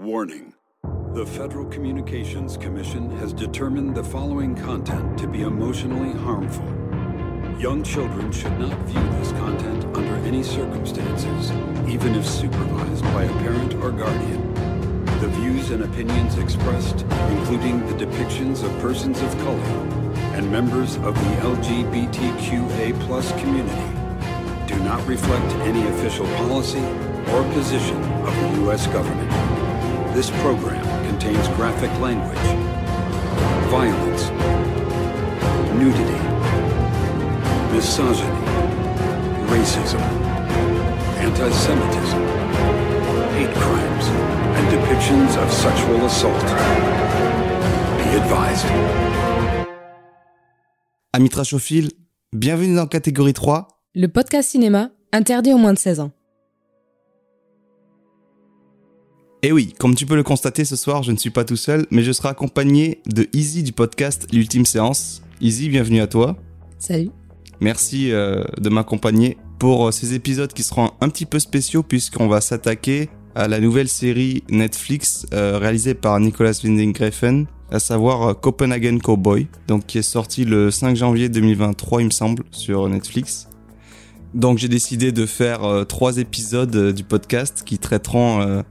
[0.00, 0.54] Warning
[1.12, 6.64] The Federal Communications Commission has determined the following content to be emotionally harmful.
[7.60, 11.50] Young children should not view this content under any circumstances,
[11.86, 14.54] even if supervised by a parent or guardian.
[15.20, 19.60] The views and opinions expressed, including the depictions of persons of color
[20.32, 22.98] and members of the LGBTQA
[23.38, 26.86] community, do not reflect any official policy
[27.34, 28.86] or position of the U.S.
[28.86, 29.59] government.
[30.14, 32.36] This program contains graphic language,
[33.70, 34.30] violence,
[35.78, 36.20] nudity,
[37.72, 38.26] misogyny,
[39.48, 40.00] racism,
[41.16, 42.22] anti-Semitism,
[43.36, 44.06] hate crimes,
[44.56, 46.44] and depictions of sexual assault.
[47.98, 48.66] Be advised.
[51.12, 51.92] Amis trashophiles,
[52.32, 53.68] bienvenue dans catégorie 3.
[53.94, 56.10] Le podcast cinéma interdit aux moins de 16 ans.
[59.42, 61.56] Et Eh oui, comme tu peux le constater ce soir, je ne suis pas tout
[61.56, 65.22] seul, mais je serai accompagné de Easy du podcast L'Ultime Séance.
[65.40, 66.36] Easy, bienvenue à toi.
[66.78, 67.08] Salut.
[67.58, 72.28] Merci euh, de m'accompagner pour euh, ces épisodes qui seront un petit peu spéciaux puisqu'on
[72.28, 78.38] va s'attaquer à la nouvelle série Netflix euh, réalisée par Nicolas Winding Refn, à savoir
[78.38, 83.48] Copenhagen Cowboy, donc qui est sorti le 5 janvier 2023 il me semble sur Netflix.
[84.34, 88.62] Donc j'ai décidé de faire trois épisodes du podcast qui traiteront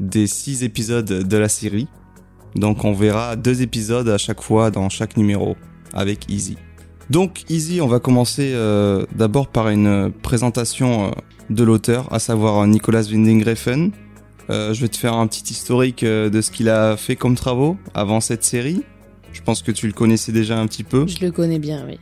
[0.00, 1.88] des six épisodes de la série.
[2.54, 5.56] Donc on verra deux épisodes à chaque fois dans chaque numéro
[5.92, 6.56] avec Easy.
[7.10, 11.10] Donc Easy, on va commencer euh, d'abord par une présentation euh,
[11.50, 13.90] de l'auteur, à savoir euh, Nicolas Winding Refn.
[14.50, 17.76] Euh, je vais te faire un petit historique de ce qu'il a fait comme travaux
[17.94, 18.82] avant cette série.
[19.32, 21.06] Je pense que tu le connaissais déjà un petit peu.
[21.06, 21.98] Je le connais bien, oui.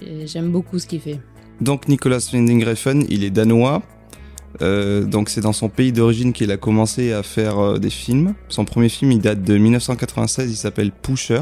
[0.00, 1.20] J'ai- J'aime beaucoup ce qu'il fait.
[1.60, 3.82] Donc Nicolas Winding Refn, il est danois.
[4.62, 8.34] Euh, donc c'est dans son pays d'origine qu'il a commencé à faire euh, des films.
[8.48, 11.40] Son premier film, il date de 1996, il s'appelle Pusher.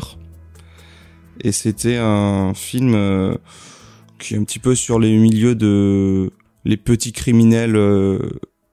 [1.41, 3.35] Et c'était un film euh,
[4.19, 6.31] qui est un petit peu sur les milieux de
[6.65, 7.77] les petits criminels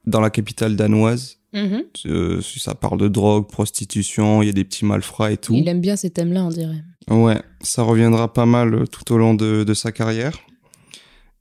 [0.05, 1.41] dans la capitale danoise.
[1.53, 1.83] Mhm.
[2.05, 5.53] Euh, ça parle de drogue, prostitution, il y a des petits malfrats et tout.
[5.53, 6.83] Il aime bien ces thèmes-là, on dirait.
[7.09, 10.39] Ouais, ça reviendra pas mal tout au long de, de sa carrière.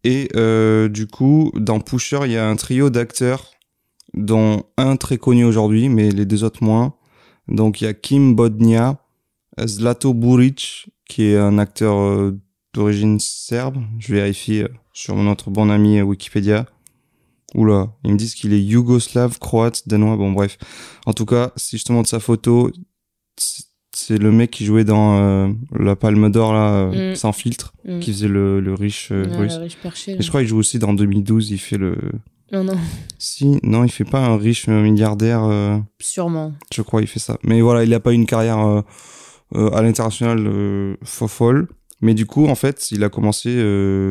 [0.04, 3.50] Et euh, du coup, dans Pusher, il y a un trio d'acteurs,
[4.14, 6.94] dont un très connu aujourd'hui, mais les deux autres moins.
[7.48, 8.98] Donc il y a Kim Bodnia,
[9.66, 12.40] Zlato Buric, qui est un acteur euh,
[12.72, 13.78] d'origine serbe.
[13.98, 16.66] Je vérifie euh, sur notre bon ami euh, Wikipédia.
[17.54, 20.56] Oula, ils me disent qu'il est yougoslave, croate, danois, bon bref.
[21.04, 22.70] En tout cas, si je te montre sa photo,
[24.14, 25.48] c'est- le mec qui jouait dans euh,
[25.78, 27.14] la Palme d'Or là, euh, Mm.
[27.16, 28.00] sans filtre, Mm.
[28.00, 29.56] qui faisait le, le riche euh, russe.
[29.56, 30.12] le riche perché.
[30.12, 30.18] là.
[30.18, 31.96] Et je crois qu'il joue aussi dans 2012, il fait le...
[32.52, 32.74] Non, non,
[33.18, 36.52] Si, non, il fait pas un riche milliardaire, euh, sûrement.
[36.74, 37.38] je crois il fait ça.
[37.44, 38.82] Mais voilà, il a pas une carrière euh,
[39.54, 41.68] euh, à l'international folle.
[42.02, 43.54] Mais du coup, en fait, il a commencé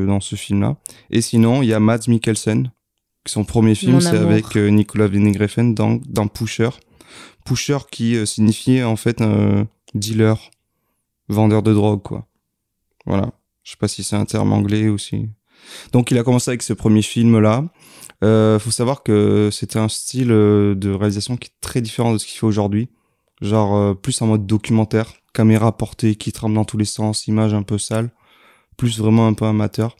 [0.07, 0.77] dans ce film-là.
[1.09, 2.71] Et sinon, il y a Mads Mikkelsen.
[3.25, 6.69] Son premier film, c'est avec Nicolas Refn dans, dans Pusher.
[7.45, 10.37] Pusher qui euh, signifiait en fait euh, dealer,
[11.27, 12.27] vendeur de drogue, quoi.
[13.05, 13.31] Voilà.
[13.63, 15.29] Je sais pas si c'est un terme anglais ou si...
[15.91, 17.65] Donc il a commencé avec ce premier film-là.
[18.23, 22.17] Euh, faut savoir que c'était un style euh, de réalisation qui est très différent de
[22.17, 22.89] ce qu'il fait aujourd'hui.
[23.41, 27.53] Genre euh, plus en mode documentaire, caméra portée qui tremble dans tous les sens, image
[27.53, 28.11] un peu sale,
[28.77, 29.95] plus vraiment un peu amateur.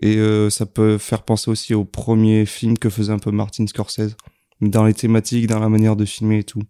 [0.00, 3.66] Et euh, ça peut faire penser aussi au premier film que faisait un peu Martin
[3.66, 4.16] Scorsese,
[4.62, 6.62] dans les thématiques, dans la manière de filmer et tout.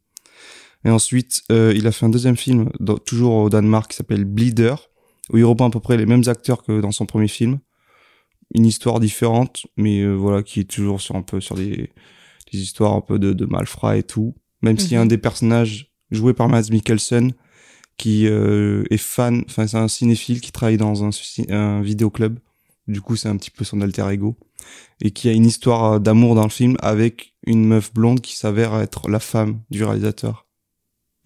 [0.84, 4.24] Et ensuite, euh, il a fait un deuxième film, dans- toujours au Danemark, qui s'appelle
[4.24, 4.74] Bleeder,
[5.32, 7.60] où il reprend à peu près les mêmes acteurs que dans son premier film.
[8.54, 11.90] Une histoire différente, mais euh, voilà, qui est toujours sur un peu sur des,
[12.52, 14.34] des histoires un peu de, de malfrats et tout.
[14.62, 15.04] Même s'il y a Mhm.
[15.04, 17.32] un des personnages joué par Mads Mikkelsen
[17.96, 21.10] qui euh, est fan, enfin c'est un cinéphile qui travaille dans un,
[21.50, 22.38] un vidéoclub.
[22.88, 24.36] Du coup, c'est un petit peu son alter ego
[25.00, 28.36] et qui a une histoire euh, d'amour dans le film avec une meuf blonde qui
[28.36, 30.46] s'avère être la femme du réalisateur.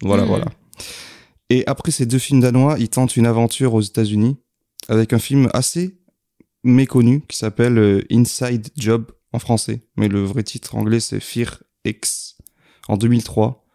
[0.01, 0.29] Voilà, Mhm.
[0.29, 0.45] voilà.
[1.49, 4.37] Et après ces deux films danois, il tente une aventure aux États-Unis
[4.89, 5.97] avec un film assez
[6.63, 11.63] méconnu qui s'appelle euh, Inside Job en français, mais le vrai titre anglais c'est Fear
[11.85, 12.37] X
[12.87, 13.65] en 2003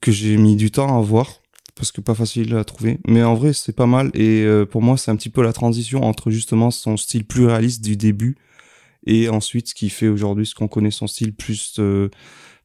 [0.00, 1.37] que j'ai mis du temps à voir
[1.78, 4.82] parce que pas facile à trouver, mais en vrai c'est pas mal et euh, pour
[4.82, 8.36] moi c'est un petit peu la transition entre justement son style plus réaliste du début
[9.06, 12.08] et ensuite ce qui fait aujourd'hui ce qu'on connaît son style plus euh,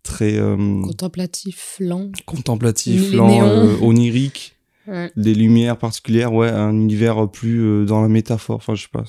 [0.01, 2.11] très euh, Contemplatif, lent.
[2.25, 5.09] contemplatif, lent, euh, onirique, Ouais.
[5.15, 8.57] des lumières particulières, ouais, un univers plus euh, dans la métaphore.
[8.57, 9.05] Enfin, je sais pas.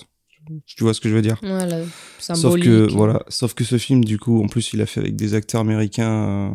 [0.66, 1.38] Tu vois ce que je veux dire?
[1.42, 1.80] Voilà,
[2.20, 2.64] Sauf symbolique.
[2.66, 5.34] que voilà, sauf que ce film, du coup, en plus, il a fait avec des
[5.34, 6.50] acteurs américains euh,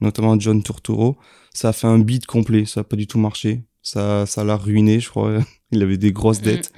[0.00, 1.16] notamment John Turturro.
[1.52, 3.64] Ça a fait un beat complet, ça a pas du tout marché.
[3.82, 5.38] Ça, ça l'a ruiné, je crois.
[5.72, 6.44] Il avait des grosses Mhm.
[6.44, 6.72] dettes.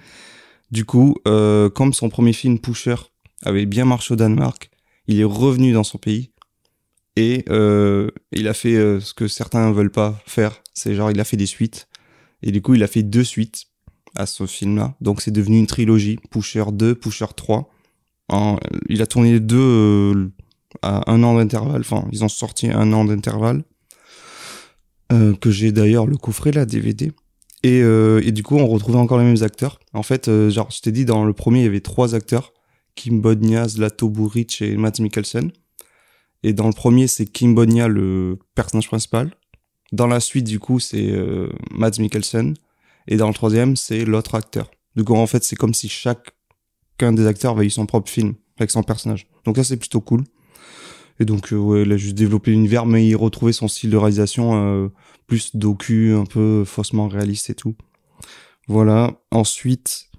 [0.71, 2.97] Du coup, euh, comme son premier film Pusher
[3.45, 4.71] avait bien marché au Danemark,
[5.07, 6.31] il est revenu dans son pays
[7.17, 10.63] et euh, il a fait euh, ce que certains veulent pas faire.
[10.73, 11.89] C'est genre il a fait des suites
[12.43, 13.65] et du coup il a fait deux suites
[14.15, 14.95] à ce film-là.
[15.03, 17.69] Donc c'est devenu une trilogie, Pusher 2, Pusher 3.
[18.29, 18.59] En-
[18.89, 20.31] il a tourné deux
[20.83, 21.81] à un an d'intervalle.
[21.81, 23.63] Enfin, ils ont sorti un an d'intervalle.
[25.13, 27.13] Euh, que j'ai d'ailleurs le coffret, la DVD.
[27.63, 29.79] Et, euh, et du coup, on retrouvait encore les mêmes acteurs.
[29.93, 32.53] En fait, euh, genre, je t'ai dit, dans le premier, il y avait trois acteurs.
[32.95, 35.51] Kim Bodnia, Zlato Buric et Matt Mikkelsen.
[36.43, 39.33] Et dans le premier, c'est Kim Bodnia, le personnage principal.
[39.93, 42.55] Dans la suite, du coup, c'est euh, Matt Mikkelsen.
[43.07, 44.71] Et dans le troisième, c'est l'autre acteur.
[44.97, 48.35] Du coup, en fait, c'est comme si chacun des acteurs avait eu son propre film
[48.59, 49.27] avec son personnage.
[49.45, 50.25] Donc ça, c'est plutôt cool.
[51.23, 53.97] Et donc, euh, ouais, il a juste développé l'univers, mais il retrouvait son style de
[53.97, 54.89] réalisation euh,
[55.29, 57.77] plus docu, un peu faussement réaliste et tout.
[58.67, 59.13] Voilà.
[59.31, 60.11] Ensuite,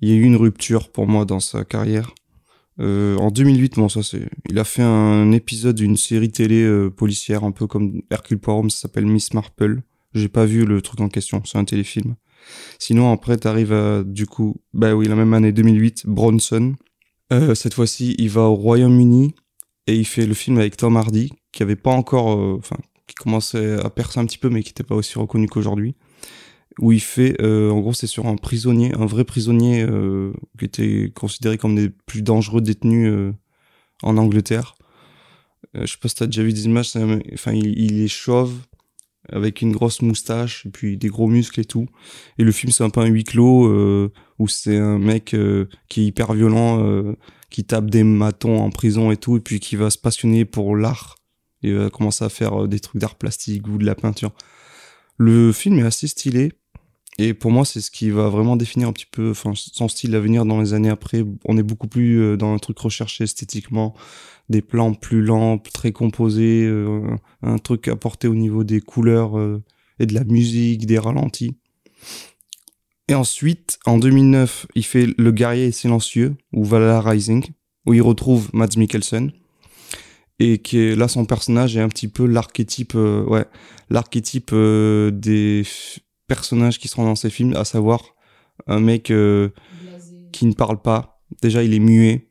[0.00, 2.14] il y a eu une rupture pour moi dans sa carrière.
[2.78, 6.90] Euh, en 2008, bon ça c'est, il a fait un épisode d'une série télé euh,
[6.90, 9.80] policière un peu comme Hercule Poirot, ça s'appelle Miss Marple.
[10.14, 12.16] J'ai pas vu le truc en question, c'est un téléfilm.
[12.78, 16.74] Sinon après t'arrives à du coup, bah oui la même année 2008, Bronson.
[17.32, 19.34] Euh, cette fois-ci il va au Royaume-Uni
[19.86, 23.14] et il fait le film avec Tom Hardy qui avait pas encore, euh, enfin qui
[23.14, 25.94] commençait à percer un petit peu mais qui était pas aussi reconnu qu'aujourd'hui
[26.80, 30.66] où il fait, euh, en gros, c'est sur un prisonnier, un vrai prisonnier euh, qui
[30.66, 33.32] était considéré comme des plus dangereux détenus euh,
[34.02, 34.74] en Angleterre.
[35.76, 36.92] Euh, je sais pas si t'as déjà vu des images,
[37.32, 38.54] enfin, il, il est chauve,
[39.32, 41.88] avec une grosse moustache, et puis des gros muscles et tout.
[42.38, 45.34] Et le film, c'est un peu un huis clos, où c'est un mec
[45.88, 47.14] qui est hyper violent,
[47.50, 50.76] qui tape des matons en prison et tout, et puis qui va se passionner pour
[50.76, 51.16] l'art.
[51.62, 54.32] Et va commencer à faire euh, des trucs d'art plastique ou de la peinture.
[55.16, 56.52] Le film est assez stylé.
[57.18, 60.14] Et pour moi, c'est ce qui va vraiment définir un petit peu enfin, son style
[60.14, 61.24] à venir dans les années après.
[61.46, 63.94] On est beaucoup plus euh, dans un truc recherché esthétiquement,
[64.50, 69.32] des plans plus lents, très composés, euh, un truc apporté au niveau des couleurs
[69.98, 71.56] et de la musique, des ralentis.
[73.08, 77.44] Et ensuite, en 2009, il fait Le guerrier silencieux, ou Valhalla Rising,
[77.86, 79.30] où il retrouve Mads Mikkelsen.
[80.38, 83.46] Et qui est là, son personnage est un petit peu l'archétype, euh, ouais,
[83.88, 85.62] l'archétype euh, des
[86.26, 88.16] personnages qui seront dans ces films, à savoir
[88.66, 89.50] un mec euh,
[90.32, 91.22] qui ne parle pas.
[91.42, 92.25] Déjà, il est muet.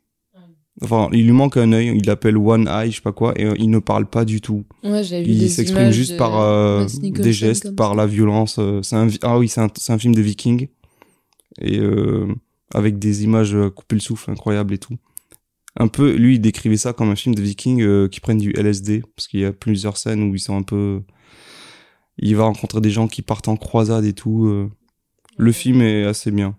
[0.81, 1.93] Enfin, il lui manque un œil.
[1.95, 4.41] Il l'appelle One Eye, je sais pas quoi, et euh, il ne parle pas du
[4.41, 4.65] tout.
[4.83, 7.95] Ouais, j'avais vu Il s'exprime juste de par euh, des gestes, par ça.
[7.95, 8.57] la violence.
[8.59, 10.67] euh, C'est un, ah oui, c'est un, film de viking
[11.61, 12.27] et euh,
[12.73, 14.97] avec des images couper le souffle incroyables et tout.
[15.77, 18.51] Un peu, lui, il décrivait ça comme un film de viking euh, qui prennent du
[18.51, 21.01] LSD parce qu'il y a plusieurs scènes où ils sont un peu.
[22.17, 24.69] Il va rencontrer des gens qui partent en croisade et tout.
[25.37, 26.55] Le film est assez bien.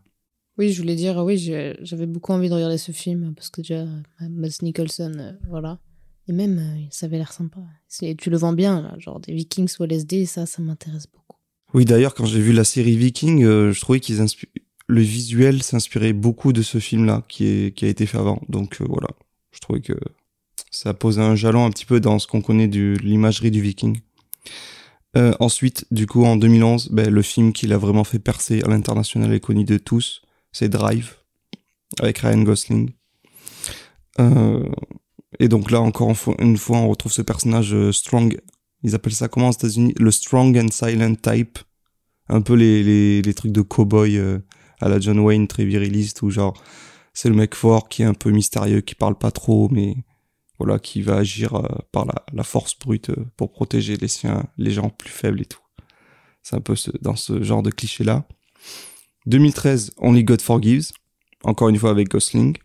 [0.58, 1.36] Oui, je voulais dire, oui,
[1.82, 3.84] j'avais beaucoup envie de regarder ce film parce que déjà,
[4.20, 5.78] Mads Nicholson, euh, voilà.
[6.28, 7.60] Et même, euh, ça avait l'air sympa.
[7.88, 11.36] C'est- Tu le vends bien, genre des Vikings ou LSD, ça, ça m'intéresse beaucoup.
[11.74, 14.24] Oui, d'ailleurs, quand j'ai vu la série Viking, euh, je trouvais qu'ils
[14.88, 17.76] le visuel s'inspirait beaucoup de ce film-là qui, est...
[17.76, 18.40] qui a été fait avant.
[18.48, 19.08] Donc euh, voilà,
[19.52, 19.94] je trouvais que
[20.70, 23.98] ça posait un jalon un petit peu dans ce qu'on connaît de l'imagerie du Viking.
[25.16, 28.68] Euh, ensuite, du coup, en 2011, ben, le film qui l'a vraiment fait percer à
[28.68, 30.22] l'international et connu de tous,
[30.58, 31.16] c'est Drive,
[32.00, 32.92] avec Ryan Gosling.
[34.18, 34.66] Euh,
[35.38, 38.40] et donc là, encore une fois, on retrouve ce personnage euh, strong.
[38.82, 39.92] Ils appellent ça comment aux États-Unis?
[39.98, 41.58] Le strong and silent type.
[42.30, 44.38] Un peu les, trucs de cowboy euh,
[44.80, 46.54] à la John Wayne, très viriliste, où genre,
[47.12, 49.94] c'est le mec fort qui est un peu mystérieux, qui parle pas trop, mais
[50.58, 51.52] voilà, qui va agir
[51.92, 55.60] par la, force brute pour protéger les siens, les gens plus faibles et tout.
[56.42, 58.26] C'est un peu dans ce genre de cliché-là.
[59.26, 60.90] 2013, Only God Forgives,
[61.45, 62.56] encore une fois avec Gosling.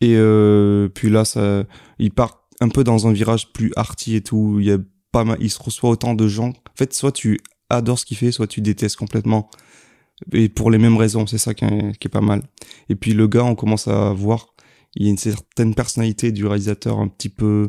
[0.00, 1.64] Et euh, puis là, ça,
[1.98, 4.58] il part un peu dans un virage plus arty et tout.
[4.60, 4.78] Il y a
[5.12, 6.50] pas mal, il se reçoit autant de gens.
[6.50, 9.50] En fait, soit tu adores ce qu'il fait, soit tu détestes complètement.
[10.32, 12.42] Et pour les mêmes raisons, c'est ça qui est, qui est pas mal.
[12.88, 14.54] Et puis le gars, on commence à voir,
[14.94, 17.68] il y a une certaine personnalité du réalisateur, un petit peu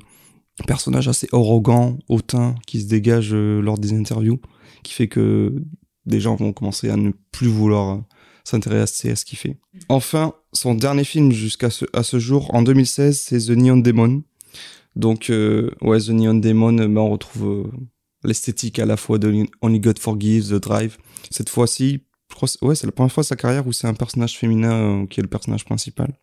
[0.68, 4.40] personnage assez arrogant, hautain, qui se dégage euh, lors des interviews,
[4.84, 5.64] qui fait que
[6.06, 8.02] des gens vont commencer à ne plus vouloir euh,
[8.44, 9.58] s'intéresser à ce qu'il fait.
[9.90, 14.24] Enfin, son dernier film jusqu'à ce, à ce jour, en 2016, c'est The Neon Demon.
[14.96, 17.72] Donc, euh, ouais, The Neon Demon, ben, on retrouve
[18.24, 20.98] l'esthétique à la fois de Only God Forgives, The Drive.
[21.30, 22.02] Cette fois-ci,
[22.62, 25.24] ouais, c'est la première fois de sa carrière où c'est un personnage féminin qui est
[25.24, 26.14] le personnage principal.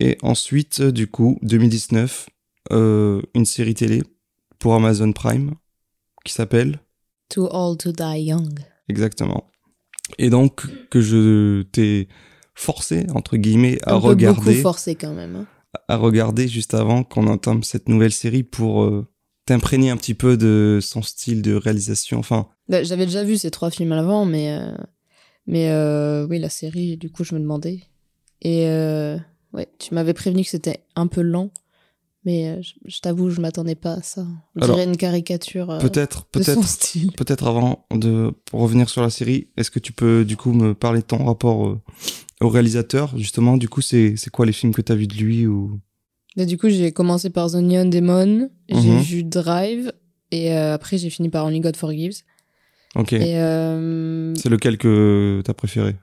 [0.00, 2.28] Et ensuite, du coup, 2019,
[2.72, 4.02] euh, une série télé
[4.58, 5.54] pour Amazon Prime
[6.24, 6.80] qui s'appelle
[7.28, 8.60] Too Old to Die Young.
[8.88, 9.50] Exactement.
[10.18, 12.08] Et donc que je t'ai
[12.54, 15.36] forcé entre guillemets à Un peu regarder beaucoup forcé quand même.
[15.36, 15.46] hein.
[15.88, 19.06] à regarder juste avant qu'on entame cette nouvelle série pour euh,
[19.46, 22.18] t'imprégner un petit peu de son style de réalisation.
[22.18, 24.74] Enfin, Bah, J'avais déjà vu ces trois films avant, mais, euh,
[25.46, 27.80] mais euh, oui, la série, du coup, je me demandais.
[28.42, 28.64] Et
[29.52, 31.50] ouais, tu m'avais prévenu que c'était un peu lent,
[32.26, 34.26] mais euh, je, je t'avoue, je m'attendais pas à ça.
[34.56, 38.90] On Alors, dirait une caricature euh, peut-être, de son peut-être, peut-être avant de pour revenir
[38.90, 41.80] sur la série, est-ce que tu peux du coup me parler de ton rapport euh,
[42.42, 43.16] au réalisateur?
[43.16, 45.80] Justement Du coup, c'est c'est quoi les films que t'as vus de lui ou?
[46.36, 49.00] Mais du coup, j'ai commencé par The Neon Demon, j'ai Mhm.
[49.00, 49.90] vu Drive,
[50.32, 52.22] et euh, après, j'ai fini par Only God Forgives.
[52.94, 53.12] Ok.
[53.14, 55.94] Et euh, C'est lequel que t'as préféré?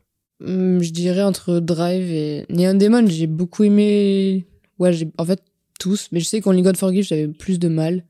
[0.43, 4.47] Hum, je dirais entre Drive et Neon Demon, j'ai beaucoup aimé.
[4.79, 5.41] Ouais, j'ai en fait
[5.83, 8.05] tous, mais je sais qu'en God Forgive, j'avais plus de mal.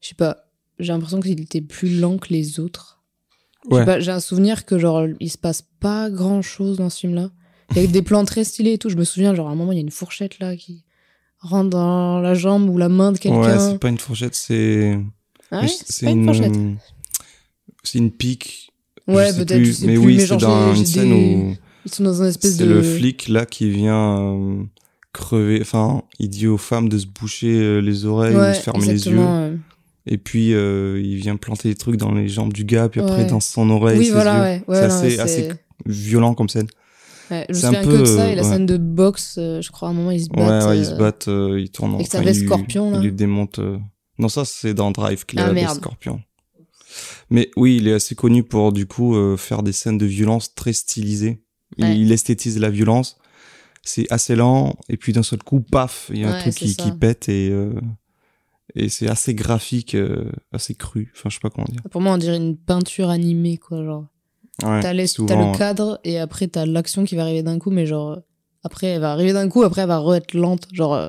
[0.00, 0.44] Je sais pas,
[0.78, 3.00] j'ai l'impression qu'il était plus lent que les autres.
[3.70, 3.84] Ouais.
[4.00, 7.30] J'ai un souvenir que genre il se passe pas grand chose dans ce film-là.
[7.74, 8.88] Il y a des plans très stylés et tout.
[8.90, 10.84] Je me souviens, genre à un moment, il y a une fourchette là qui
[11.38, 13.70] rentre dans la jambe ou la main de Ouais, quelqu'un.
[13.72, 14.98] c'est pas une fourchette, c'est
[15.50, 16.54] Ah ouais, c'est une fourchette.
[16.56, 16.74] euh,
[17.82, 18.70] c'est une pique.
[19.08, 22.28] Ouais, peut-être, mais plus, oui, c'est dans une scène des- où Ils sont dans une
[22.28, 24.62] espèce c'est le flic là qui vient euh,
[25.12, 28.54] crever, enfin, il dit aux femmes de se boucher euh, les oreilles ou Ouais, de
[28.54, 29.58] se fermer les yeux.
[30.06, 33.22] Et puis euh, il vient planter des trucs dans les jambes du gars, puis après
[33.22, 33.26] Ouais.
[33.26, 33.98] dans son oreille.
[33.98, 34.62] Oui, voilà, ouais.
[34.66, 35.48] ouais c'est assez, assez
[35.86, 36.66] violent comme scène.
[37.30, 39.70] Je C'est un souviens que peu, de ça et la scène de boxe, euh, je
[39.70, 40.66] crois à un moment ils se battent.
[40.68, 41.94] ouais, ils se euh, battent, ils tournent.
[41.94, 43.00] enfin, veste ils- scorpion, là.
[43.02, 43.60] Ils démontent.
[44.18, 45.76] Non, ça c'est dans Drive qu'il a Ah, merde.
[45.76, 46.20] scorpion.
[47.30, 50.54] Mais oui, il est assez connu pour du coup euh, faire des scènes de violence
[50.54, 51.42] très stylisées.
[51.78, 51.98] Il, Ouais.
[51.98, 53.16] il esthétise la violence.
[53.82, 56.54] C'est assez lent et puis d'un seul coup, paf, il y a un Ouais, truc
[56.54, 57.72] qui, pète et euh,
[58.74, 61.12] et c'est assez graphique, euh, assez cru.
[61.14, 61.82] Enfin, je sais pas comment dire.
[61.90, 63.84] Pour moi, on dirait une peinture animée, quoi.
[63.84, 64.06] Genre,
[64.62, 65.52] Ouais, t'as, les- souvent, t'as ouais.
[65.52, 68.20] le cadre et après t'as l'action qui va arriver d'un coup, mais genre,
[68.62, 70.68] après elle va arriver d'un coup, après elle va re-être lente.
[70.72, 71.08] Genre, euh,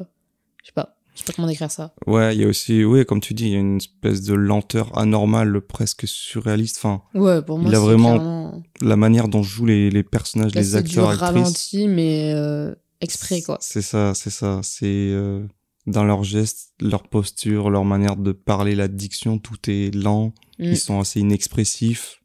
[0.63, 1.93] je sais pas, je sais pas comment décrire ça.
[2.07, 4.33] Ouais, il y a aussi, oui, comme tu dis, il y a une espèce de
[4.33, 6.77] lenteur anormale, presque surréaliste.
[6.79, 10.53] Enfin, Ouais, pour moi, Il a vraiment clairement- la manière dont jouent les, les personnages,
[10.55, 11.29] Là, les c'est du acteurs, actrices.
[11.29, 13.57] ralenti, mais euh, exprès, quoi.
[13.61, 14.61] C'est ça, c'est ça.
[14.63, 15.45] C'est euh,
[15.85, 20.33] dans leurs gestes, leur posture, leur manière de parler, la diction, tout est lent.
[20.59, 20.63] Mm.
[20.63, 22.19] Ils sont assez inexpressifs.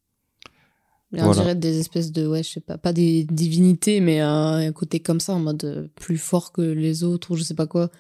[1.11, 1.41] Mais on Voilà.
[1.41, 5.01] dirait des espèces de, ouais, je sais pas, pas des divinités, mais un, un côté
[5.01, 7.91] comme ça, en mode euh, plus fort que les autres, ou je sais pas quoi,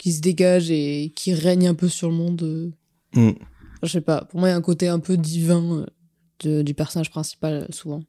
[0.00, 2.42] qui se dégage et qui règne un peu sur le monde.
[2.42, 2.70] euh.
[3.14, 3.34] Mm.
[3.82, 5.86] Je sais pas, pour moi, il y a un côté un peu divin euh,
[6.42, 8.02] de- du personnage principal, souvent.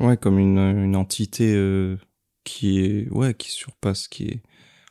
[0.00, 1.96] Ouais, comme une, une entité euh,
[2.44, 4.42] qui est, ouais, qui surpasse, qui est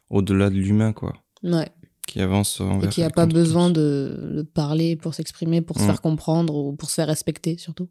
[0.09, 1.13] au-delà de l'humain, quoi.
[1.43, 1.69] Ouais.
[2.07, 2.89] Qui avance Et envers.
[2.89, 5.85] qui a pas besoin de, de parler pour s'exprimer, pour se Mm.
[5.87, 7.89] faire comprendre ou pour se faire respecter, surtout.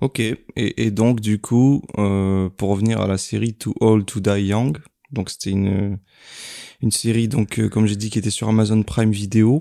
[0.00, 0.20] Ok.
[0.20, 4.40] Et, et donc, du coup, euh, pour revenir à la série Too Old to Die
[4.46, 4.78] Young,
[5.12, 5.98] donc c'était une,
[6.82, 9.60] une série, donc, euh, comme j'ai dit, qui était sur Amazon Prime Video,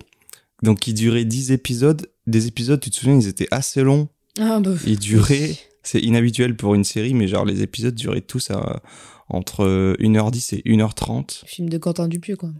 [0.63, 2.09] donc qui durait 10 épisodes.
[2.27, 4.09] Des épisodes, tu te souviens, ils étaient assez longs.
[4.39, 4.71] Ah, bah.
[4.85, 8.81] Ils duraient, c'est inhabituel pour une série, mais genre les épisodes duraient tous à,
[9.29, 11.45] entre euh, 1h10 et 1h30.
[11.45, 12.51] Film de Quentin Dupieux, quoi.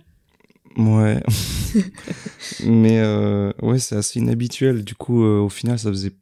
[0.78, 1.22] Ouais.
[2.66, 4.84] mais euh, ouais, c'est assez inhabituel.
[4.84, 6.14] Du coup, euh, au final, ça faisait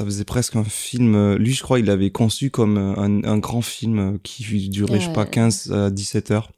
[0.00, 1.14] ça faisait presque un film.
[1.14, 4.68] euh, Lui, je crois, il l'avait conçu comme euh, un, un grand film euh, qui
[4.70, 5.30] durait, je sais pas, Ouais.
[5.30, 6.50] 15 à 17 heures.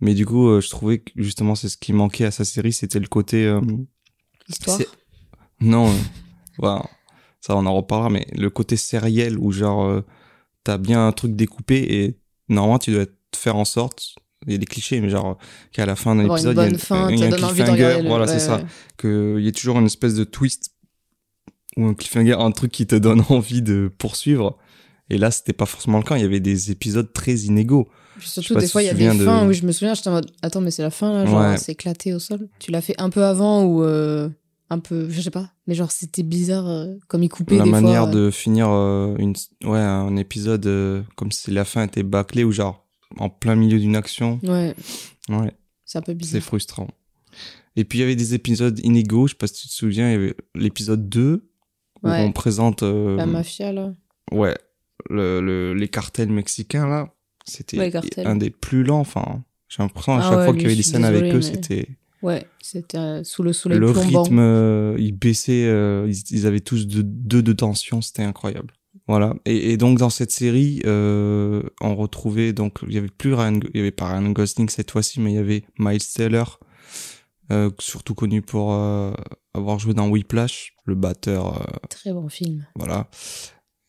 [0.00, 3.00] Mais du coup, je trouvais que justement, c'est ce qui manquait à sa série, c'était
[3.00, 3.44] le côté.
[3.46, 3.60] euh,
[4.48, 4.78] Histoire.
[5.60, 5.92] Non,
[6.58, 6.84] voilà.
[7.40, 10.02] ça on en reparlera, mais le côté sériel où genre euh,
[10.62, 14.14] t'as bien un truc découpé et normalement tu dois te faire en sorte,
[14.46, 15.36] il y a des clichés, mais genre
[15.72, 17.34] qu'à la fin d'un une épisode, il y a, bonne fin, il y a ça
[17.34, 18.64] un cliffhanger, voilà ouais, c'est ça, ouais.
[19.00, 20.75] qu'il y ait toujours une espèce de twist
[21.76, 24.56] ou un cliffhanger, un truc qui te donne envie de poursuivre.
[25.10, 26.16] Et là, c'était pas forcément le cas.
[26.16, 27.88] Il y avait des épisodes très inégaux.
[28.18, 29.94] Puis surtout, des si fois, il y a des de- fins où je me souviens,
[29.94, 31.58] j'étais en mode, attends, mais c'est la fin, là, genre, Ouais.
[31.58, 32.48] c'est éclaté au sol.
[32.58, 34.28] Tu l'as fait un peu avant ou euh,
[34.70, 37.70] un peu, je sais pas, mais genre, c'était bizarre, euh, comme il coupait la des
[37.70, 38.10] manière fois.
[38.12, 42.50] de finir euh, une, ouais, un épisode euh, comme si la fin était bâclée ou
[42.52, 42.84] genre
[43.18, 44.40] en plein milieu d'une action.
[44.42, 44.74] Ouais,
[45.28, 45.52] Ouais.
[45.84, 46.42] c'est un peu C'est bizarre.
[46.42, 46.88] frustrant.
[47.76, 50.08] Et puis il y avait des épisodes inégaux, je sais pas si tu te souviens,
[50.08, 51.44] il y avait l'épisode 2
[52.02, 52.20] où Ouais.
[52.24, 53.92] on présente euh, La mafia, là.
[54.32, 54.56] ouais,
[55.10, 57.12] le, le- les cartels mexicains là,
[57.44, 57.92] c'était Ouais,
[58.24, 60.76] un des plus lents enfin, j'ai l'impression à Ah chaque ouais, fois qu'il y avait
[60.76, 61.88] des scènes avec eux, mais- c'était
[62.22, 64.22] Ouais, c'était euh, sous le soleil le plombant.
[64.22, 68.72] rythme euh, il baissait euh, ils, ils avaient tous deux, de tension, c'était incroyable.
[69.06, 69.34] Voilà.
[69.44, 73.76] Et, et donc dans cette série, on retrouvait donc il y avait plus Ryan, il
[73.76, 76.42] y avait pas Ryan Gosling cette fois-ci, mais il y avait Miles Teller,
[77.52, 79.12] euh, surtout connu pour euh,
[79.54, 82.66] avoir joué dans Whiplash, le batteur, euh, Très bon film.
[82.74, 83.08] voilà.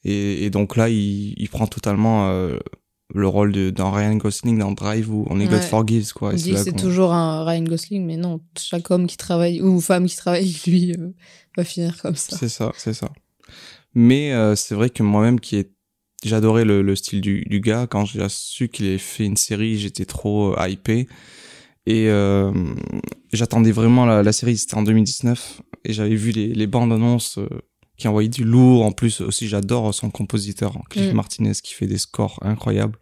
[0.04, 2.30] Et, et donc là, il, il prend totalement
[3.14, 5.62] le rôle de, d'un Ryan Gosling dans Drive ou On Est God Ouais.
[5.62, 6.30] Forgives, quoi.
[6.30, 9.18] On Et dit c'est là c'est toujours un Ryan Gosling, mais non, chaque homme qui
[9.18, 10.94] travaille, ou femme qui travaille avec lui,
[11.58, 12.38] va finir comme ça.
[12.38, 13.10] C'est ça, c'est ça.
[13.96, 15.72] Mais c'est vrai que moi-même, qui est,
[16.24, 17.88] j'adorais le, le style du, du gars.
[17.88, 21.08] Quand j'ai su qu'il avait fait une série, j'étais trop hypé.
[21.90, 22.52] Et euh,
[23.32, 24.58] j'attendais vraiment la, la série.
[24.58, 27.48] C'était en 2019 et j'avais vu les, les bandes annonces euh,
[27.98, 28.86] qui envoyaient du lourd.
[28.86, 31.16] En plus, aussi, j'adore son compositeur, Cliff Mm.
[31.16, 33.00] Martinez, qui fait des scores incroyables.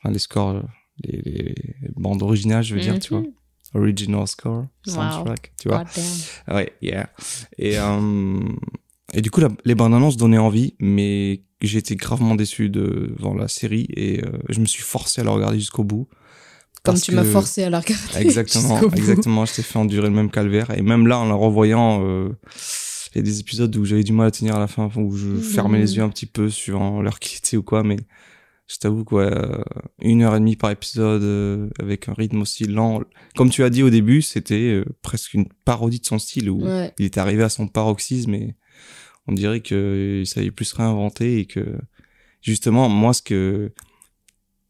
[0.00, 0.62] Enfin, les scores, euh,
[1.04, 1.54] les,
[1.96, 3.20] bandes originales, je veux dire, tu vois.
[3.20, 3.32] Mhm.
[3.74, 4.92] Original score, Wow.
[4.94, 5.84] soundtrack, tu vois.
[5.84, 6.56] God damn.
[6.56, 7.10] Ouais, yeah.
[7.58, 8.40] Et, euh,
[9.12, 13.12] et du coup, la- les bandes annonces donnaient envie, mais j'ai été gravement déçu de,
[13.18, 16.08] devant la série et je me suis forcé à la regarder jusqu'au bout.
[16.92, 18.04] Comme tu m'as forcé à la regarder.
[18.20, 19.44] Exactement, exactement.
[19.46, 20.70] Je t'ai fait endurer le même calvaire.
[20.76, 22.30] Et même là, en la revoyant, euh,
[23.14, 25.16] il y a des épisodes où j'avais du mal à tenir à la fin, où
[25.16, 25.40] je Mhm.
[25.40, 27.96] fermais les yeux un petit peu suivant l'heure qu'il était ou quoi, mais
[28.66, 29.62] je t'avoue quoi, euh,
[30.02, 33.00] une heure et demie par épisode, euh, avec un rythme aussi lent.
[33.36, 36.92] Comme tu as dit au début, c'était presque une parodie de son style où Ouais.
[36.98, 38.54] il était arrivé à son paroxysme et
[39.26, 41.78] on dirait que il savait plus se réinventer et que
[42.42, 43.72] justement moi ce que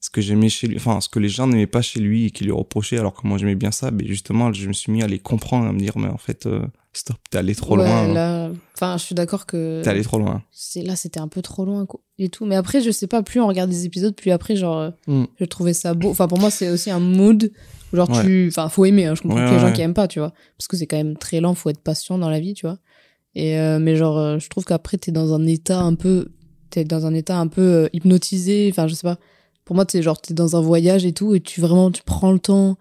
[0.09, 2.31] ce que j'aimais chez lui enfin ce que les gens n'aimaient pas chez lui et
[2.31, 5.03] qui lui reprochaient alors que moi j'aimais bien ça mais justement je me suis mis
[5.03, 6.63] à les comprendre à me dire mais en fait euh,
[6.95, 8.15] stop t'es allé trop Ouais, loin hein.
[8.15, 9.83] Là, enfin, je suis d'accord que.
[9.83, 12.57] t'es allé trop loin c'est là c'était un peu trop loin quoi, et tout mais
[12.57, 15.25] après je sais pas plus on regarde des épisodes puis après genre euh, Mm.
[15.39, 17.51] je trouvais ça beau enfin pour moi c'est aussi un mood
[17.93, 18.25] où genre Ouais.
[18.25, 20.21] tu enfin faut aimer hein, je comprends Ouais, des ouais, gens qui aiment pas tu
[20.21, 22.65] vois parce que c'est quand même très lent faut être patient dans la vie tu
[22.67, 22.79] vois
[23.35, 26.29] et euh, mais genre euh, je trouve qu'après t'es dans un état un peu
[26.71, 29.19] t'es dans un état un peu hypnotisé enfin je sais pas
[29.69, 32.33] pour moi t'es genre t'es dans un voyage et tout et tu vraiment tu prends
[32.33, 32.79] le temps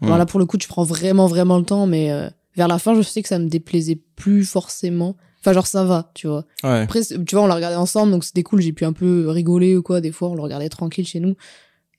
[0.00, 0.06] Mm.
[0.06, 2.78] alors là pour le coup tu prends vraiment vraiment le temps mais euh, vers la
[2.80, 6.44] fin je sais que ça me déplaisait plus forcément enfin genre ça va tu vois
[6.64, 8.60] ouais après, tu vois, on l'a regardé ensemble, donc c'était cool.
[8.62, 10.00] J'ai pu un peu rigoler ou quoi.
[10.00, 11.36] Des fois, on le regardait tranquille chez nous.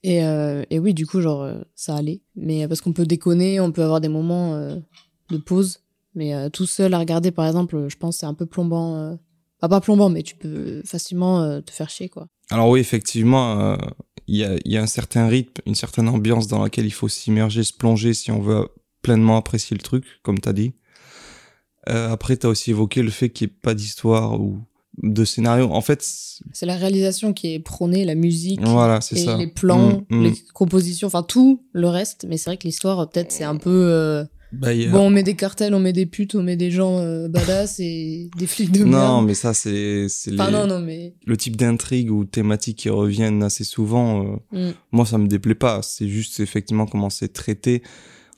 [0.02, 2.22] Et, euh, et oui, du coup, genre, euh, ça allait.
[2.36, 4.76] Mais parce qu'on peut déconner, on peut avoir des moments euh,
[5.30, 5.80] de pause.
[6.16, 9.18] Mais tout seul à regarder, par exemple, je pense c'est un peu plombant.
[9.62, 12.28] pas plombant, mais tu peux facilement te faire chier, quoi.
[12.52, 13.76] Alors oui effectivement euh,
[14.28, 16.94] il y a il y a un certain rythme une certaine ambiance dans laquelle il
[16.94, 18.68] faut s'immerger se plonger si on veut
[19.02, 20.74] pleinement apprécier le truc comme t'as dit
[21.90, 24.60] euh, après t'as aussi évoqué le fait qu'il n'y ait pas d'histoire ou
[25.04, 28.62] de scénario en fait c'est- la réalisation qui est prônée, la musique.
[28.64, 29.36] Voilà, et ça.
[29.38, 30.24] les plans, Mm, mm.
[30.24, 32.26] les compositions, enfin tout le reste.
[32.30, 33.70] Mais c'est vrai que l'histoire, peut-être, c'est un peu.
[33.92, 34.24] euh,
[34.60, 37.00] Bah, a- Bon, on met des cartels, on met des putes, on met des gens
[37.00, 39.26] euh, badass et des flics de non, merde.
[39.28, 41.14] mais ça, c'est c'est Enfin, les- non, non, mais.
[41.26, 44.24] le type d'intrigue ou thématiques qui reviennent assez souvent.
[44.26, 44.72] euh, Mm.
[44.92, 45.82] Moi, ça me déplaît pas.
[45.82, 47.82] C'est juste effectivement comment c'est traité.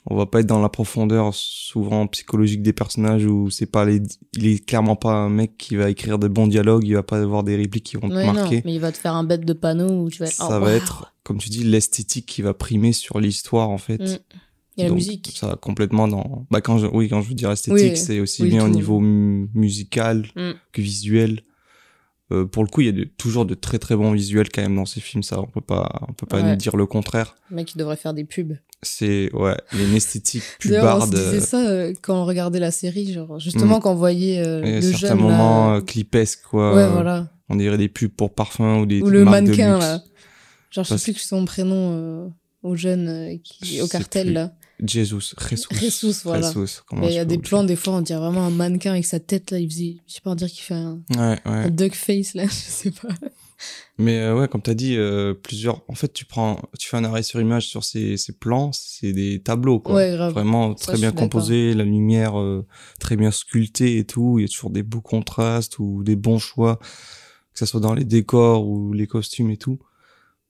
[0.09, 4.01] On va pas être dans la profondeur souvent psychologique des personnages où c'est pas les,
[4.37, 6.83] il est clairement pas un mec qui va écrire de bons dialogues.
[6.87, 8.61] Il va pas avoir des répliques qui vont Ouais, te non, marquer.
[8.63, 10.33] mais il va te faire un bête de panneau où tu vas être.
[10.33, 13.97] Ça oh, va être, comme tu dis, l'esthétique qui va primer sur l'histoire en fait.
[14.01, 14.17] Mm.
[14.77, 15.31] Et la Donc, musique.
[15.35, 16.45] Ça complètement dans.
[16.51, 18.69] Bah quand je, oui, quand je veux dire esthétique, Oui, c'est aussi oui, bien au
[18.69, 20.51] niveau mu- musical Mm.
[20.71, 21.41] que visuel.
[22.33, 24.61] Euh, pour le coup, il y a de- toujours de très très bons visuels quand
[24.61, 25.23] même dans ces films.
[25.23, 26.49] Ça, on peut pas, on peut pas Ouais.
[26.51, 27.35] nous dire le contraire.
[27.49, 28.57] Le mec, il devrait faire des pubs.
[28.83, 31.09] C'est ouais, il y a une esthétique pubarde.
[31.09, 34.61] disait euh, ça euh, quand on regardait la série, genre, justement, quand on voyait euh,
[34.61, 35.17] le certains jeune.
[35.19, 36.75] moments là, clipesques quoi.
[36.75, 37.29] Ouais, voilà.
[37.49, 39.85] On dirait des pubs pour parfum ou des Ou le marques de mannequin, luxe.
[39.85, 40.03] là.
[40.69, 42.29] Genre, je sais plus que son prénom
[42.61, 44.51] au jeune, qui, au cartel, là.
[44.83, 45.67] Jesus, Jesus.
[45.73, 46.51] Jesus, voilà.
[46.51, 49.19] Jesus, il y a des plans, des fois, on dirait vraiment un mannequin avec sa
[49.19, 49.59] tête, là.
[49.59, 51.39] Il faisait, je sais pas, on dirait qu'il fait un, Ouais, ouais.
[51.45, 52.43] un duck face, là.
[52.47, 53.09] Je sais pas.
[53.97, 55.81] Mais euh, ouais, comme t'as dit, euh, plusieurs.
[55.87, 59.13] En fait, tu prends, tu fais un arrêt sur image sur ces, ces plans, c'est
[59.13, 59.95] des tableaux, quoi.
[59.95, 60.33] Ouais, grave.
[60.33, 61.21] Vraiment très bien suis d'accord.
[61.21, 62.65] composé, la lumière euh,
[62.99, 64.37] très bien sculptée et tout.
[64.37, 67.95] Il y a toujours des beaux contrastes ou des bons choix, que ça soit dans
[67.95, 69.79] les décors ou les costumes et tout.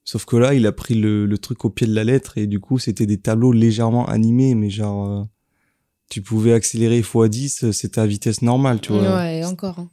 [0.09, 2.47] Sauf que là, il a pris le, le truc au pied de la lettre et
[2.47, 5.23] du coup, c'était des tableaux légèrement animés, mais genre, euh,
[6.09, 9.17] tu pouvais accélérer x10, c'était à vitesse normale, tu vois.
[9.17, 9.79] Ouais, et encore.
[9.79, 9.89] hein.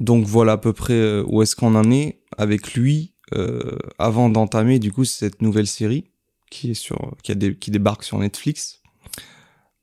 [0.00, 4.28] Donc voilà à peu près euh, où est-ce qu'on en est avec lui euh, avant
[4.28, 6.10] d'entamer du coup cette nouvelle série
[6.50, 8.80] qui est sur qui a qui débarque sur Netflix.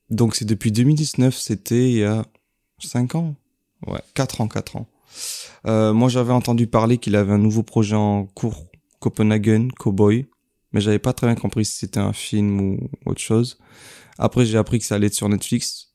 [0.10, 2.26] Donc c'est depuis 2019, c'était il y a
[2.80, 3.36] 5 ans.
[3.88, 4.88] Ouais, 4 ans, 4 ans.
[5.66, 8.66] Euh, moi j'avais entendu parler qu'il avait un nouveau projet en cours,
[9.02, 10.28] Copenhagen Cowboy,
[10.72, 13.58] mais j'avais pas très bien compris si c'était un film ou autre chose.
[14.18, 15.92] Après j'ai appris que ça allait être sur Netflix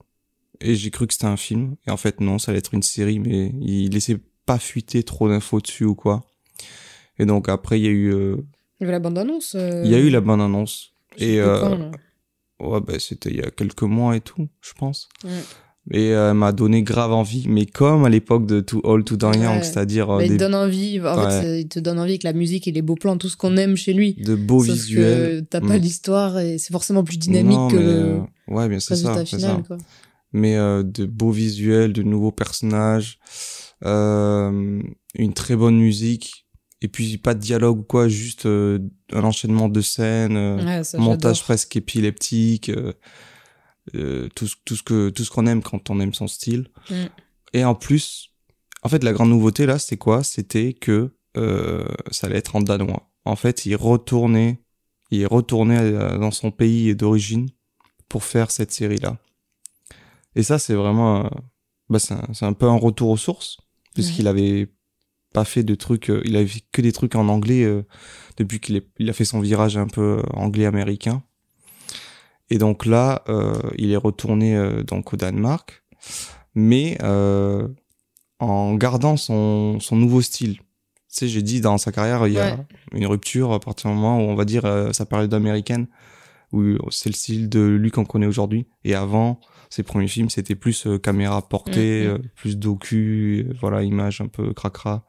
[0.61, 2.83] et j'ai cru que c'était un film et en fait non ça allait être une
[2.83, 6.25] série mais il laissait pas fuiter trop d'infos dessus ou quoi
[7.19, 8.37] et donc après il y a eu euh,
[8.81, 9.55] Il y avait la bande-annonce.
[9.55, 11.91] euh, il y a eu la bande annonce je sais et euh, quand.
[12.59, 15.09] Ouais, bah, c'était il y a quelques mois et tout, je pense.
[15.25, 15.31] Ouais.
[15.93, 19.25] Et euh, m'a donné grave envie, mais comme à l'époque de Too Old to Die
[19.25, 19.63] Young, Ouais.
[19.63, 21.01] c'est-à-dire euh, il des- te donne envie.
[21.01, 21.31] En Ouais.
[21.31, 23.37] fait, c'est- il te donne envie avec la musique et les beaux plans, tout ce
[23.37, 24.15] qu'on aime chez lui.
[24.15, 25.41] de beaux Sauf visuels.
[25.43, 25.81] que t'as pas Mm.
[25.83, 28.19] l'histoire et c'est forcément plus dynamique Non, que mais, le euh,
[28.49, 29.57] ouais, bien c'est ça, résultat c'est final.
[29.59, 29.63] ça.
[29.67, 29.77] Quoi.
[30.33, 33.19] Mais euh, de beaux visuels, de nouveaux personnages,
[33.85, 34.83] euh,
[35.15, 36.47] une très bonne musique,
[36.83, 38.79] et puis pas de dialogue ou quoi, juste euh,
[39.13, 42.71] un enchaînement de scènes, euh, Ouais, montage presque épileptique,
[43.95, 46.69] euh, tout, ce- tout ce que tout ce qu'on aime quand on aime son style.
[46.91, 46.95] Mm.
[47.53, 48.31] Et en plus,
[48.83, 50.23] en fait, la grande nouveauté là, c'était quoi?
[50.25, 53.09] C'était que euh, ça allait être en danois.
[53.25, 54.61] En fait, il retournait,
[55.11, 57.49] il est retourné euh, dans son pays d'origine
[58.09, 59.19] pour faire cette série là.
[60.35, 61.29] Et ça, c'est vraiment, euh,
[61.89, 63.57] bah, c'est un, c'est un peu un retour aux sources,
[63.95, 64.69] puisqu'il avait
[65.33, 67.83] pas fait de trucs, euh, il avait fait que des trucs en anglais euh,
[68.37, 71.23] depuis qu'il est- il a fait son virage un peu euh, anglais-américain.
[72.51, 75.83] Et donc là, euh, il est retourné euh, donc au Danemark,
[76.55, 77.67] mais euh,
[78.39, 80.59] en gardant son, son nouveau style.
[80.59, 80.65] Tu
[81.09, 82.67] sais, j'ai dit dans sa carrière, il y a Ouais.
[82.93, 85.87] une rupture à partir du moment où on va dire euh, sa période américaine,
[86.53, 88.67] où c'est le style de lui qu'on connaît aujourd'hui.
[88.85, 92.13] Et avant, ses premiers films, c'était plus euh, caméra portée, Mhm.
[92.13, 95.05] euh, plus docu, voilà, image un peu cracra.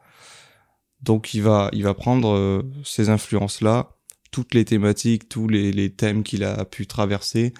[1.02, 3.90] Donc il va, il va prendre euh, ces influences-là,
[4.30, 7.52] toutes les thématiques, tous les, les thèmes qu'il a pu traverser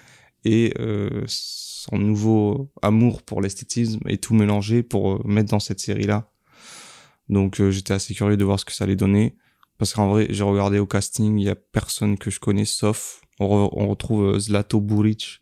[0.45, 5.79] et euh, son nouveau amour pour l'esthétisme et tout mélanger pour euh, mettre dans cette
[5.79, 6.31] série-là.
[7.27, 9.35] Donc euh, j'étais assez curieux de voir ce que ça allait donner.
[9.77, 13.21] Parce qu'en vrai, j'ai regardé au casting, il y a personne que je connais sauf
[13.39, 15.41] on, re- on retrouve Zlato Buric,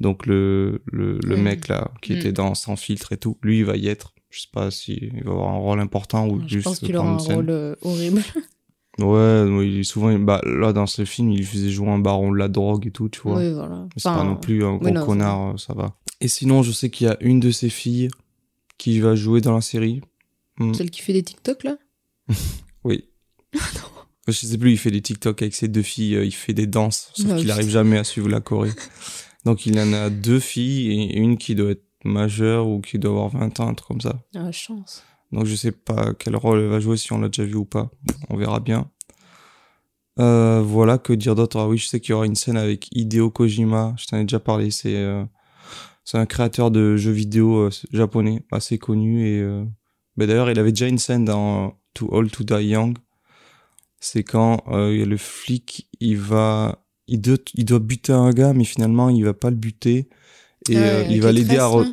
[0.00, 1.42] donc le le, le Mhm.
[1.42, 2.18] mec là qui Mhm.
[2.18, 3.38] était dans Sans filtre et tout.
[3.42, 4.14] Lui, il va y être.
[4.30, 7.10] Je sais pas s'il va avoir un rôle important ou Je juste pense qu'il aura
[7.10, 7.36] un scène.
[7.36, 8.22] rôle horrible.
[8.98, 12.48] Ouais, il souvent bah là dans ce film, il faisait jouer un baron de la
[12.48, 13.38] drogue et tout, tu vois.
[13.38, 13.86] Oui, voilà.
[13.96, 15.94] C'est pas non plus un gros non, connard, ça va.
[16.20, 18.08] Et sinon, je sais qu'il y a une de ses filles
[18.76, 20.02] qui va jouer dans la série.
[20.58, 21.78] Hmm, Celle qui fait des TikTok là
[22.84, 23.04] Oui.
[24.28, 26.68] Je sais plus, il fait des TikTok avec ses deux filles, euh, il fait des
[26.68, 27.54] danses, sauf Ah, qu'il putain.
[27.54, 28.70] arrive jamais à suivre la Corée.
[29.44, 33.10] Donc il en a deux filles et une qui doit être majeure ou qui doit
[33.10, 34.22] avoir 20 ans, un truc comme ça.
[34.36, 35.02] Ah, chance.
[35.32, 37.64] Donc je sais pas quel rôle elle va jouer, si on l'a déjà vu ou
[37.64, 37.90] pas.
[38.28, 38.90] On verra bien.
[40.18, 41.58] Euh, voilà, que dire d'autre?
[41.58, 44.22] Ah oui, je sais qu'il y aura une scène avec Hideo Kojima, je t'en ai
[44.24, 45.24] déjà parlé, c'est euh,
[46.04, 49.26] c'est un créateur de jeux vidéo euh, japonais, assez connu.
[49.26, 49.64] et euh,
[50.16, 52.98] bah, D'ailleurs, il avait déjà une scène dans Too Old to Die Young.
[54.00, 56.84] C'est quand euh, il y a le flic, il va...
[57.06, 60.08] Il doit, il doit buter un gars, mais finalement, il va pas le buter.
[60.68, 60.76] Et
[61.08, 61.66] il va l'aider à...
[61.66, 61.92] re- là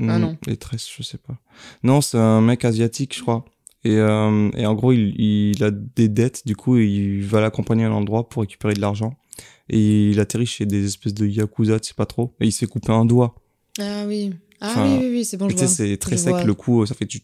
[0.00, 0.36] Ah Hmm, non.
[0.46, 1.38] Les tresses, je sais pas.
[1.82, 3.44] Non, c'est un mec asiatique, je crois.
[3.84, 7.84] Et, euh, et en gros, il, il a des dettes, du coup, il va l'accompagner
[7.84, 9.16] à un endroit pour récupérer de l'argent.
[9.68, 12.34] Et il atterrit chez des espèces de yakuza, tu sais pas trop.
[12.40, 13.34] Et il se fait couper un doigt.
[13.78, 14.32] Ah oui.
[14.60, 16.44] Ah Enfin, oui, oui, oui, c'est bon, tu sais, c'est très Je sec, vois.
[16.44, 17.20] le coup, ça fait du...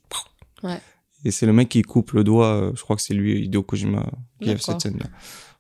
[0.62, 0.80] Ouais.
[1.24, 3.62] Et c'est le mec qui coupe le doigt, euh, je crois que c'est lui, Hideo
[3.62, 4.10] Kojima,
[4.40, 5.06] qui a fait cette scène-là.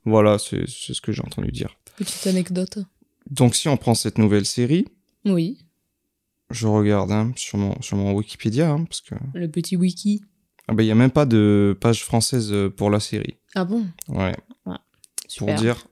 [0.06, 1.76] Voilà, c'est ce que j'ai entendu dire.
[1.96, 2.78] Petite anecdote.
[3.30, 4.86] Donc si on prend cette nouvelle série,
[5.26, 5.58] Oui,
[6.50, 9.14] je regarde hein, sur, mon, sur mon Wikipédia, hein, parce que...
[9.34, 10.22] le petit wiki.
[10.68, 13.36] Ah ben, il y a même pas de page française euh, pour la série.
[13.54, 13.86] Ah bon?
[14.08, 14.34] Ouais.
[15.28, 15.54] Super.
[15.54, 15.86] pour dire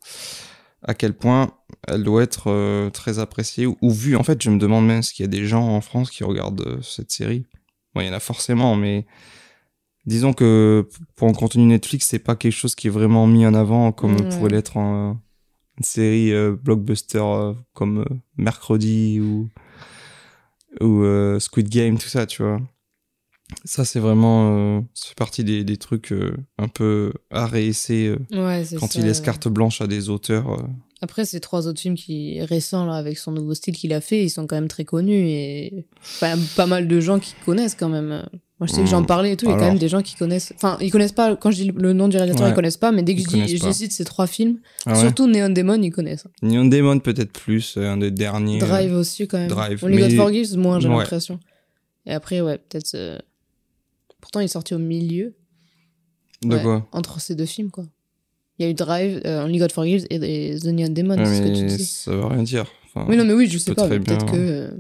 [0.83, 1.53] à quel point
[1.89, 4.17] elle doit être euh, très appréciée ou, ou vue.
[4.17, 6.67] En fait, je me demande même s'il y a des gens en France qui regardent
[6.67, 7.45] euh, cette série.
[7.95, 9.07] Bon, il y en a forcément, mais
[10.07, 13.55] disons que pour un contenu Netflix, c'est pas quelque chose qui est vraiment mis en
[13.55, 15.19] avant comme pourrait l'être une
[15.83, 18.05] série euh, blockbuster comme
[18.37, 19.49] Mercredi ou
[20.81, 22.61] ou euh, Squid Game, tout ça, tu vois.
[23.65, 28.09] Ça, c'est vraiment, euh, ça fait partie des, des trucs euh, un peu à réessayer
[28.09, 28.99] euh, Ouais, c'est quand ça.
[28.99, 30.67] il laisse carte blanche à des auteurs.
[31.03, 34.25] Après, ces trois autres films qui récents là avec son nouveau style qu'il a fait,
[34.25, 37.91] ils sont quand même très connus et enfin, pas mal de gens qui connaissent quand
[37.91, 38.27] même.
[38.65, 39.07] Moi, je sais que j'en Hmm.
[39.07, 40.55] parlais et tout, il y a quand même des gens qui connaissent.
[40.57, 41.37] Enfin, ils connaissent pas.
[41.37, 42.53] Quand je dis le nom du réalisateur, Ouais.
[42.53, 45.01] ils connaissent pas, mais dès que Ils je, dis, cite ces trois films, Ah ouais
[45.01, 46.27] surtout Neon Demon, ils connaissent.
[46.41, 48.63] Neon Demon peut-être plus, euh, un des derniers.
[48.63, 49.49] euh, Drive aussi quand même.
[49.49, 50.97] Drive, Only God mais- Forgives, moins j'ai Ouais.
[50.97, 51.39] l'impression.
[52.07, 52.95] Et après, ouais, peut-être.
[52.95, 53.19] euh,
[54.23, 55.35] Pourtant, il est sorti au milieu.
[56.43, 56.89] De quoi?
[56.93, 57.85] Entre ces deux films, quoi.
[58.59, 61.37] Il y a eu Drive, euh, Only God Forgives et, et The Neon Demon, c'est
[61.37, 61.85] ce que tu dis.
[61.85, 62.65] ça veut rien dire.
[62.87, 64.37] Enfin, Oui, non, mais oui, je sais peut pas, peut-être que.
[64.37, 64.71] euh,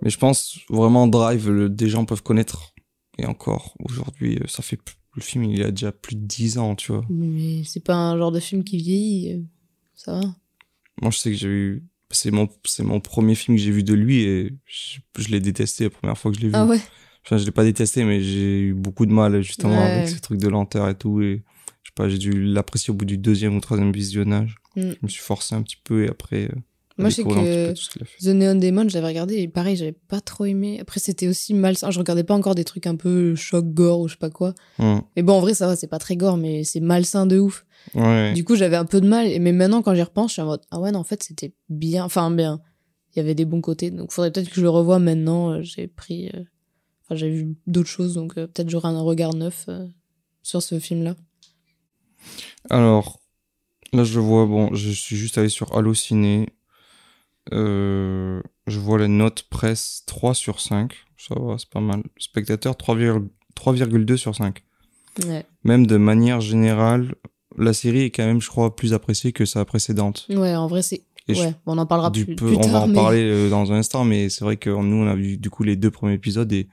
[0.00, 2.72] Mais je pense vraiment Drive, le, des gens peuvent connaître.
[3.18, 4.78] Et encore, aujourd'hui, euh, ça fait.
[5.14, 7.04] Le film, il a déjà plus de 10 ans, tu vois.
[7.10, 9.32] Mais c'est pas un genre de film qui vieillit.
[9.32, 9.40] euh,
[9.96, 10.20] Ça va.
[11.02, 11.82] Moi, je sais que j'ai eu.
[12.10, 15.40] C'est mon, c'est mon premier film que j'ai vu de lui et je, je l'ai
[15.40, 16.54] détesté la première fois que je l'ai vu.
[16.54, 16.80] Ah ouais?
[17.24, 19.92] Enfin, je l'ai pas détesté, mais j'ai eu beaucoup de mal justement Ouais.
[19.92, 21.20] avec ces trucs de lenteur et tout.
[21.20, 21.42] Et
[21.82, 24.54] je sais pas, j'ai dû l'apprécier au bout du deuxième ou troisième visionnage.
[24.76, 24.82] Mm.
[24.92, 26.44] Je me suis forcé un petit peu et après.
[26.44, 26.54] euh,
[26.98, 27.72] Moi, je sais que.
[28.20, 30.78] The Neon Demon, j'avais regardé et pareil, j'avais pas trop aimé.
[30.80, 31.90] Après, c'était aussi malsain.
[31.90, 34.52] Je regardais pas encore des trucs un peu choc, gore ou je sais pas quoi.
[34.78, 34.98] Mm.
[35.16, 37.64] Mais bon, en vrai, ça va, c'est pas très gore, mais c'est malsain de ouf.
[37.94, 38.32] Ouais.
[38.34, 39.28] Du coup, j'avais un peu de mal.
[39.40, 41.54] Mais maintenant, quand j'y repense, je suis en mode, ah ouais, non, en fait, c'était
[41.68, 42.04] bien.
[42.04, 42.60] Enfin, bien.
[43.14, 43.90] Il y avait des bons côtés.
[43.90, 45.52] Donc, faudrait peut-être que je le revoie maintenant.
[45.52, 46.28] Euh, J'ai pris.
[46.34, 46.42] euh,
[47.04, 48.12] Enfin, j'ai vu d'autres choses.
[48.14, 49.86] Donc, euh, peut-être j'aurai un regard neuf euh,
[50.42, 51.14] sur ce film-là.
[52.68, 53.20] Alors,
[53.94, 56.48] là, je vois, bon, je suis juste allé sur Allociné.
[57.52, 60.92] Euh, je vois la note presse 3 sur 5.
[61.16, 62.02] Ça va, c'est pas mal.
[62.18, 64.62] Spectateur 3,2 3,2 sur 5.
[65.26, 65.44] Ouais.
[65.64, 67.14] Même de manière générale,
[67.56, 70.26] la série est quand même, je crois, plus appréciée que sa précédente.
[70.30, 71.02] Ouais, en vrai, c'est.
[71.28, 72.70] Je- Ouais, on en parlera du plus, peu- plus on tard.
[72.72, 75.14] va en mais- parler euh, dans un instant, mais c'est vrai que nous, on a
[75.14, 76.68] vu du coup les deux premiers épisodes et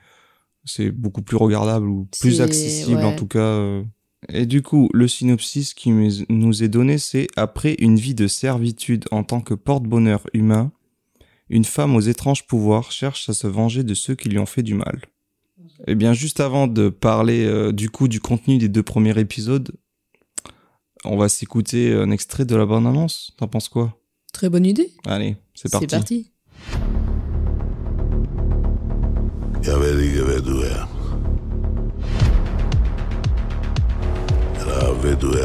[0.63, 3.39] c'est beaucoup plus regardable ou plus accessible en tout cas.
[3.39, 3.83] euh.
[4.29, 9.05] Et du coup, le synopsis qui nous- est donné, c'est après une vie de servitude
[9.11, 10.71] en tant que porte-bonheur humain,
[11.49, 14.63] une femme aux étranges pouvoirs cherche à se venger de ceux qui lui ont fait
[14.63, 15.01] du mal.
[15.87, 19.71] Et bien, juste avant de parler euh, du coup du contenu des deux premiers épisodes,
[21.03, 23.33] on va s'écouter un extrait de la bande-annonce.
[23.37, 23.95] T'en penses quoi?
[24.33, 24.91] Très bonne idée.
[25.05, 25.87] Allez, c'est parti.
[25.89, 26.31] C'est parti.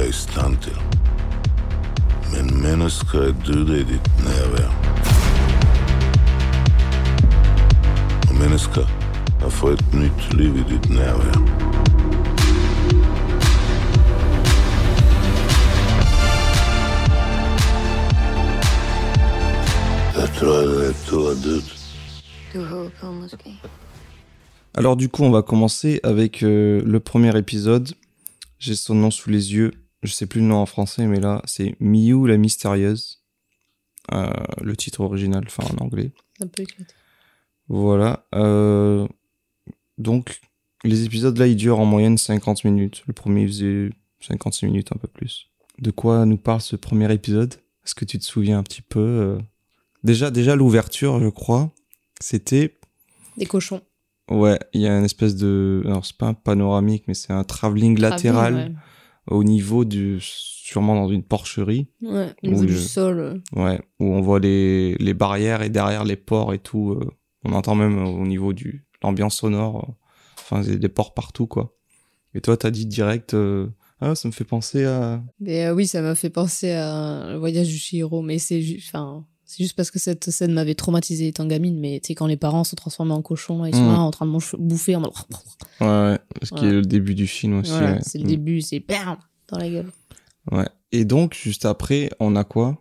[0.08, 0.76] I stand til.
[2.32, 4.70] Men mennesker døde i ditt nærvær.
[8.28, 8.84] Og mennesker
[9.40, 11.38] har fått et nytt liv i ditt nærvær.
[20.20, 21.62] Jeg tror at du død.
[22.54, 23.60] Du håber på måske.
[24.74, 27.92] Alors du coup, on va commencer avec euh, le premier épisode.
[28.60, 29.72] J'ai son nom sous les yeux.
[30.02, 33.22] Je sais plus le nom en français, mais là, c'est Miyu la mystérieuse.
[34.12, 34.30] Euh,
[34.62, 36.12] le titre original, enfin en anglais.
[36.40, 36.94] Un peu éclaté.
[37.68, 38.26] Voilà.
[38.34, 39.06] Euh,
[39.98, 40.40] donc,
[40.84, 43.02] les épisodes là, ils durent en moyenne 50 minutes.
[43.06, 45.48] Le premier faisait 56 minutes, un peu plus.
[45.78, 47.54] De quoi nous parle ce premier épisode?
[47.84, 49.38] Est-ce que tu te souviens un petit peu euh?
[50.04, 51.70] Déjà, déjà l'ouverture, je crois,
[52.20, 52.78] c'était
[53.36, 53.82] Des cochons.
[54.30, 55.82] Ouais, il y a une espèce de.
[55.86, 58.54] Alors, c'est pas un panoramique, mais c'est un travelling latéral
[59.26, 60.18] au niveau du.
[60.20, 61.88] Sûrement dans une porcherie.
[62.00, 63.18] Ouais, au niveau du sol.
[63.18, 63.38] euh.
[63.60, 66.92] Ouais, où on voit les, les barrières et derrière les ports et tout.
[66.92, 67.10] euh,
[67.44, 68.86] on entend même euh, au niveau du.
[69.02, 69.84] L'ambiance sonore.
[69.88, 69.92] euh,
[70.38, 71.76] Enfin, il y a des ports partout, quoi.
[72.34, 73.36] Et toi, t'as dit direct.
[74.00, 75.22] ah, ça me fait penser à.
[75.40, 79.26] Mais oui, ça m'a fait penser à le voyage du Chihiro, mais c'est ju- enfin,
[79.52, 82.36] c'est juste parce que cette scène m'avait traumatisé étant gamine, mais tu sais, quand les
[82.36, 83.92] parents sont transformés en cochons, là, ils sont Mm.
[83.92, 85.10] là en train de bouffer en mode...
[85.80, 86.18] Ouais, ouais.
[86.42, 86.68] Ce qui Ouais.
[86.68, 87.72] est le début du film aussi.
[87.72, 87.98] Voilà, ouais.
[88.02, 88.28] c'est le Mm.
[88.28, 89.16] début, c'est bam
[89.48, 89.90] dans la gueule.
[90.52, 90.68] Ouais.
[90.92, 92.78] Et donc, juste après, on a quoi?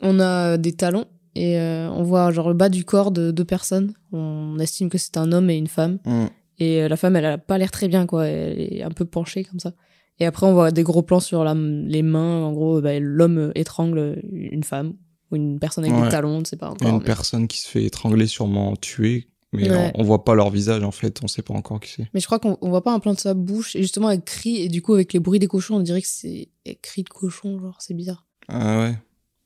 [0.00, 3.44] On a des talons et euh, on voit genre le bas du corps de deux
[3.44, 3.92] personnes.
[4.12, 5.98] On estime que c'est un homme et une femme.
[6.06, 6.24] Mm.
[6.60, 8.26] Et euh, la femme, elle a pas l'air très bien, quoi.
[8.26, 9.72] Elle est un peu penchée comme ça.
[10.20, 12.42] Et après, on voit des gros plans sur la, les mains.
[12.44, 14.94] En gros, bah, l'homme étrangle une femme
[15.30, 16.04] ou une personne avec Ouais.
[16.04, 16.88] des talons, on ne sait pas encore.
[16.88, 19.92] une mais- personne qui se fait étrangler, sûrement tuer, mais Ouais.
[19.94, 22.08] on, on voit pas leur visage en fait, on sait pas encore qui c'est.
[22.14, 23.74] Mais je crois qu'on on voit pas un plan de sa bouche.
[23.76, 24.56] Et justement, elle crie.
[24.62, 26.48] Et du coup, avec les bruits des cochons, on dirait que c'est
[26.82, 27.58] crie de cochon.
[27.60, 28.26] Genre, c'est bizarre.
[28.48, 28.98] Ah ouais,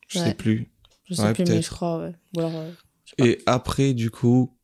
[0.09, 0.71] je sais plus.
[1.05, 2.13] Je sais plus, mais je crois, ouais.
[2.37, 2.71] Ou alors, euh.
[3.25, 4.55] Et après, du coup,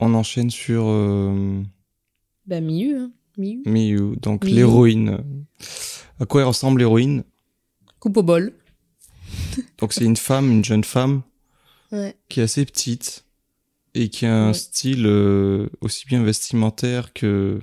[0.00, 1.60] on enchaîne sur euh,
[2.46, 3.10] Bah, Miyu, hein.
[3.38, 3.62] Miyu.
[3.66, 5.18] Miyu, donc l'héroïne.
[6.20, 7.24] À quoi elle ressemble l'héroïne?
[7.98, 8.52] Coupe au bol.
[9.78, 11.22] Donc c'est une femme, une jeune femme
[11.92, 12.16] Ouais.
[12.28, 13.24] qui est assez petite
[13.94, 14.54] et qui a un Ouais.
[14.54, 17.60] style euh, aussi bien vestimentaire que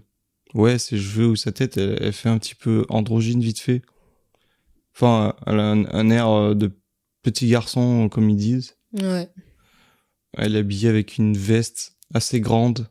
[0.54, 3.82] ouais ses cheveux ou sa tête elle, elle fait un petit peu androgyne vite fait
[4.96, 6.72] enfin elle a un, un air euh, de
[7.22, 9.30] petit garçon comme ils disent Ouais.
[10.38, 12.90] elle est habillée avec une veste assez grande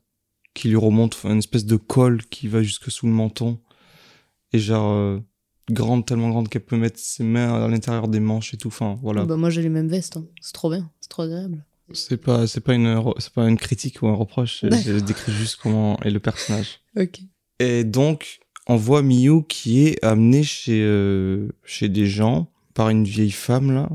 [0.55, 3.59] qui lui remonte une espèce de col qui va jusque sous le menton
[4.53, 5.19] et genre euh,
[5.73, 8.99] grande tellement grande qu'elle peut mettre ses mains à l'intérieur des manches et tout enfin
[9.03, 10.17] voilà Bah, moi, j'ai les mêmes vestes.
[10.17, 10.25] hein.
[10.41, 10.91] C'est trop bien.
[11.01, 11.65] C'est trop agréable.
[11.95, 14.61] C'est pas, c'est pas une, c'est pas une critique ou un reproche.
[14.63, 16.81] Je, décris juste comment est le personnage.
[16.99, 17.21] Ok.
[17.59, 23.05] Et donc, on voit Miyu qui est amené chez, euh, chez des gens par une
[23.05, 23.89] vieille femme là.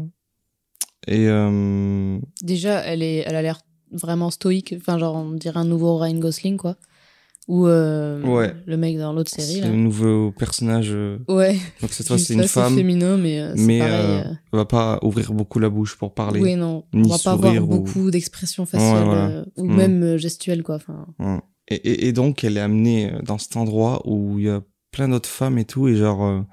[1.08, 3.62] Et euh, Déjà, elle, est, elle a l'air
[3.92, 4.76] vraiment stoïque.
[4.78, 6.76] Enfin, genre, on dirait un nouveau Ryan Gosling, quoi.
[7.48, 8.54] Ou euh, Ouais.
[8.66, 10.90] le mec dans l'autre série, c'est le nouveau personnage.
[10.92, 11.58] euh, Ouais.
[11.82, 14.22] Donc cette fois, c'est une femme, féminin, mais euh, mais pareil.
[14.26, 16.42] euh, va pas ouvrir beaucoup la bouche pour parler.
[16.42, 16.84] Oui, non.
[16.94, 19.46] On ni va pas avoir ou- beaucoup d'expressions faciales Ouais, voilà.
[19.56, 19.76] ou Mm.
[19.76, 20.76] même gestuelles, quoi.
[20.76, 21.40] Enfin, Ouais.
[21.70, 25.08] Et, et, et donc, elle est amenée dans cet endroit où il y a plein
[25.10, 26.44] d'autres femmes et tout, et genre,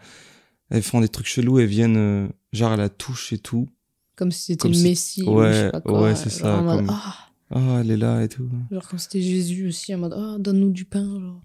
[0.71, 3.69] elles font des trucs chelous, elles viennent, genre elle la touche et tout.
[4.17, 5.23] Comme si c'était Comme le si- Messie.
[5.23, 6.03] ou je Ouais, sais pas quoi.
[6.03, 6.87] ouais, c'est ça, mode,
[7.51, 8.49] Ah elle est là et tout.
[8.71, 11.21] Genre quand c'était Jésus aussi, en mode Ah, donne-nous du pain.
[11.21, 11.43] Genre.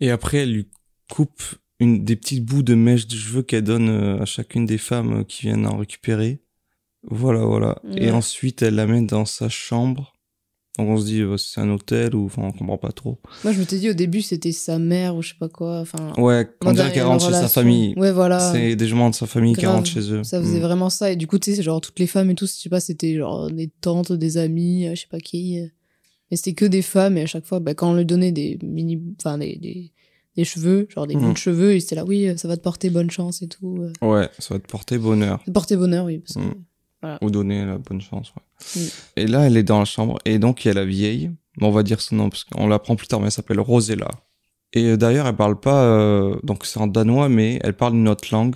[0.00, 0.68] Et après, elle lui
[1.10, 1.42] coupe
[1.78, 5.20] une, des petits bouts de mèche de cheveux qu'elle donne euh, à chacune des femmes
[5.20, 6.42] euh, qui viennent en récupérer.
[7.04, 7.80] Voilà, voilà.
[7.96, 10.14] Et ensuite, elle l'amène dans sa chambre.
[10.78, 13.18] Donc on se dit, euh, c'est un hôtel ou enfin, on comprend pas trop.
[13.44, 15.80] Moi, je m'étais dit au début, c'était sa mère ou je sais pas quoi.
[15.80, 17.92] Enfin, Ouais, on dirait qu'elle rentre chez sa famille.
[17.98, 18.38] Ouais, voilà.
[18.52, 20.24] C'est des gens de sa famille qui rentrent chez eux.
[20.24, 20.62] Ça faisait Mm.
[20.62, 21.10] vraiment ça.
[21.12, 22.80] Et du coup, tu sais, c'est genre toutes les femmes et tout, je sais pas,
[22.80, 25.60] c'était genre des tantes, des amis, euh, je sais pas qui.
[26.30, 28.58] Mais c'était que des femmes et à chaque fois, bah, quand on lui donnait des
[28.62, 29.92] mini, enfin, des, des,
[30.36, 31.20] des cheveux, genre des Mhm.
[31.22, 33.46] bouts de cheveux, il était là, oui, euh, ça va te porter bonne chance et
[33.48, 33.88] tout.
[34.00, 35.42] Ouais, ça va te porter bonheur.
[35.44, 36.20] Te porter bonheur, oui.
[36.20, 36.50] Parce que...
[37.02, 37.16] Mm.
[37.20, 38.32] Ou donner la bonne chance.
[38.36, 38.82] ouais.
[38.82, 38.88] Mm.
[39.16, 40.18] Et là, elle est dans la chambre.
[40.24, 41.30] Et donc, il y a la vieille.
[41.60, 44.08] On va dire son nom parce qu'on l'apprend plus tard, mais elle s'appelle Rosella.
[44.72, 45.82] Et euh, d'ailleurs, elle parle pas.
[45.84, 48.54] euh, donc, c'est en danois, mais elle parle une autre langue.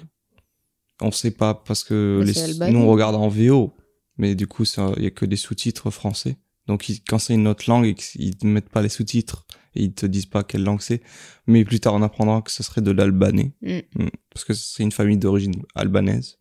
[1.03, 2.73] On sait pas parce que Mais les, c'est albanais.
[2.73, 3.75] nous on regarde en VO,
[4.17, 4.65] mais du coup,
[4.97, 6.37] il y a que des sous-titres français.
[6.69, 9.83] Donc, ils- quand c'est une autre langue et qu'ils ne mettent pas les sous-titres et
[9.83, 11.03] ils te disent pas quelle langue c'est,
[11.47, 13.53] mais plus tard on apprendra que ce serait de l'albanais.
[13.61, 13.81] Mm.
[14.05, 14.09] Mm.
[14.33, 16.39] Parce que c'est une famille d'origine albanaise.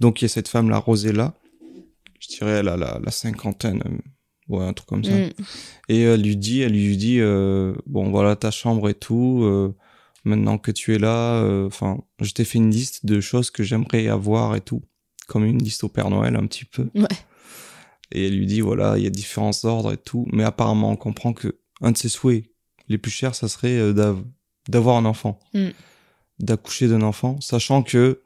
[0.00, 1.34] Donc il y a cette femme, la Rosella,
[2.20, 5.10] je dirais elle a la, la cinquantaine, euh, ouais, un truc comme ça.
[5.16, 5.30] Mm.
[5.88, 9.74] Et elle lui dit, elle lui dit, euh, bon voilà ta chambre et tout, euh,
[10.24, 13.62] maintenant que tu es là, euh, enfin, je t'ai fait une liste de choses que
[13.62, 14.82] j'aimerais avoir et tout,
[15.28, 16.88] comme une liste au Père Noël un petit peu.
[16.94, 17.06] Ouais.
[18.12, 20.96] Et elle lui dit, voilà, il y a différents ordres et tout, mais apparemment on
[20.96, 22.44] comprend que un de ses souhaits
[22.88, 24.22] les plus chers, ça serait d'av-
[24.68, 25.68] d'avoir un enfant, Mm.
[26.38, 28.20] d'accoucher d'un enfant, sachant que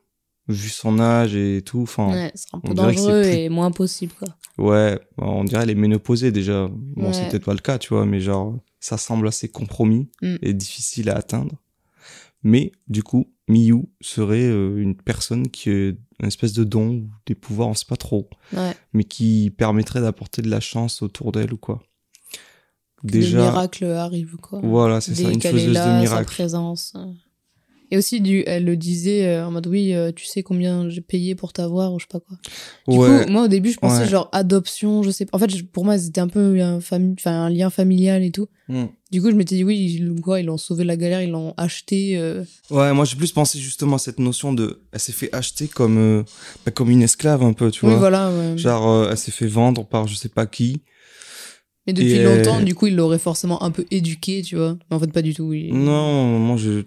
[0.48, 4.12] vu son âge et tout, enfin, Ouais, c'est un peu dangereux plus- et moins possible,
[4.18, 4.28] quoi.
[4.58, 6.68] Ouais, on dirait elle est ménopausée déjà.
[6.68, 7.12] Bon, Ouais.
[7.12, 10.36] c'est peut-être pas le cas, tu vois, mais genre, ça semble assez compromis Mm.
[10.42, 11.54] et difficile à atteindre.
[12.42, 17.10] Mais du coup, Miyu serait euh, une personne qui a une espèce de don ou
[17.26, 18.74] des pouvoirs, on sait pas trop, Ouais.
[18.92, 21.82] mais qui permettrait d'apporter de la chance autour d'elle ou quoi.
[23.02, 24.60] Que Des Déjà, miracles arrivent, quoi.
[24.62, 26.24] voilà, c'est ça, une qu'elle est faiseuse là, de sa miracles.
[26.26, 26.94] présence.
[27.92, 31.00] Et aussi, du, elle le disait euh, en mode oui, euh, tu sais combien j'ai
[31.00, 32.36] payé pour t'avoir ou je sais pas quoi.
[32.86, 34.08] Du Ouais, coup, moi au début, je pensais Ouais.
[34.08, 35.36] genre adoption, je sais pas.
[35.36, 38.46] En fait, pour moi, c'était un peu un, fami- enfin, un lien familial et tout.
[38.68, 38.84] Mm.
[39.10, 41.30] Du coup, je m'étais dit oui, ils, quoi, ils l'ont sauvé de la galère, ils
[41.30, 42.16] l'ont acheté.
[42.16, 42.44] euh.
[42.70, 45.98] Ouais, moi j'ai plus pensé justement à cette notion de, elle s'est fait acheter comme,
[45.98, 46.22] euh,
[46.64, 47.98] bah, comme une esclave un peu, tu Oui, vois.
[47.98, 48.30] voilà.
[48.32, 48.56] ouais.
[48.56, 50.82] Genre, euh, elle s'est fait vendre par je sais pas qui.
[51.88, 54.76] Mais depuis et, longtemps, du coup, ils l'auraient forcément un peu éduqué, tu vois.
[54.90, 55.52] Mais en fait, pas du tout.
[55.54, 56.84] ils- Non, moi je.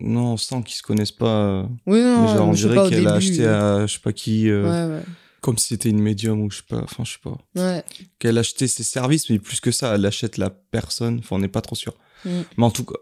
[0.00, 1.68] Non, on sent qu'ils se connaissent pas.
[1.86, 4.48] Oui, non, mais genre, on dirait qu'elle a acheté euh, à je sais pas qui,
[4.48, 5.02] euh, Ouais, ouais.
[5.40, 7.36] comme si c'était une médium ou je sais pas, enfin je sais pas.
[7.56, 7.82] Ouais.
[8.20, 11.38] Qu'elle a acheté ses services, mais plus que ça, elle achète la personne, enfin on
[11.40, 11.94] n'est pas trop sûr.
[12.24, 12.30] Mm.
[12.58, 12.94] Mais en tout cas,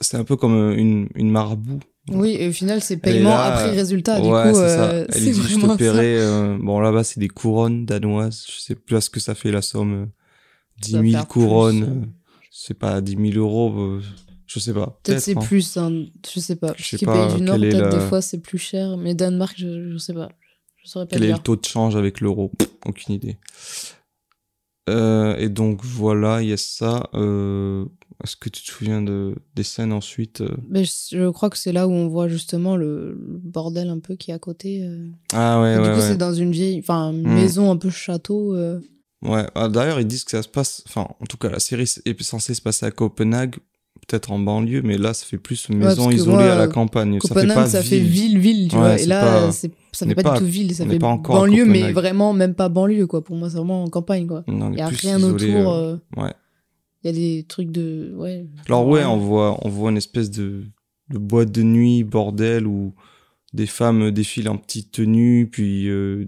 [0.00, 1.80] c'est un peu comme euh, une, une marabout.
[2.10, 4.20] Oui, et au final, c'est paiement là, après résultat.
[4.20, 4.90] Du ouais, coup, c'est ça.
[4.90, 8.96] euh, Elle dit, je paierai, euh, bon là-bas c'est des couronnes danoises, je sais plus
[8.96, 10.06] à ce que ça fait la somme, euh,
[10.80, 12.06] 10 Ça va 000 faire couronnes, euh,
[12.50, 14.02] c'est pas 10 000 euros, euh,
[14.46, 14.98] je sais pas.
[15.02, 15.40] Peut-être c'est hein.
[15.40, 16.74] plus, hein, je sais pas.
[16.76, 18.96] Je sais Qui pas pays du Nord, peut-être la- des fois c'est plus cher.
[18.96, 20.30] Mais Danemark, je, je sais pas.
[20.82, 22.52] Je saurais pas Quel est le taux de change avec l'euro?
[22.86, 23.38] Aucune idée.
[24.90, 27.08] Euh, et donc voilà, il y a ça.
[27.14, 27.86] Euh,
[28.22, 30.54] Est-ce que tu te souviens de, des scènes ensuite euh?
[30.68, 34.14] Mais je, crois que c'est là où on voit justement le, le bordel un peu
[34.16, 34.86] qui est à côté.
[35.32, 36.08] Ah ouais, Et ouais, du coup, ouais.
[36.08, 37.34] c'est dans une vieille, enfin, une Mm.
[37.34, 38.54] maison un peu château.
[39.22, 40.82] Ouais, ah, d'ailleurs, ils disent que ça se passe.
[40.86, 43.56] Enfin, en tout cas, la série est censée se passer à Copenhague,
[44.06, 47.18] peut-être en banlieue, mais là, ça fait plus maison isolée moi, à la campagne.
[47.18, 48.38] Copenhague, ça fait pas ça fait ville.
[48.38, 49.00] ville-ville, tu Ouais, vois.
[49.00, 51.36] Et là, pas- ça fait n'est pas, pas- du tout ville, ça fait pas encore
[51.36, 53.22] banlieue, mais vraiment même pas banlieue, quoi.
[53.24, 54.44] Pour moi, c'est vraiment en campagne, quoi.
[54.48, 55.72] Il est y a rien isolé, autour.
[55.72, 56.32] euh, euh, ouais.
[57.02, 58.14] Il y a des trucs de.
[58.16, 58.46] Ouais.
[58.66, 60.64] Alors ouais, on voit, on voit une espèce de,
[61.10, 62.94] de boîte de nuit, bordel, où
[63.52, 66.24] des femmes défilent en petite tenue, puis euh,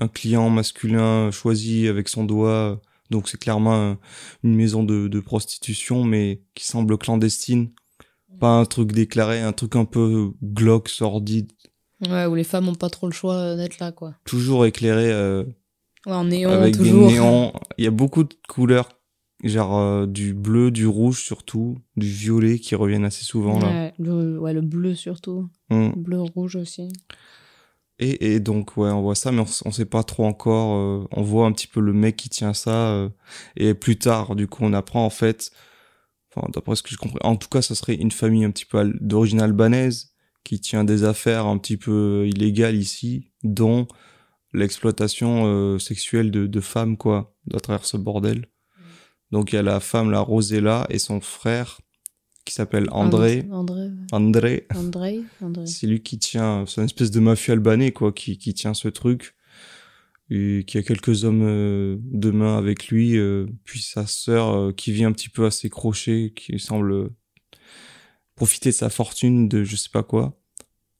[0.00, 2.80] un client masculin choisi avec son doigt.
[3.10, 3.98] Donc c'est clairement un-
[4.42, 7.70] une maison de, de prostitution, mais qui semble clandestine.
[8.40, 11.52] Pas un truc déclaré, un truc un peu glauque, sordide,
[12.08, 14.14] Ouais, où les femmes ont pas trop le choix euh, d'être là, quoi.
[14.24, 15.44] toujours éclairé euh,
[16.06, 17.06] Ouais, en néon, avec toujours.
[17.08, 17.52] des néons.
[17.78, 18.88] Il y a beaucoup de couleurs,
[19.44, 23.68] genre euh, du bleu, du rouge surtout, du violet qui reviennent assez souvent là.
[23.68, 25.48] Ouais, le, ouais, le bleu surtout.
[25.70, 25.90] Mm.
[25.94, 26.88] Le bleu rouge aussi.
[28.00, 30.76] Et, et donc, ouais, on voit ça, mais on, on sait pas trop encore.
[30.76, 32.88] euh, on voit un petit peu le mec qui tient ça.
[32.88, 33.08] euh,
[33.56, 35.52] et plus tard, du coup, on apprend en fait,
[36.34, 38.64] enfin, d'après ce que j'ai compris, en tout cas, ça serait une famille un petit
[38.66, 43.86] peu al- d'origine albanaise qui tient des affaires un petit peu illégales ici, dont
[44.52, 48.46] l'exploitation euh, sexuelle de, de femmes, quoi, à travers ce bordel.
[49.30, 51.80] Donc, il y a la femme, la Rosella, et son frère,
[52.44, 53.46] qui s'appelle André.
[53.50, 53.90] André.
[54.12, 54.66] André.
[54.74, 55.20] André.
[55.42, 55.66] André.
[55.66, 58.88] C'est lui qui tient, c'est une espèce de mafieux albanais, quoi, qui, qui tient ce
[58.88, 59.34] truc.
[60.30, 64.72] Et qui a quelques hommes euh, de main avec lui, euh, puis sa sœur euh,
[64.72, 67.10] qui vient un petit peu à ses crochets, qui semble
[68.34, 70.38] profiter de sa fortune de je sais pas quoi.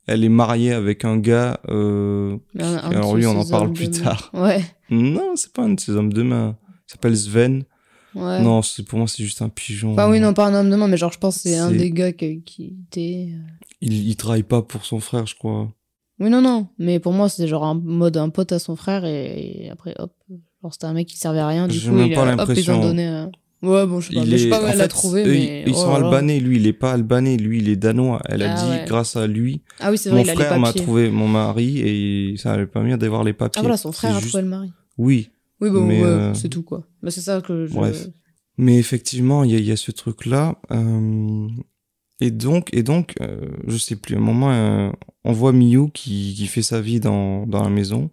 [0.07, 3.73] Elle est mariée avec un gars, euh, Un- un de alors lui, on en parle
[3.73, 4.31] plus tard.
[4.35, 4.63] Ouais.
[4.91, 6.59] Non, c'est pas un de ses hommes de main.
[6.87, 7.65] Il s'appelle Sven.
[8.15, 8.41] Ouais.
[8.43, 9.93] Non, pour moi, c'est juste un pigeon.
[9.93, 11.71] Enfin, oui, non, pas un homme de main, mais genre, je pense que c'est un
[11.71, 13.29] des gars qui, qui était.
[13.33, 13.39] euh,
[13.81, 15.69] Il, il travaille pas pour son frère, je crois.
[16.21, 16.69] Oui, non, non.
[16.79, 19.95] Mais pour moi, c'était genre un mode un pote à son frère et, et après,
[19.99, 20.13] hop.
[20.63, 21.67] Genre, c'était un mec qui servait à rien.
[21.67, 22.79] Du J'ai coup, même il pas a, hop, ils l'impression.
[22.81, 23.05] ont donné.
[23.07, 23.31] un-
[23.63, 24.21] Ouais, bon, je sais pas.
[24.25, 25.65] Il mais je sais est- pas où en elle l'a trouvé, eux, mais.
[25.67, 26.05] ils, oh sont là.
[26.07, 26.39] albanais.
[26.39, 27.37] Lui, il est pas albanais.
[27.39, 28.21] Lui, il est danois.
[28.27, 28.85] Elle a Ah dit, ouais.
[28.87, 32.67] grâce à lui, Ah oui, vrai, mon frère m'a trouvé mon mari et ça allait
[32.67, 33.59] pas mieux d'avoir les papiers.
[33.59, 34.71] Ah voilà, son frère a juste- trouvé le mari.
[34.99, 35.31] Oui,
[35.65, 36.87] Oui, bon, ouais, euh, c'est tout, quoi.
[37.03, 37.73] Bah, c'est ça que je.
[37.73, 38.09] Bref.
[38.59, 40.61] mais effectivement, il y a, il y a ce truc-là.
[40.71, 41.49] euh,
[42.21, 44.15] et donc, et donc, euh, je sais plus.
[44.15, 44.93] À un moment,
[45.25, 48.11] on voit Miyu qui, qui fait sa vie dans, dans la maison.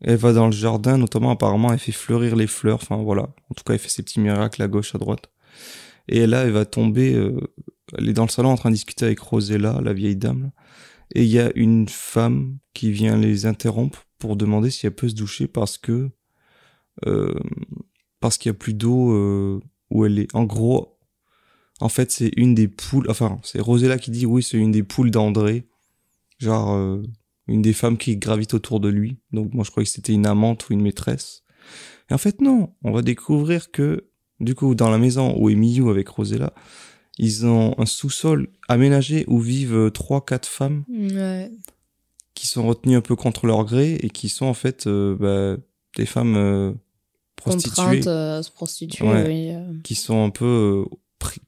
[0.00, 2.78] Elle va dans le jardin, notamment apparemment, elle fait fleurir les fleurs.
[2.82, 3.24] Enfin voilà.
[3.50, 5.30] En tout cas, elle fait ses petits miracles à gauche, à droite.
[6.08, 7.12] Et là, elle va tomber.
[7.98, 10.42] elle est dans le salon en train de discuter avec Rosella, la vieille dame.
[10.44, 10.50] là.
[11.14, 15.08] Et il y a une femme qui vient les interrompre pour demander si elle peut
[15.08, 16.10] se doucher parce que
[18.20, 19.60] parce qu'il y a plus d'eau euh,
[19.90, 20.34] où elle est.
[20.34, 20.98] En gros,
[21.80, 23.06] en fait, c'est une des poules.
[23.10, 25.66] Enfin, c'est Rosella qui dit oui, c'est une des poules d'André,
[26.38, 27.02] genre euh,
[27.48, 29.16] une des femmes qui gravitent autour de lui.
[29.32, 31.42] Donc moi, je croyais que c'était une amante ou une maîtresse.
[32.10, 32.74] Et en fait, non.
[32.82, 34.06] On va découvrir que
[34.40, 36.52] du coup, dans la maison où est Miyu avec Rosella,
[37.18, 41.50] ils ont un sous-sol aménagé où vivent euh, trois, quatre femmes Ouais.
[42.34, 45.62] qui sont retenues un peu contre leur gré et qui sont en fait euh, bah,
[45.96, 46.72] des femmes euh,
[47.36, 49.24] prostituées euh, à se prostituer, Ouais.
[49.26, 49.50] oui.
[49.52, 49.72] euh.
[49.82, 50.84] qui sont un peu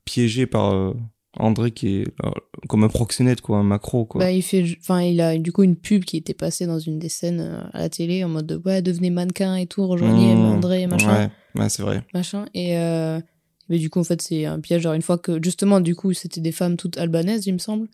[0.05, 0.93] piégées par
[1.39, 2.31] André qui est euh,
[2.69, 4.19] comme un proxénète quoi, un macro quoi.
[4.21, 6.99] Bah, il fait, enfin, il a du coup une pub qui était passée dans une
[6.99, 10.35] des scènes euh, à la télé en mode de, ouais, devenez mannequin et tout, rejoignez
[10.35, 12.03] Mmh, André, machin, Ouais, ouais c'est vrai.
[12.13, 12.45] machin.
[12.55, 13.19] Et euh,
[13.71, 14.83] mais du coup, en fait, c'est un piège.
[14.83, 17.89] Genre, une fois que, justement, du coup, c'était des femmes toutes albanaises, il me semble.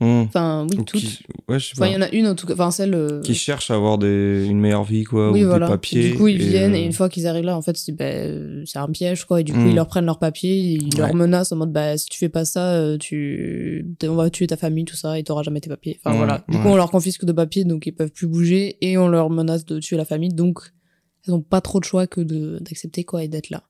[0.00, 0.06] Mmh.
[0.28, 1.00] Enfin, oui, Ou toutes.
[1.00, 1.18] qui,
[1.48, 2.94] ouais, je sais Enfin, il y en a une en tout cas, enfin, celle.
[2.94, 5.66] euh, qui cherchent à avoir des, une meilleure vie quoi oui, ou voilà.
[5.66, 6.06] des papiers.
[6.06, 7.90] Et du coup, ils viennent euh, et une fois qu'ils arrivent là, en fait, c'est
[7.90, 9.40] bah, euh, c'est un piège, quoi.
[9.40, 9.66] Et du coup, Mm.
[9.70, 10.98] ils leur prennent leurs papiers, ils Ouais.
[11.00, 14.46] leur menacent en mode, bah, si tu fais pas ça, euh, tu, on va tuer
[14.46, 15.98] ta famille, tout ça, et t'auras jamais tes papiers.
[16.04, 16.44] Enfin, Mm, voilà.
[16.48, 19.30] Du coup, on leur confisque de papiers, donc ils peuvent plus bouger, et on leur
[19.30, 20.60] menace de tuer la famille, donc
[21.26, 23.64] elles ont pas trop de choix que de, d'accepter, quoi, et d'être là.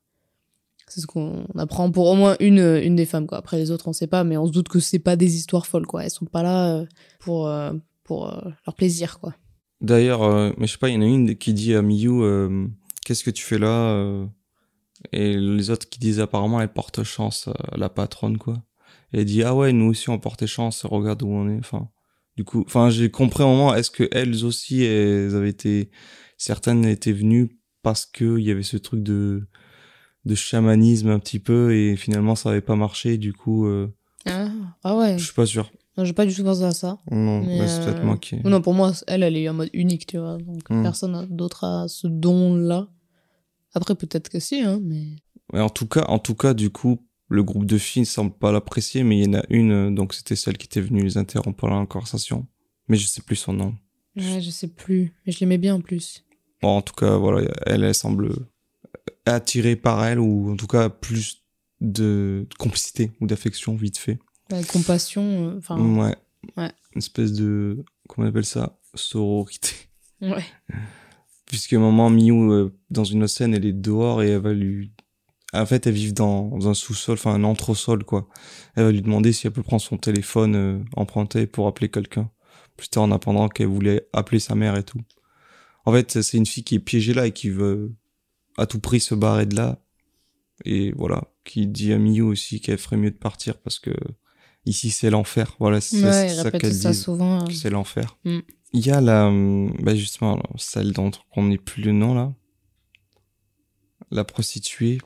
[0.89, 3.37] C'est ce qu'on apprend pour au moins une, une des femmes, quoi.
[3.37, 5.67] Après, les autres, on sait pas, mais on se doute que c'est pas des histoires
[5.67, 6.03] folles, quoi.
[6.03, 6.85] Elles sont pas là euh,
[7.19, 7.71] pour, euh,
[8.03, 9.33] pour euh, leur plaisir, quoi.
[9.81, 12.21] D'ailleurs, euh, mais je sais pas, il y en a une qui dit à Miyu,
[12.21, 12.67] euh,
[13.05, 14.25] qu'est-ce que tu fais là euh
[15.13, 18.61] Et les autres qui disent apparemment, elle porte chance à la patronne, quoi.
[19.13, 21.59] Et elle dit, ah ouais, nous aussi on portait chance, regarde où on est.
[21.59, 21.89] Enfin,
[22.35, 25.91] du coup, enfin, j'ai compris un moment, est-ce que elles aussi, elles avaient été,
[26.37, 29.47] certaines étaient venues parce que il y avait ce truc de,
[30.29, 33.87] de chamanisme un petit peu et finalement ça avait pas marché, du coup, euh,
[34.25, 34.47] Ah,
[34.83, 35.17] ah ouais.
[35.17, 35.71] je suis pas sûr.
[35.97, 36.97] Non, j'ai pas du tout pensé à ça.
[37.11, 38.37] Non, mais c'est peut-être euh, moi qui.
[38.45, 40.37] Non, pour moi, elle, elle est en mode unique, tu vois.
[40.37, 40.81] Donc, Mm.
[40.83, 42.87] personne d'autre a ce don-là.
[43.73, 45.07] Après, peut-être que si, hein, mais.
[45.51, 48.31] Ouais, en tout cas, en tout cas, du coup, le groupe de filles ne semble
[48.31, 51.03] pas l'apprécier, mais il y en a une, euh, donc c'était celle qui était venue
[51.03, 52.47] les interrompre pendant la conversation.
[52.87, 53.75] Mais je sais plus son nom.
[54.15, 55.13] Ouais, je sais plus.
[55.25, 56.23] Mais je l'aimais bien en plus.
[56.61, 58.29] Bon, en tout cas, voilà, elle, elle semble
[59.25, 61.43] attirée par elle, ou en tout cas plus
[61.81, 64.19] de complicité ou d'affection vite fait.
[64.71, 65.79] Compassion, euh, enfin.
[65.79, 66.15] ouais.
[66.57, 66.71] ouais.
[66.95, 68.79] Une espèce de, comment on appelle ça?
[68.95, 69.71] Sororité.
[70.21, 70.43] Ouais.
[71.45, 74.93] Puisque maman Miu, euh, dans une autre scène, elle est dehors et elle va lui...
[75.51, 78.27] En fait, vivent dans, dans un sous-sol, enfin un entresol, quoi.
[78.75, 82.29] Elle va lui demander si elle peut prendre son téléphone euh, emprunté pour appeler quelqu'un.
[82.77, 85.01] Plus tard, en apprenant qu'elle voulait appeler sa mère et tout.
[85.85, 87.95] En fait, c'est une fille qui est piégée là et qui veut
[88.59, 89.79] à tout prix se barrer de là.
[90.65, 93.91] Et voilà, qui dit à Miu aussi qu'elle ferait mieux de partir parce que
[94.65, 95.55] ici c'est l'enfer.
[95.59, 97.45] Voilà, c'est Ouais, ça qu'elle dit souvent.
[97.45, 98.17] que c'est l'enfer.
[98.25, 98.39] Mm.
[98.73, 102.33] Il y a la, hum, bah justement, celle dont on n'est plus le nom là,
[104.11, 104.99] la prostituée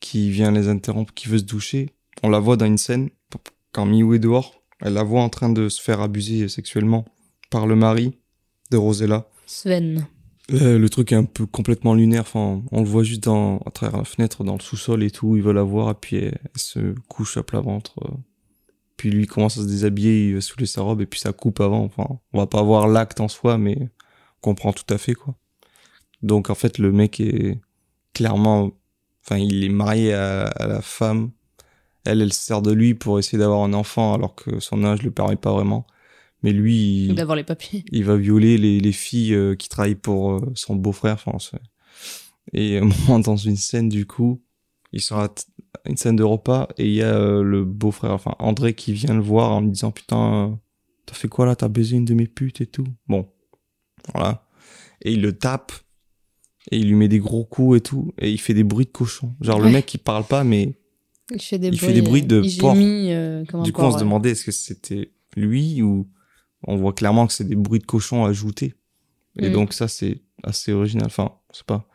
[0.00, 1.90] qui vient les interrompre, qui veut se doucher.
[2.22, 3.08] On la voit dans une scène
[3.72, 7.04] quand Miou est dehors, elle la voit en train de se faire abuser sexuellement
[7.50, 8.18] par le mari
[8.70, 9.28] de Rosella.
[9.46, 10.06] Sven.
[10.50, 12.22] Euh, le truc est un peu complètement lunaire.
[12.22, 15.36] Enfin, on le voit juste dans, à travers la fenêtre, dans le sous-sol et tout.
[15.36, 17.94] Il veut la voir et puis elle, se couche à plat ventre.
[18.04, 18.14] euh.
[18.96, 21.60] Puis lui commence à se déshabiller, il va soulever sa robe et puis ça coupe
[21.60, 21.84] avant.
[21.84, 25.34] Enfin, on va pas voir l'acte en soi, mais on comprend tout à fait quoi.
[26.22, 27.58] Donc en fait, le mec est
[28.14, 28.70] clairement,
[29.24, 31.32] enfin, il est marié à, à la femme
[32.04, 35.02] elle, elle se sert de lui pour essayer d'avoir un enfant alors que son âge
[35.02, 35.86] le permet pas vraiment.
[36.42, 37.84] Mais lui, il, D'avoir les papiers.
[37.92, 41.22] il va violer les, les filles euh, qui travaillent pour euh, son beau-frère.
[41.38, 41.58] C'est-
[42.52, 42.80] et
[43.24, 44.42] dans une scène, du coup,
[44.98, 45.44] sont à t-
[45.86, 49.14] une scène de repas et il y a euh, le beau-frère, enfin André, qui vient
[49.14, 50.58] le voir en lui disant putain,
[51.06, 51.54] t'as fait quoi là?
[51.56, 52.86] T'as baisé une de mes putes et tout.
[53.08, 53.28] Bon,
[54.12, 54.46] voilà.
[55.02, 55.72] Et il le tape
[56.70, 58.90] et il lui met des gros coups et tout et il fait des bruits de
[58.90, 59.34] cochon.
[59.40, 60.74] Genre le mec, il parle pas, mais
[61.32, 62.74] Il fait des Il bruits, fait des bruits de il porc.
[62.74, 63.08] gémit,
[63.64, 66.08] du coup, porc, on se demandait est-ce que c'était lui ou
[66.66, 68.74] on voit clairement que c'est des bruits de cochon ajoutés.
[69.38, 69.52] Et Mm.
[69.52, 71.06] donc ça, c'est assez original.
[71.06, 71.86] Enfin, je sais pas.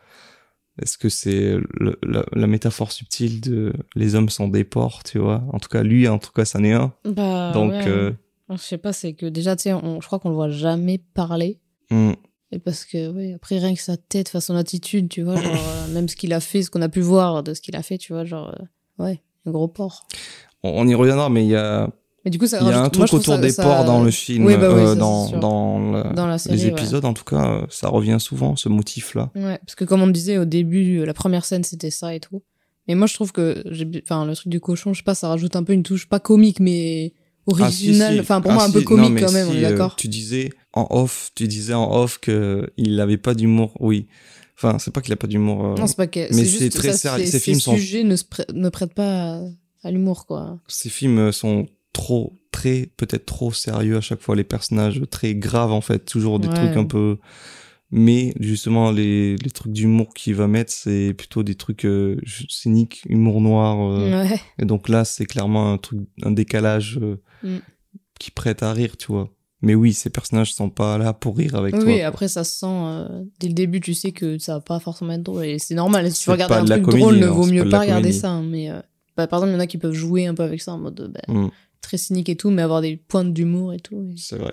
[0.82, 1.56] Est-ce que c'est
[2.02, 5.42] la, la métaphore subtile de les hommes sont des porcs, tu vois?
[5.52, 6.92] En tout cas, lui, en tout cas, ça n'est un.
[7.04, 7.88] Bah, donc, ouais.
[7.88, 8.12] euh,
[8.50, 11.58] Je sais pas, c'est que déjà, tu sais, je crois qu'on le voit jamais parler.
[11.90, 12.12] hmm,
[12.52, 15.52] Et parce que, oui, après, rien que sa tête, enfin, son attitude, tu vois, genre,
[15.52, 17.82] euh, même ce qu'il a fait, ce qu'on a pu voir de ce qu'il a
[17.82, 18.54] fait, tu vois, genre,
[19.00, 20.06] euh, ouais, un gros porc.
[20.62, 21.90] on, on y reviendra, mais il y a,
[22.28, 24.02] Mais du coup, ça il y a un truc autour ça- des ça- porcs dans
[24.04, 26.70] le film, Oui, bah oui, euh, dans, dans, série, les ouais.
[26.72, 29.30] épisodes, en tout cas, euh, ça revient souvent, ce motif-là.
[29.34, 32.42] Ouais, parce que comme on disait au début, la première scène c'était ça et tout.
[32.86, 33.64] Mais moi je trouve que,
[34.02, 36.20] enfin, le truc du cochon, je sais pas, ça rajoute un peu une touche pas
[36.20, 38.14] comique mais Ah, si, originale.
[38.16, 38.20] si.
[38.20, 38.72] Enfin, pour Ah, moi un si.
[38.74, 39.96] peu comique quand même, on est euh, d'accord.
[39.96, 43.72] tu disais en off, tu disais en off que il avait pas d'humour.
[43.80, 44.06] Oui.
[44.56, 45.64] Enfin, c'est pas qu'il a pas d'humour.
[45.64, 46.34] euh, Non, c'est pas que.
[46.34, 47.24] mais c'est très sérieux.
[47.24, 48.16] Ces films sont- sujets ne,
[48.52, 49.40] ne prêtent pas à,
[49.84, 50.58] à l'humour, quoi.
[50.68, 54.36] Ces films sont trop, très, peut-être trop sérieux à chaque fois.
[54.36, 56.54] Les personnages très graves en fait, toujours des Ouais.
[56.54, 57.18] trucs un peu.
[57.90, 63.02] Mais justement, les, les trucs d'humour qu'il va mettre, c'est plutôt des trucs euh, cyniques,
[63.08, 63.78] humour noir.
[63.80, 64.40] euh, Ouais.
[64.58, 67.58] Et donc là, c'est clairement un truc, un décalage euh, Mm.
[68.20, 69.30] qui prête à rire, tu vois.
[69.62, 71.92] Mais oui, ces personnages sont pas là pour rire avec Oui, toi.
[71.94, 74.78] oui, après ça se sent euh, dès le début, tu sais que ça va pas
[74.80, 76.12] forcément être drôle et c'est normal.
[76.12, 78.18] Si tu regardes un truc comédie, drôle, ne vaut mieux pas regarder comédie.
[78.18, 78.30] ça.
[78.32, 78.80] hein, Mais euh,
[79.16, 80.78] bah, par exemple, il y en a qui peuvent jouer un peu avec ça en
[80.78, 81.48] mode bah, Mm,
[81.80, 84.02] très cynique et tout, mais avoir des pointes d'humour et tout.
[84.12, 84.52] et- c'est vrai.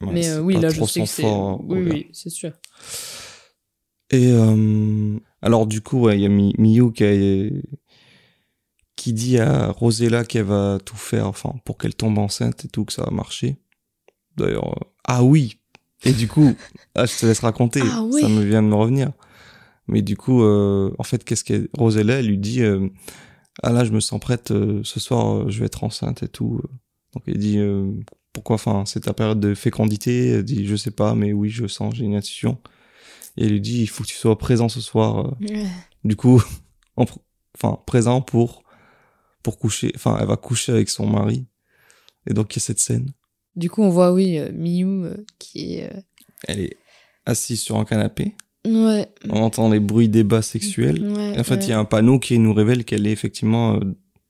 [0.00, 1.22] Ouais, mais euh, oui, là, je sais que c'est.
[1.22, 2.52] fort, oui, oui, c'est sûr.
[4.10, 7.50] Et euh, alors du coup, ouais, il y a Mi- Miyu qui, a-
[8.96, 12.84] qui dit à Rosella qu'elle va tout faire, enfin, pour qu'elle tombe enceinte et tout,
[12.84, 13.56] que ça va marcher.
[14.36, 15.58] D'ailleurs, euh, ah oui.
[16.04, 16.54] Et du coup,
[16.94, 17.82] ah, je te laisse raconter.
[17.84, 18.22] Ah oui.
[18.22, 19.12] Ça me vient de me revenir.
[19.88, 22.60] Mais du coup, en fait, qu'est-ce que Rosella elle lui dit
[23.62, 24.50] Ah là, je me sens prête.
[24.50, 26.60] euh, ce soir, euh, je vais être enceinte et tout.
[27.14, 27.90] Donc elle dit euh,
[28.32, 30.28] pourquoi Enfin, c'est ta période de fécondité?
[30.28, 32.58] Elle dit je sais pas, mais oui, je sens, j'ai une intuition.
[33.36, 35.26] Et elle lui dit il faut que tu sois présent ce soir.
[35.40, 35.64] euh.
[36.04, 36.42] Du coup,
[36.96, 38.62] enfin présent pour
[39.42, 39.92] pour coucher.
[39.94, 41.46] Enfin, elle va coucher avec son mari.
[42.26, 43.12] Et donc il y a cette scène.
[43.56, 45.92] Du coup, on voit, oui, euh, euh, qui est.
[45.92, 46.00] euh,
[46.46, 46.76] Elle est
[47.26, 48.36] assise sur un canapé.
[48.66, 49.06] Ouais.
[49.30, 51.02] On entend les bruits des bas sexuels.
[51.06, 51.68] ouais en fait, il ouais.
[51.68, 53.80] y a un panneau qui nous révèle qu'elle est effectivement euh,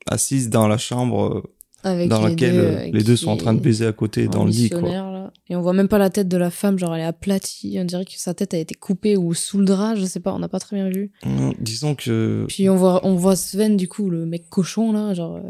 [0.07, 1.43] assise dans la chambre euh,
[1.83, 4.29] Avec dans les laquelle deux, euh, les deux sont en train de baiser à côté
[4.29, 4.69] dans le lit.
[4.71, 4.81] Quoi.
[4.83, 5.33] missionnaire, là.
[5.51, 7.79] Et on voit même pas la tête de la femme, genre elle est aplatie.
[7.81, 10.33] On dirait que sa tête a été coupée ou sous le drap, je sais pas,
[10.35, 11.11] on n'a pas très bien vu.
[11.25, 15.15] Hum, Disons que Puis on voit, on voit Sven, du coup, le mec cochon, là,
[15.15, 15.41] genre,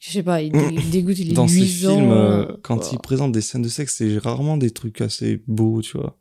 [0.00, 2.10] je sais pas, il, dé- il dégoûte, il est dans ces films,
[2.62, 2.90] quand voilà.
[2.92, 6.16] ils présentent des scènes de sexe, c'est rarement des trucs assez beaux, tu vois.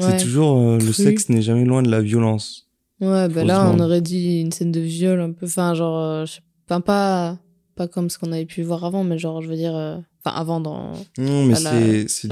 [0.00, 2.66] C'est toujours euh, le sexe n'est jamais loin de la violence.
[3.00, 6.26] Ouais, bah là, on aurait dit une scène de viol un peu, enfin, genre, euh,
[6.26, 7.38] je sais pas, pas,
[7.76, 10.36] pas comme ce qu'on avait pu voir avant, mais genre, je veux dire, euh, enfin,
[10.36, 10.92] avant dans.
[11.16, 12.28] Non, mais c'est c'est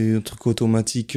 [0.00, 1.16] du un truc automatique.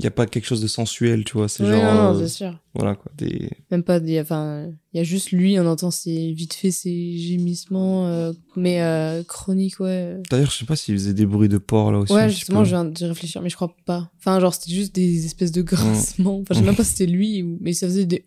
[0.00, 1.48] Il y a pas quelque chose de sensuel, tu vois.
[1.48, 2.58] C'est genre non, non, euh, sûr.
[2.74, 3.12] voilà quoi.
[3.16, 6.32] Des Même pas, il y a- enfin, il y a juste lui, on entend ses,
[6.32, 10.16] vite fait ses gémissements, euh, mais euh, chroniques, ouais.
[10.30, 12.12] D'ailleurs, je sais pas s'il faisait des bruits de porc là aussi.
[12.14, 14.10] Ouais, justement, je viens d'y réfléchir, mais je crois pas.
[14.18, 16.38] Enfin, genre, c'était juste des espèces de grincements.
[16.40, 17.58] Enfin, je sais même pas si c'était lui, ou...
[17.60, 18.24] mais ça faisait des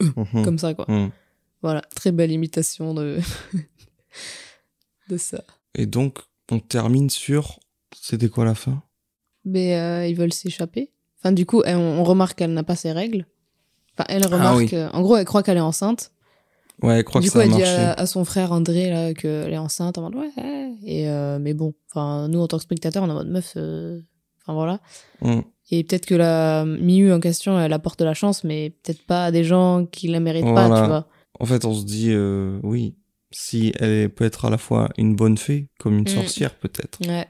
[0.00, 0.44] Mhm.
[0.44, 0.84] comme ça, quoi.
[0.88, 1.10] Mhm.
[1.62, 3.18] Voilà, très belle imitation de,
[5.08, 5.42] de ça.
[5.74, 6.18] Et donc,
[6.50, 7.58] on termine sur.
[8.00, 8.82] C'était quoi la fin?
[9.46, 10.90] Mais euh, ils veulent s'échapper.
[11.20, 13.24] Enfin, du coup, elle- on, remarque qu'elle n'a pas ses règles.
[13.94, 14.44] Enfin, elle remarque.
[14.44, 14.68] Ah oui.
[14.74, 16.10] euh, en gros, elle croit qu'elle est enceinte.
[16.82, 17.74] Ouais, je crois du que coup, ça a elle dit marché.
[17.74, 19.96] à, à son frère André là qu'elle est enceinte.
[19.96, 20.30] En mode ouais.
[20.36, 20.72] ouais.
[20.84, 23.54] Et euh, mais bon, enfin, nous en tant que spectateurs, on est en mode meuf.
[23.56, 24.00] euh,
[24.42, 24.80] Enfin voilà.
[25.22, 25.42] Mhm.
[25.70, 29.24] Et peut-être que la Miu en question, elle apporte de la chance, mais peut-être pas
[29.26, 31.06] à des gens qui la méritent pas, tu vois.
[31.40, 32.14] En fait, on se dit,
[32.62, 32.94] oui,
[33.32, 36.08] si elle peut être à la fois une bonne fée, comme une Mm.
[36.08, 37.26] sorcière peut-être, Ouais.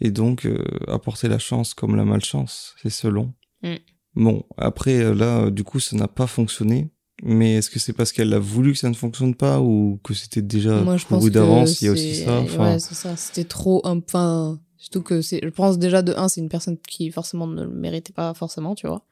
[0.00, 3.32] Et donc euh, apporter la chance comme la malchance, c'est selon.
[3.62, 3.74] Mm.
[4.16, 6.90] Bon, après, euh, là, euh, du coup, ça n'a pas fonctionné.
[7.22, 10.14] Mais est-ce que c'est parce qu'elle a voulu que ça ne fonctionne pas ou que
[10.14, 12.40] c'était déjà Moi, je couru d'avance Il y a aussi ça.
[12.40, 13.16] Enfin, Ouais, c'est ça.
[13.16, 13.80] C'était trop.
[13.84, 15.40] Enfin, surtout que c'est.
[15.42, 18.74] Je pense déjà de un, c'est une personne qui forcément ne le méritait pas forcément,
[18.74, 19.04] tu vois.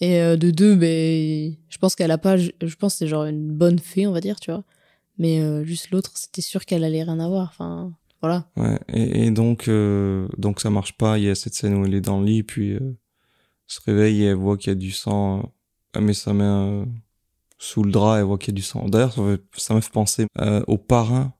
[0.00, 2.36] Et de deux, ben, je pense qu'elle a pas.
[2.36, 4.64] Je pense que c'est genre une bonne fée, on va dire, tu vois.
[5.20, 7.48] Mais euh, juste l'autre, c'était sûr qu'elle allait rien avoir.
[7.50, 7.92] Enfin,
[8.22, 8.46] voilà.
[8.56, 11.18] Ouais, et, et donc, euh, donc ça marche pas.
[11.18, 12.96] Il y a cette scène où elle est dans le lit, puis euh,
[13.66, 15.38] se réveille et elle voit qu'il y a du sang.
[15.40, 15.42] euh,
[15.94, 16.84] Elle met sa main euh,
[17.58, 18.86] sous le drap et elle voit qu'il y a du sang.
[18.88, 19.14] D'ailleurs,
[19.56, 21.32] ça, me fait penser euh, au parrain,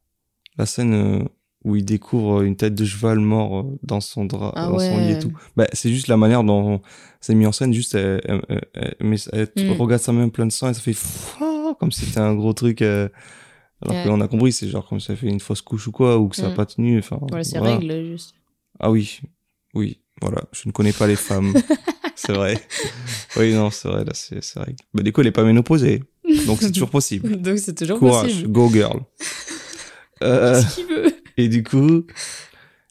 [0.58, 1.28] la scène
[1.64, 5.12] où il découvre une tête de cheval mort dans son drap, Ah dans son lit
[5.12, 5.32] et tout.
[5.56, 6.80] Bah, c'est juste la manière dont
[7.20, 7.74] c'est mis en scène.
[7.74, 9.72] Juste, elle, elle- elle- elle- elle Mm.
[9.72, 10.96] regarde sa main pleine de sang et ça fait
[11.78, 12.82] comme si c'était un gros truc.
[13.82, 14.02] Alors Ouais.
[14.10, 16.36] qu'on a compris, c'est genre comme ça fait une fausse couche ou quoi, ou que
[16.36, 16.54] ça a Mm.
[16.54, 16.98] pas tenu.
[16.98, 17.76] Enfin, Voilà, c'est voilà.
[17.78, 18.34] règle, juste.
[18.78, 19.20] Ah oui,
[19.74, 20.42] oui, voilà.
[20.52, 21.54] Je ne connais pas les femmes.
[22.14, 22.60] c'est vrai.
[23.36, 24.74] Oui, non, c'est vrai, là, c'est c'est vrai.
[24.94, 26.02] Bah, du coup, elle est pas ménopausée.
[26.46, 27.36] Donc, c'est toujours possible.
[27.42, 28.48] Donc c'est toujours Courage, possible.
[28.52, 29.00] go girl.
[30.22, 31.14] Euh, Ce qu'il veut?
[31.38, 32.04] et du coup,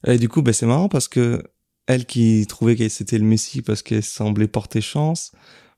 [0.08, 1.44] et du coup, bah, c'est marrant parce que
[1.86, 5.32] elle qui trouvait que c'était le Messie parce qu'elle semblait porter chance,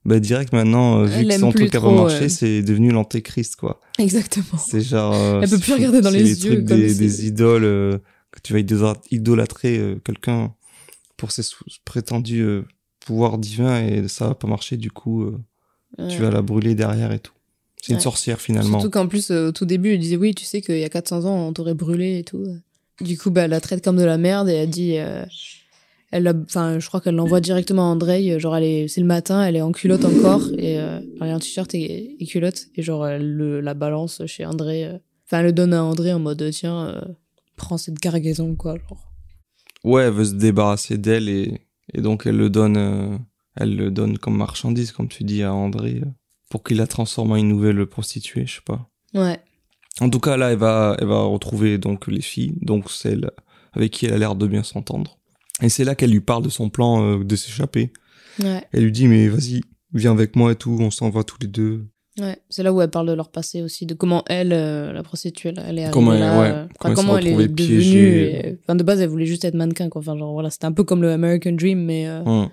[0.06, 2.30] bah, direct maintenant, euh, vu Elle que son truc a pas marché, ouais.
[2.30, 3.80] c'est devenu l'antéchrist, quoi.
[4.00, 4.58] Exactement.
[4.58, 5.14] C'est genre.
[5.14, 7.98] euh, Elle peut plus regarder dans les yeux trucs comme des, des idoles euh,
[8.32, 10.54] que tu vas idolâ- idolâtrer euh, quelqu'un
[11.18, 11.44] pour ses
[11.86, 12.64] prétendus euh,
[13.00, 14.78] pouvoirs divins et ça va pas marcher.
[14.78, 15.38] Du coup, euh,
[16.10, 17.34] tu vas la brûler derrière et tout.
[17.82, 18.02] C'est une Ouais.
[18.02, 18.80] sorcière finalement.
[18.80, 20.90] Surtout qu'en plus, euh, au tout début, elle disait oui, tu sais qu'il y a
[20.90, 22.44] 400 ans, on t'aurait brûlé et tout.
[23.02, 24.98] Du coup, bah, elle la traite comme de la merde et elle dit.
[24.98, 25.26] euh,
[26.12, 28.32] elle Enfin, je crois qu'elle l'envoie directement à Andrei.
[28.32, 30.44] euh, Genre, elle est, c'est le matin, elle est en culotte encore.
[30.58, 32.68] Et euh, elle est en t-shirt et, et culotte.
[32.76, 34.86] Et genre, elle le, la balance chez André.
[34.86, 34.98] euh.
[35.26, 37.02] Enfin, elle le donne à André en mode tiens, euh,
[37.56, 38.76] prends cette cargaison, quoi.
[38.90, 39.12] Genre.
[39.84, 41.62] Ouais, elle veut se débarrasser d'elle et,
[41.94, 43.18] et donc elle le donne, euh,
[43.56, 46.10] elle le donne comme marchandise, comme tu dis à André, euh,
[46.50, 48.90] pour qu'il la transforme en une nouvelle prostituée, je sais pas.
[49.14, 49.40] Ouais.
[50.00, 53.32] En tout cas, là, elle va, elle va retrouver donc les filles, donc celle
[53.74, 55.18] avec qui elle a l'air de bien s'entendre.
[55.62, 57.92] Et c'est là qu'elle lui parle de son plan euh, de s'échapper.
[58.42, 58.64] Ouais.
[58.72, 59.62] Elle lui dit, mais vas-y,
[59.94, 61.86] viens avec moi et tout, on s'en va tous les deux.
[62.20, 65.02] Ouais, c'est là où elle parle de leur passé aussi, de comment elle, euh, la
[65.02, 68.60] prostituée, elle, est arrivée Comment elle- là, ouais, euh, comment elle elle est devenue.
[68.64, 70.00] Enfin, de base, elle voulait juste être mannequin, quoi.
[70.02, 72.08] Enfin, genre, voilà, c'était un peu comme le American Dream, mais.
[72.08, 72.46] euh.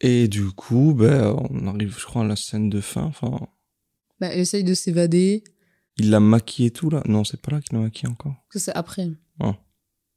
[0.00, 3.02] Et du coup, ben, on arrive, je crois, à la scène de fin.
[3.04, 3.38] Enfin,
[4.20, 5.44] bah, elle essaye de s'évader.
[5.96, 7.02] il l'a maquillée et tout, là.
[7.06, 8.34] Non, c'est pas là qu'il l'a maquillée encore.
[8.52, 9.08] Ça, c'est après.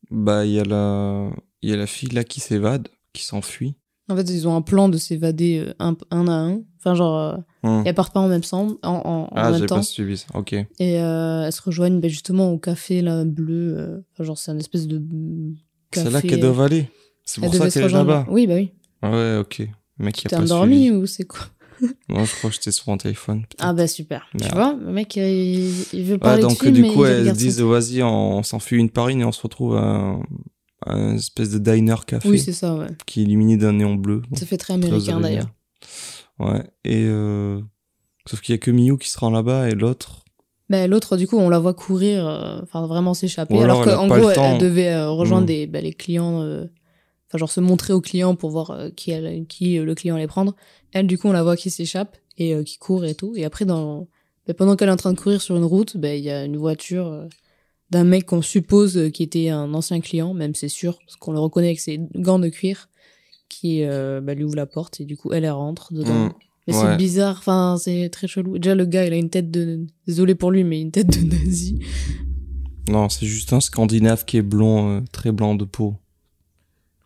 [0.09, 1.29] Bah, il y a la,
[1.61, 3.75] il y a la fille là qui s'évade, qui s'enfuit.
[4.09, 6.61] En fait, ils ont un plan de s'évader euh, un, un à un.
[6.79, 7.17] Enfin, genre,
[7.63, 9.75] euh, et elles partent pas en même, temps, en, en, en Ah, j'ai temps.
[9.75, 10.25] pas suivi ça.
[10.33, 10.53] Ok.
[10.53, 10.65] Et
[10.99, 13.75] euh, elles se rejoignent bah, justement au café là, bleu.
[13.77, 15.01] euh, enfin, genre, c'est un espèce de.
[15.91, 16.89] Café, C'est là qu'elles doivent aller.
[17.23, 18.25] C'est pour ça qu'elle est là-bas.
[18.29, 18.71] Oui, bah oui.
[19.01, 19.59] Ah Ouais, ok.
[19.99, 20.91] Le mec, il a T'es pas endormi suivi.
[20.91, 21.41] ou c'est quoi?
[22.09, 23.43] Non, je crois que j'étais sur mon téléphone.
[23.59, 24.27] Ah bah super.
[24.39, 27.05] Tu vois, le mec, il, il veut Ouais, parler donc de film, du mais coup,
[27.05, 30.17] elles se disent, vas-y, on, on s'enfuit une par une et on se retrouve à
[30.85, 32.87] un, espèce de diner café Oui, c'est ça, ouais.
[33.05, 34.21] qui est illuminé d'un néon bleu.
[34.35, 35.49] Ça fait très américain d'ailleurs.
[36.39, 37.61] Ouais, et euh,
[38.27, 40.23] sauf qu'il y a que Miyu qui se rend là-bas et l'autre.
[40.69, 43.61] Bah, L'autre, du coup, on la voit courir, euh, enfin vraiment s'échapper.
[43.61, 45.47] Alors qu'en gros, le elle, devait euh, rejoindre Mm.
[45.47, 49.77] des, bah, les clients, enfin genre se montrer aux clients pour voir qui, elle, qui
[49.77, 50.55] le client allait prendre.
[50.93, 53.33] Elle, du coup, on la voit qui s'échappe et qui court et tout.
[53.35, 54.07] Et après, dans,
[54.47, 56.57] bah, pendant qu'elle est en train de courir sur une route, il y a une
[56.57, 57.27] voiture
[57.91, 61.39] d'un mec qu'on suppose qui était un ancien client, même c'est sûr, parce qu'on le
[61.39, 62.89] reconnaît avec ses gants de cuir,
[63.49, 66.27] qui euh, bah, lui ouvre la porte et du coup, elle, elle rentre dedans.
[66.27, 66.33] Mm.
[66.67, 66.81] Mais Ouais.
[66.91, 68.57] c'est bizarre, enfin, c'est très chelou.
[68.59, 69.85] Déjà, le gars, il a une tête de.
[70.07, 71.79] Désolé pour lui, mais une tête de nazi.
[72.87, 75.95] Non, c'est juste un Scandinave qui est blond, euh, très blanc de peau.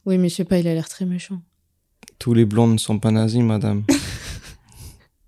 [0.06, 1.42] Oui, mais je sais pas, il a l'air très méchant.
[2.20, 3.84] Tous les blonds ne sont pas nazis, madame.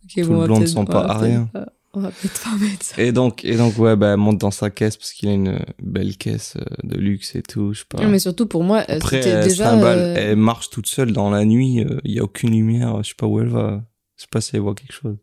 [0.03, 1.65] Ok, Tout on le va blond ne sont on pas peut-être pas-
[1.97, 3.01] On va peut-être pas mettre ça.
[3.01, 5.59] Et donc, et donc, ouais, bah, elle monte dans sa caisse parce qu'il a une
[5.81, 8.03] belle caisse euh, de luxe et tout, je sais pas.
[8.03, 9.73] Non, mais surtout pour moi, euh, Après, c'était elle déjà.
[9.73, 13.09] euh, elle marche toute seule dans la nuit, euh, il y a aucune lumière, je
[13.09, 13.81] sais pas où elle va.
[14.15, 15.17] Je sais pas si elle voit quelque chose.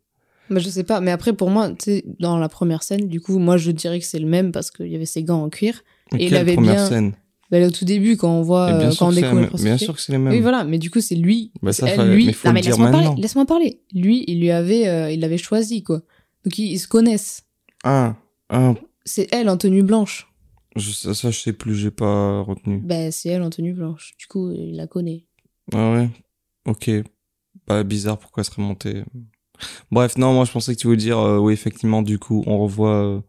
[0.51, 3.21] bah, je sais pas, mais après, pour moi, tu sais, dans la première scène, du
[3.21, 5.49] coup, moi, je dirais que c'est le même parce qu'il y avait ses gants en
[5.49, 5.83] cuir.
[6.13, 7.13] Mais Et il avait première bien- scène?
[7.51, 9.95] Bah, au tout début, quand on voit, euh, quand sûr on découvre même- bien sûr
[9.95, 10.33] que c'est les mêmes.
[10.33, 11.53] Oui, voilà, mais du coup, c'est lui.
[11.63, 13.81] Bah, ça, elle, lui, mais non, le mais laisse-moi parler, laisse-moi parler.
[13.95, 16.01] Lui, il lui avait, euh, il l'avait choisi, quoi.
[16.45, 17.43] Donc, ils, ils se connaissent.
[17.85, 18.17] Ah,
[18.51, 18.75] ah,
[19.05, 20.29] C'est elle en tenue blanche.
[20.77, 22.79] je, ça, ça, je sais plus, j'ai pas retenu.
[22.83, 24.15] Bah, c'est elle en tenue blanche.
[24.19, 25.25] Du coup, il la connaît.
[25.73, 26.11] Ah ouais?
[26.67, 26.91] Ok.
[27.67, 29.05] Bah, bizarre, pourquoi elle serait montée?
[29.91, 32.59] Bref, non, moi je pensais que tu voulais dire, euh, oui, effectivement, du coup, on
[32.59, 33.21] revoit euh,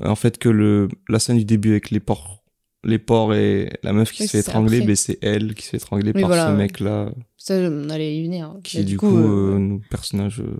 [0.00, 2.44] en fait que le la scène du début avec les porcs,
[2.84, 5.70] les porcs et la meuf qui Oui, se fait étrangler, ben, c'est elle qui se
[5.70, 8.56] fait étrangler Oui, par voilà, ce mec-là, Ça, on allait y venir.
[8.62, 10.40] qui Bah, du coup, euh, nous, personnage.
[10.40, 10.56] euh,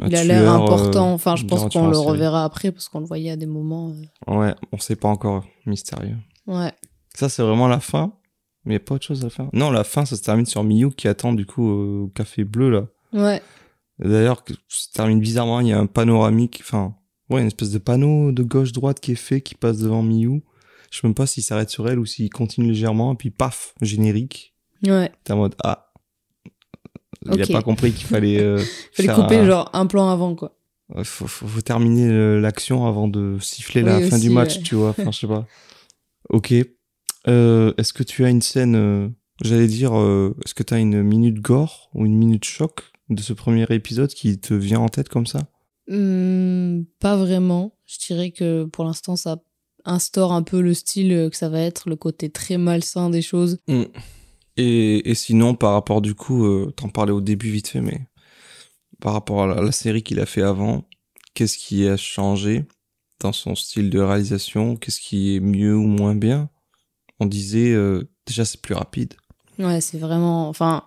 [0.00, 1.10] un il a l'air tueur, important.
[1.10, 3.46] euh, enfin, je pense qu'on la le reverra après parce qu'on le voyait à des
[3.46, 3.92] moments.
[4.28, 4.34] euh.
[4.36, 6.16] Ouais, on sait pas encore, mystérieux.
[6.46, 6.72] Ouais.
[7.14, 8.12] Ça, c'est vraiment la fin
[8.64, 10.64] Mais il a pas autre chose à faire Non, la fin, ça se termine sur
[10.64, 12.86] Miyu qui attend du coup euh, au café bleu là.
[13.12, 13.40] Ouais.
[14.00, 16.96] D'ailleurs, ça se termine bizarrement, il y a un panoramique, enfin,
[17.30, 20.42] ouais, une espèce de panneau de gauche-droite qui est fait, qui passe devant Miyu.
[20.90, 23.74] Je sais même pas s'il s'arrête sur elle ou s'il continue légèrement, et puis paf,
[23.80, 24.54] générique.
[24.84, 25.12] Ouais.
[25.22, 25.92] T'es en mode, ah.
[27.32, 28.40] Il a pas compris qu'il fallait.
[28.40, 28.58] euh,
[28.92, 30.56] Fallait faire couper un- genre un plan avant, quoi.
[31.02, 34.62] Faut, faut, faut terminer euh, l'action avant de siffler la fin du match, ouais.
[34.62, 34.90] tu vois.
[34.90, 35.46] Enfin, je sais pas.
[36.30, 36.54] Ok.
[37.28, 39.08] Euh, est-ce que tu as une scène, euh,
[39.42, 39.92] j'allais dire,
[40.44, 44.10] est-ce que tu as une minute gore ou une minute choc de ce premier épisode
[44.12, 45.40] qui te vient en tête comme ça?
[45.88, 47.76] Hmm, pas vraiment.
[47.86, 49.36] Je dirais que pour l'instant, ça
[49.84, 53.58] instaure un peu le style que ça va être, le côté très malsain des choses.
[54.56, 58.06] Et, et sinon, par rapport du coup, euh, t'en parlais au début vite fait, mais
[59.00, 60.84] par rapport à la, la série qu'il a fait avant,
[61.34, 62.64] qu'est-ce qui a changé
[63.20, 64.76] dans son style de réalisation?
[64.76, 66.48] Qu'est-ce qui est mieux ou moins bien?
[67.20, 69.14] On disait, euh, déjà c'est plus rapide.
[69.58, 70.48] Ouais, c'est vraiment.
[70.48, 70.84] Enfin,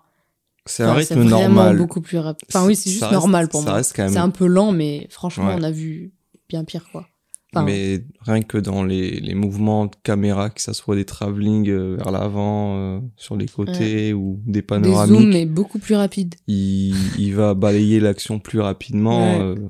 [0.65, 1.78] C'est un rythme vraiment normal.
[1.78, 2.47] beaucoup plus rapide.
[2.49, 3.76] Enfin, oui, c'est juste normal pour ça moi.
[3.76, 5.55] reste quand même- C'est un peu lent, mais franchement, Ouais.
[5.57, 6.11] on a vu
[6.49, 7.07] bien pire, quoi.
[7.53, 11.69] Enfin, mais rien que dans les, les mouvements de caméra, que ça soit des travelling
[11.69, 15.95] euh, vers l'avant, euh, sur les côtés ou des des panoramiques, zooms, mais beaucoup plus
[15.95, 16.35] rapides.
[16.47, 19.41] il, il va balayer l'action plus rapidement Ouais.
[19.41, 19.69] euh,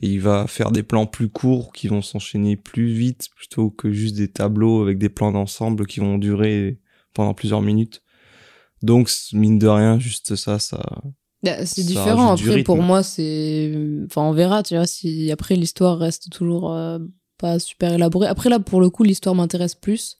[0.00, 3.92] et il va faire des plans plus courts qui vont s'enchaîner plus vite plutôt que
[3.92, 6.78] juste des tableaux avec des plans d'ensemble qui vont durer
[7.12, 8.02] pendant plusieurs minutes.
[8.82, 10.82] Donc mine de rien, juste ça, ça.
[11.42, 12.32] Bah, C'est différent.
[12.32, 13.72] Après, pour moi, c'est.
[14.06, 16.98] Enfin, on verra, tu vois, si après l'histoire reste toujours euh,
[17.38, 18.28] pas super élaborée.
[18.28, 20.18] Après, là, pour le coup, l'histoire m'intéresse plus.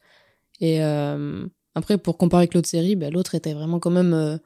[0.61, 4.13] Et euh, après, pour comparer avec l'autre série, bah, l'autre était vraiment quand même.
[4.15, 4.37] euh,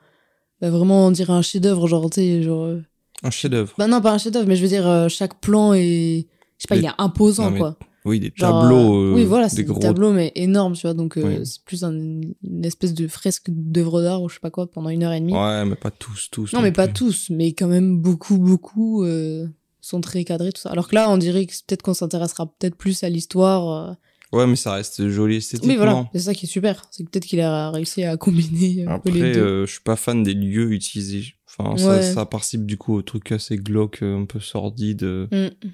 [0.61, 2.65] bah, vraiment, on dirait un chef-d'œuvre, genre, tu sais, genre.
[2.65, 2.83] euh,
[3.23, 3.73] Un chef-d'œuvre.
[3.79, 6.27] Bah, non, pas un chef-d'œuvre, mais je veux dire, euh, chaque plan est.
[6.59, 7.77] Je sais pas, il est imposant, Non, mais quoi.
[8.07, 8.95] Oui, des Genre, tableaux.
[9.03, 9.81] euh, euh, oui, voilà, c'est des des gros.
[9.81, 10.95] tableaux, mais énormes, tu vois.
[10.95, 11.45] Donc, euh, Oui.
[11.47, 14.89] c'est plus un- une espèce de fresque d'œuvre d'art ou je sais pas quoi pendant
[14.91, 15.35] une heure et demie.
[15.35, 16.53] Ouais, mais pas tous, tous.
[16.53, 19.47] Non, mais pas tous, mais quand même beaucoup, beaucoup euh,
[19.81, 20.71] sont très cadrés, tout ça.
[20.71, 23.91] Alors que là, on dirait que peut-être qu'on s'intéressera peut-être plus à l'histoire.
[23.91, 23.95] euh.
[24.33, 25.73] Ouais, mais ça reste joli esthétiquement.
[25.73, 26.83] Oui, voilà, c'est ça qui est super.
[26.91, 29.41] C'est que peut-être qu'il a réussi à combiner un peu les Après, deux.
[29.41, 31.35] euh, je suis pas fan des lieux utilisés.
[31.59, 32.03] Enfin, ça, Ouais.
[32.03, 35.05] ça participe du coup au truc assez glauque, euh, un peu sordide.
[35.05, 35.27] euh.
[35.31, 35.69] Mm.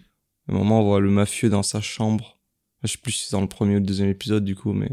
[0.49, 2.38] À un moment, on voit le mafieux dans sa chambre.
[2.82, 4.90] Je sais plus si c'est dans le premier ou le deuxième épisode, du coup, mais.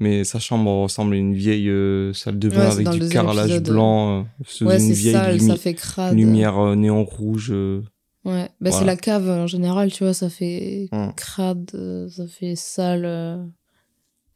[0.00, 3.46] Mais sa chambre ressemble à une vieille euh, salle de bain Ouais, avec du carrelage
[3.50, 6.14] épisode, blanc, euh, sous Ouais, une c'est vieille sale, lumi- ça fait crade.
[6.16, 7.50] lumière euh, néon rouge.
[7.52, 7.82] euh.
[8.24, 11.08] Ouais, bah, c'est la cave en général, tu vois, ça fait Mm.
[11.16, 13.04] crade, euh, ça fait sale.
[13.04, 13.44] euh,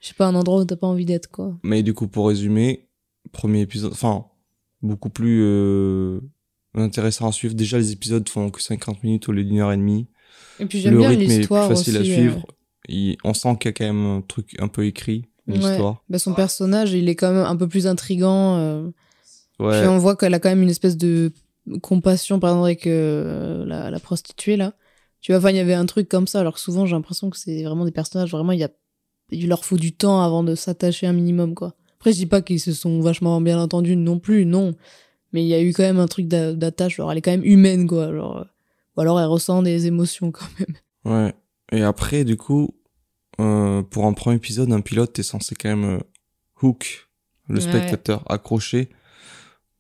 [0.01, 1.57] Je sais pas, un endroit où t'as pas envie d'être, quoi.
[1.63, 2.89] Mais du coup, pour résumer,
[3.31, 4.27] premier épisode, enfin,
[4.83, 6.21] beaucoup plus euh,
[6.75, 7.55] intéressant à suivre.
[7.55, 10.07] Déjà, les épisodes font que 50 minutes au lieu d'une heure et demie.
[10.59, 12.47] Et puis j'aime Le bien rythme est plus facile à euh, suivre.
[12.89, 15.71] Il- on sent qu'il y a quand même un truc un peu écrit, une Ouais.
[15.73, 16.03] histoire.
[16.09, 18.57] Bah, son personnage, il est quand même un peu plus intrigant.
[18.59, 18.89] euh,
[19.61, 19.81] Ouais.
[19.81, 21.31] Puis on voit qu'elle a quand même une espèce de
[21.83, 24.75] compassion, par exemple, avec euh, la, la prostituée, là.
[25.21, 27.31] Tu vois, enfin, il y avait un truc comme ça, alors que souvent, j'ai l'impression
[27.31, 28.71] que c'est vraiment des personnages, vraiment, il, y a,
[29.31, 31.75] il leur faut du temps avant de s'attacher un minimum, quoi.
[31.99, 34.75] Après, je dis pas qu'ils se sont vachement bien entendus non plus, non.
[35.33, 37.31] Mais il y a eu quand même un truc d'a- d'attache, genre, elle est quand
[37.31, 38.13] même humaine, quoi.
[38.13, 38.45] Genre, euh,
[38.97, 40.77] ou alors, elle ressent des émotions, quand même.
[41.05, 41.35] Ouais.
[41.73, 42.75] Et après, du coup,
[43.41, 45.99] euh, pour un premier épisode, un pilote, t'es censé quand même euh,
[46.63, 47.09] hook
[47.49, 47.61] le Ouais.
[47.63, 48.91] spectateur, accroché.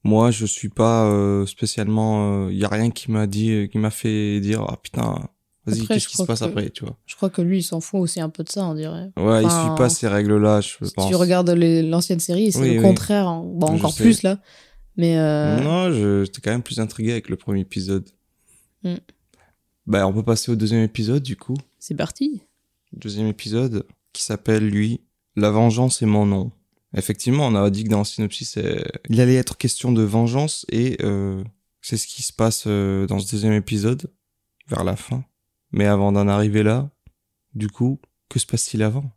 [0.04, 2.48] Moi, je suis pas euh, spécialement.
[2.48, 5.28] Il y a rien qui m'a dit, qui m'a fait dire ah putain,
[5.64, 6.96] vas-y, qu'est-ce qui se passe que- après, tu vois.
[7.06, 9.10] Je crois que lui, il s'en fout aussi un peu de ça, on dirait.
[9.16, 11.08] Ouais, il Enfin, suit pas ces règles-là, je Si pense.
[11.08, 12.82] tu regardes l'ancienne série, c'est Oui, le oui.
[12.82, 13.28] contraire.
[13.28, 13.42] hein.
[13.46, 14.02] Bon, encore sais.
[14.02, 14.40] plus, là.
[14.96, 18.08] Mais, euh, Non, j'étais quand même plus intrigué avec le premier épisode.
[18.84, 18.96] Mm.
[19.86, 21.56] Bah, on peut passer au deuxième épisode, du coup.
[21.78, 22.42] c'est parti.
[22.92, 25.00] Deuxième épisode, qui s'appelle, lui,
[25.34, 26.52] La vengeance est mon nom.
[26.94, 28.58] Effectivement, on a dit que dans le synopsis,
[29.08, 31.42] il allait être question de vengeance, et euh,
[31.80, 34.10] c'est ce qui se passe euh, dans ce deuxième épisode,
[34.68, 35.24] vers la fin.
[35.72, 36.90] Mais avant d'en arriver là,
[37.54, 39.10] du coup, que se passe-t-il avant?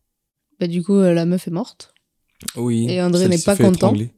[0.59, 1.93] Bah, du coup, la meuf est morte
[2.55, 2.87] Oui.
[2.89, 3.73] Et André n'est pas content.
[3.73, 4.13] étrangler.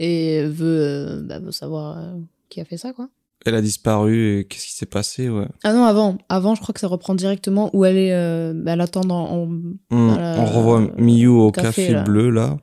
[0.00, 2.14] Et veut, euh, bah, veut savoir euh,
[2.48, 3.08] qui a fait ça, quoi.
[3.46, 5.46] Elle a disparu, et qu'est-ce qui s'est passé, ouais.
[5.62, 6.18] Ah non, avant.
[6.28, 8.12] Avant, je crois que ça reprend directement où elle est.
[8.12, 12.02] euh, bah, elle attend en- Hmm, on revoit Miyu au café, café, là.
[12.02, 12.56] bleu là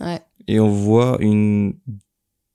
[0.00, 0.20] Ouais.
[0.48, 1.74] et on voit une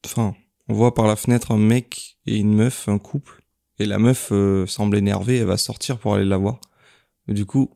[0.06, 0.36] enfin
[0.68, 3.42] on voit par la fenêtre un mec et une meuf un couple
[3.80, 6.60] et la meuf euh, semble énervée elle va sortir pour aller la voir
[7.30, 7.70] Et du coup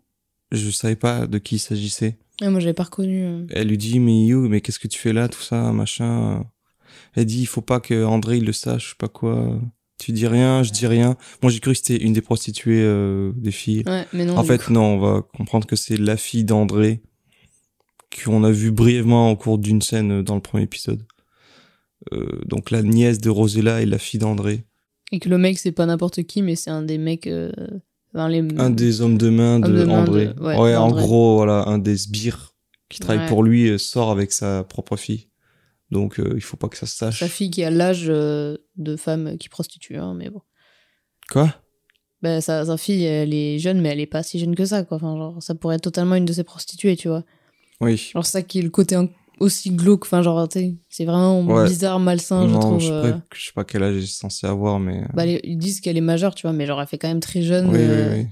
[0.51, 2.17] je savais pas de qui il s'agissait
[2.49, 3.23] Moi, j'avais pas reconnu.
[3.25, 3.45] euh.
[3.51, 6.43] elle lui dit Miyu mais qu'est-ce que tu fais là tout ça machin?
[7.15, 9.59] Elle dit il faut pas que André il le sache je sais pas quoi
[9.99, 13.31] tu dis rien je dis rien moi j'ai cru que c'était une des prostituées euh,
[13.35, 14.37] des filles Ouais, mais non.
[14.37, 14.73] en fait, coup.
[14.73, 17.01] non, on va comprendre que c'est la fille d'André
[18.23, 21.03] qu'on a vu brièvement au cours d'une scène dans le premier épisode.
[22.13, 24.65] Euh, donc la nièce de Rosella et la fille d'André.
[25.11, 27.51] Et que le mec, c'est pas n'importe qui, mais c'est un des mecs euh,
[28.13, 28.43] Les...
[28.57, 30.27] Un des hommes de main de, Homme de main André.
[30.27, 32.53] de- ouais, Ouais, en gros, voilà, un des sbires
[32.89, 33.27] qui travaille Ouais.
[33.29, 35.29] pour lui sort avec sa propre fille.
[35.89, 37.19] Donc, euh, il faut pas que ça se sache.
[37.19, 40.41] Sa fille qui a l'âge euh, de femme qui prostitue, hein, mais bon.
[41.31, 41.53] Quoi?
[42.21, 44.83] Bah, sa, sa fille, elle est jeune, mais elle est pas si jeune que ça,
[44.83, 44.97] quoi.
[44.97, 47.23] Enfin, genre, ça pourrait être totalement une de ses prostituées, tu vois.
[47.81, 47.97] Oui.
[48.13, 48.95] Genre, ça qui est le côté
[49.39, 51.65] aussi glauque, enfin, genre, tu sais, c'est vraiment Ouais.
[51.67, 52.79] bizarre, malsain, je trouve.
[52.79, 53.13] je, euh.
[53.33, 55.03] je sais pas quel âge elle est censée avoir, mais.
[55.13, 57.19] Bah, les- ils disent qu'elle est majeure, tu vois, mais genre, elle fait quand même
[57.19, 57.69] très jeune.
[57.69, 58.27] oui, euh, oui, oui.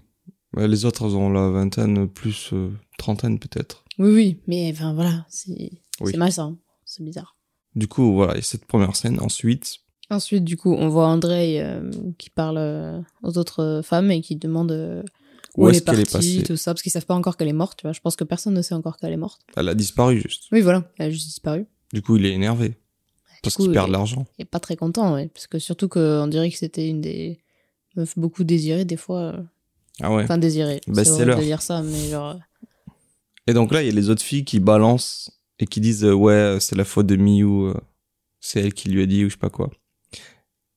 [0.61, 3.85] Ouais, les autres, elles ont la vingtaine, plus euh, trentaine peut-être.
[3.99, 5.71] Oui, oui, mais enfin, voilà, c'est
[6.01, 6.13] Oui.
[6.17, 7.37] malsain, c'est bizarre.
[7.75, 9.19] Du coup, voilà, a cette première scène.
[9.21, 9.77] Ensuite,
[10.09, 14.19] Ensuite, du coup, on voit André euh, qui parle euh, aux autres euh, femmes et
[14.19, 15.03] qui demande euh,
[15.57, 17.53] où, est-ce est qu'elle est passée tout ça, parce qu'ils savent pas encore qu'elle est
[17.53, 17.93] morte, tu vois.
[17.93, 19.41] Je pense que personne ne sait encore qu'elle est morte.
[19.55, 20.43] Elle a disparu juste.
[20.51, 21.65] Oui, voilà, elle a juste disparu.
[21.93, 22.75] Du coup, il est énervé.
[23.43, 24.25] Parce qu'il perd de l'argent.
[24.37, 27.39] Il est pas très content, ouais, parce que surtout qu'on dirait que c'était une des
[27.95, 29.19] meufs beaucoup désirées, des fois.
[29.19, 29.41] euh,
[29.99, 30.23] Ah ouais.
[30.23, 30.79] Enfin, désirées.
[30.87, 32.35] Bah, c'est de dire ça, mais genre.
[32.35, 32.93] euh,
[33.47, 36.13] Et donc là, il y a les autres filles qui balancent et qui disent euh,
[36.13, 37.73] ouais, c'est la faute de Miyu, euh,
[38.39, 39.69] c'est elle qui lui a dit ou je sais pas quoi.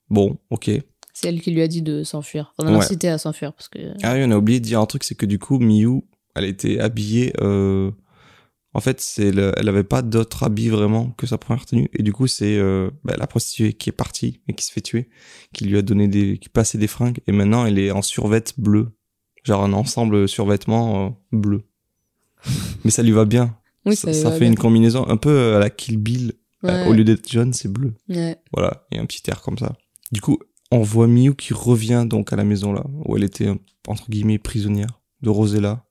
[0.09, 0.71] Bon, ok.
[1.15, 2.53] C'est elle qui lui a dit de s'enfuir.
[2.59, 2.79] On a Ouais.
[2.79, 3.79] incité à s'enfuir, parce que.
[4.03, 6.03] Ah oui, on a oublié de dire un truc, c'est que du coup, Miyu,
[6.35, 7.33] elle était habillée.
[7.41, 7.91] Euh...
[8.77, 9.53] En fait, c'est le...
[9.57, 11.89] elle avait pas d'autre habit vraiment que sa première tenue.
[11.97, 14.81] Et du coup, c'est euh, bah, la prostituée qui est partie et qui se fait
[14.81, 15.09] tuer,
[15.53, 17.21] qui lui a donné des, qui passait des fringues.
[17.29, 18.89] Et maintenant, elle est en survêt bleu,
[19.45, 21.63] genre un ensemble survêtement euh, bleu.
[22.85, 23.57] Mais ça lui va bien.
[23.87, 24.49] Oui, ça, ça, fait bien.
[24.49, 26.33] une combinaison un peu à la Kill Bill.
[26.65, 26.89] Euh, Ouais.
[26.89, 27.93] au lieu d'être jaune, c'est bleu.
[28.09, 28.39] Ouais.
[28.53, 29.77] Voilà, et un petit air comme ça.
[30.13, 30.39] Du coup,
[30.71, 33.51] on voit Miyu qui revient donc à la maison là, où elle était
[33.87, 35.85] entre guillemets prisonnière de Rosella.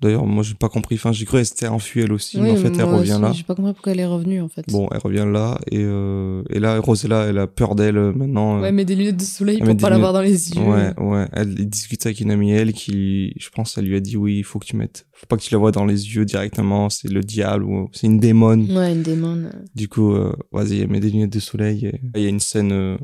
[0.00, 0.94] D'ailleurs, moi j'ai pas compris.
[0.94, 3.32] Enfin, j'ai cru qu'elle s'était enfuie elle aussi, mais en fait elle revient aussi, là.
[3.32, 4.64] J'ai pas compris pourquoi elle est revenue, en fait.
[4.70, 8.58] Bon, elle revient là et euh, et là Rosella, elle a peur d'elle euh, maintenant.
[8.58, 10.62] euh, Ouais, mais des lunettes de soleil Elle pour met pas l'avoir dans les yeux.
[10.62, 11.26] Ouais, ouais.
[11.32, 14.44] Elle discute avec une amie elle qui, je pense, elle lui a dit oui, il
[14.44, 17.10] faut que tu mettes, faut pas que tu la vois dans les yeux directement, c'est
[17.10, 18.70] le diable ou c'est une démone.
[18.78, 19.46] Ouais, une démon.
[19.46, 19.50] euh.
[19.74, 21.86] Du coup, euh, vas-y, elle met des lunettes de soleil.
[21.86, 22.96] et Il y a une scène, euh,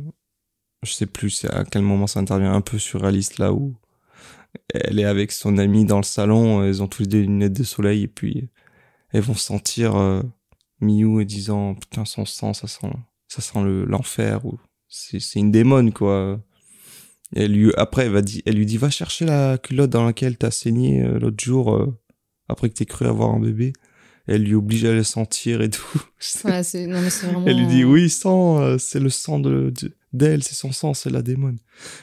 [0.84, 3.74] je sais plus à quel moment ça intervient, un peu surréaliste là où
[4.72, 7.54] elle est avec son amie dans le salon, elles ont tous les deux des lunettes
[7.54, 8.48] de soleil et puis
[9.12, 10.22] elles vont sentir euh,
[10.80, 12.92] Miyu et disant putain son sang ça sent
[13.28, 14.58] ça sent le l'enfer ou
[14.88, 16.40] c'est c'est une démone quoi.
[17.34, 20.36] Et elle lui après elle va elle lui dit va chercher la culotte dans laquelle
[20.36, 21.98] t'as saigné euh, l'autre jour euh,
[22.48, 23.72] après que t'aies cru avoir un bébé.
[24.28, 25.82] Et elle lui oblige à le sentir et tout.
[26.44, 26.62] Ouais.
[26.86, 27.44] Non, mais vraiment...
[27.46, 30.94] Elle lui dit oui, sang, euh, c'est le sang de de- d'elle, c'est son sang,
[30.94, 31.58] c'est la démone.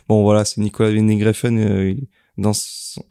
[0.07, 2.07] Bon voilà, c'est Nicolas Winding-Refn, euh, il-
[2.37, 3.03] dans son-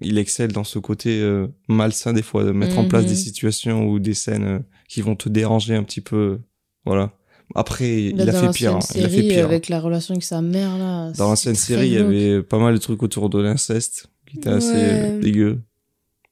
[0.00, 3.08] il excelle dans ce côté euh, malsain des fois de mettre en place Mhm.
[3.08, 6.40] des situations ou des scènes euh, qui vont te déranger un petit peu.
[6.84, 7.12] Voilà.
[7.54, 8.76] Après, il Là, a dans fait l'ancienne pire.
[8.76, 9.44] hein, Il a fait pire.
[9.44, 11.12] Avec la relation avec sa mère, là.
[11.12, 14.48] Dans l'ancienne série, il y avait pas mal de trucs autour de l'inceste qui étaient
[14.50, 15.12] assez Ouais.
[15.12, 15.60] euh, dégueux.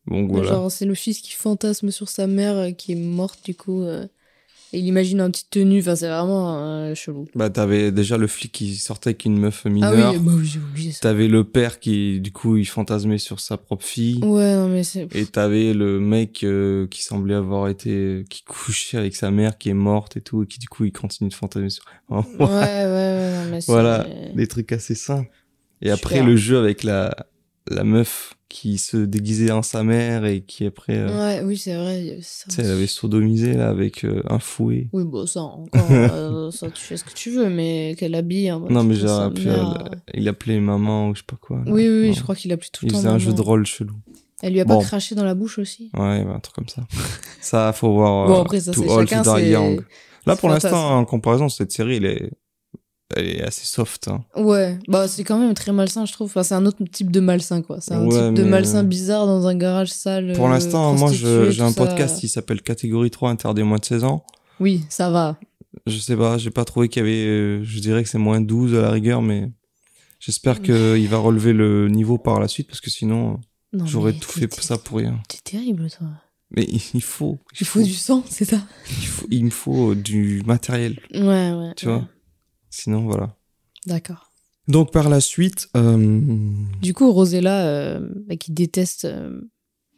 [0.08, 0.48] Donc voilà.
[0.48, 3.82] Genre, c'est le fils qui fantasme sur sa mère qui est morte, du coup.
[3.82, 4.06] euh,
[4.72, 5.80] et il imagine en petite tenue.
[5.80, 7.26] Enfin, c'est vraiment euh, chelou.
[7.34, 10.12] Bah t'avais déjà le flic qui sortait avec une meuf Ah mineure.
[10.14, 11.00] oui, bah oui, j'ai oublié ça.
[11.00, 14.18] T'avais le père qui, du coup, il fantasmait sur sa propre fille.
[14.24, 15.06] Ouais, non, mais c'est.
[15.14, 19.68] Et t'avais le mec euh, qui semblait avoir été, qui couchait avec sa mère qui
[19.70, 21.84] est morte et tout, et qui du coup il continue de fantasmer sur.
[22.08, 23.70] Ouais, ouais, ouais, non, mais c'est.
[23.72, 25.30] voilà, des trucs assez simples.
[25.80, 25.94] Et Super.
[25.94, 27.14] après le jeu avec la
[27.68, 31.74] la meuf qui se déguisait en sa mère et qui après, euh, Ouais, oui, c'est
[31.74, 32.04] vrai.
[32.04, 34.88] il tu sais, elle avait sodomisé là avec euh, un fouet.
[34.92, 38.50] Oui, bon, ça, encore, euh, ça, tu fais ce que tu veux, mais qu'elle habille.
[38.52, 39.10] mode non mais mère,
[39.80, 41.62] euh, il appelait maman ou je sais pas quoi.
[41.64, 41.72] là.
[41.72, 42.98] Oui, oui, je crois qu'il a plus tout le Il temps.
[42.98, 43.94] faisait un jeu de rôle chelou.
[44.42, 44.78] Elle lui a Bon.
[44.80, 46.82] pas craché dans la bouche aussi Ouais, bah, un truc comme ça.
[47.40, 48.26] ça, faut voir.
[48.28, 49.76] Bon, après, ça, c'est chacun, c'est-.
[50.26, 52.30] Là, pour l'instant, en comparaison, cette série, elle est,
[53.16, 54.08] elle est assez soft.
[54.08, 54.24] hein.
[54.36, 56.26] Ouais, bah c'est quand même très malsain, je trouve.
[56.28, 57.80] Enfin, c'est un autre type de malsain, quoi.
[57.80, 60.32] C'est un Ouais, type de malsain bizarre dans un garage sale.
[60.34, 61.84] Pour euh, l'instant, moi, j'ai un ça.
[61.86, 64.24] podcast qui s'appelle Catégorie 3 interdit aux moins de 16 ans.
[64.60, 65.38] Oui, ça va.
[65.86, 68.40] Je sais pas, j'ai pas trouvé qu'il y avait, euh, je dirais que c'est moins
[68.40, 69.50] 12 à la rigueur, mais
[70.20, 73.40] j'espère qu'il va relever le niveau par la suite parce que sinon,
[73.72, 75.18] Non, j'aurais tout fait ça pour rien.
[75.28, 76.06] T'es terrible, toi.
[76.54, 78.58] Mais il il faut, Il faut du sang, c'est ça?
[78.90, 81.20] Il faut, il me faut du matériel, Ouais,
[81.52, 81.72] ouais.
[81.76, 81.94] tu ouais.
[81.94, 82.08] vois.
[82.74, 83.36] Sinon, voilà.
[83.86, 84.32] D'accord.
[84.66, 86.18] Donc, par la suite, euh,
[86.80, 89.40] Du coup, Rosella, euh, bah, qui déteste euh,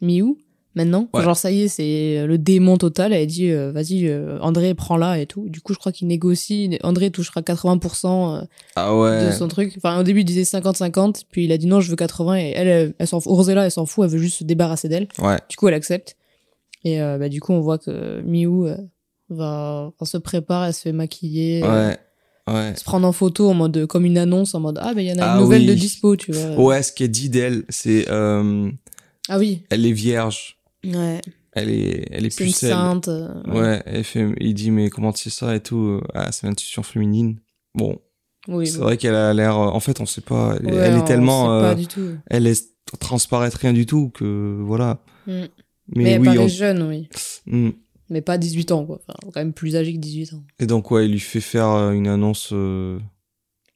[0.01, 0.37] Miou,
[0.73, 1.23] maintenant, Ouais.
[1.23, 3.13] genre ça y est, c'est le démon total.
[3.13, 5.47] Elle dit, euh, vas-y, euh, André, prends-la et tout.
[5.47, 6.77] Du coup, je crois qu'il négocie.
[6.83, 8.45] André touchera 80% euh,
[8.75, 9.27] ah ouais.
[9.27, 9.73] de son truc.
[9.77, 12.51] Enfin, au début, il disait 50-50, puis il a dit non, je veux 80, et
[12.55, 13.31] elle, elle, elle s'en fout.
[13.31, 15.07] Rosella, elle s'en fout, elle veut juste se débarrasser d'elle.
[15.19, 15.37] Ouais.
[15.47, 16.17] Du coup, elle accepte.
[16.83, 18.75] Et euh, bah, du coup, on voit que Miou euh,
[19.29, 21.63] va, enfin, se prépare, elle se fait maquiller.
[21.63, 21.97] euh, Ouais.
[22.47, 22.75] Ouais.
[22.75, 25.07] Se prendre en photo en mode euh, comme une annonce, en mode ah ben il
[25.07, 25.67] y en a Ah une nouvelle oui.
[25.67, 26.59] de dispo, tu vois.
[26.59, 28.69] Ouais, ce qu'elle dit d'elle, c'est euh,
[29.29, 29.63] Ah oui.
[29.71, 30.57] elle est vierge.
[30.85, 31.21] Ouais.
[31.53, 32.69] Elle est, elle est une pucelle.
[32.71, 33.07] sainte.
[33.07, 36.01] euh, Ouais, elle fait, il dit mais comment tu sais ça et tout.
[36.13, 37.39] Ah, c'est l'intuition féminine.
[37.73, 37.97] Bon,
[38.47, 38.67] Oui.
[38.67, 38.83] c'est bon.
[38.83, 39.57] vrai qu'elle a l'air.
[39.57, 40.55] En fait, on sait pas.
[40.59, 41.45] Elle, Ouais, est tellement.
[41.45, 42.09] sait euh, pas du tout.
[42.27, 42.65] elle laisse
[42.99, 44.99] transparaître rien du tout que voilà.
[45.25, 45.31] Mm.
[45.31, 45.47] Mais,
[46.03, 46.25] Mais, elle oui.
[46.25, 47.09] paraît on- jeune, oui.
[47.47, 47.69] Mm.
[48.09, 48.99] Mais pas 18 ans, quoi.
[49.07, 50.43] Enfin, quand même plus âgé que 18 ans.
[50.59, 52.49] Et donc ouais, il lui fait faire euh, une annonce.
[52.53, 52.99] euh,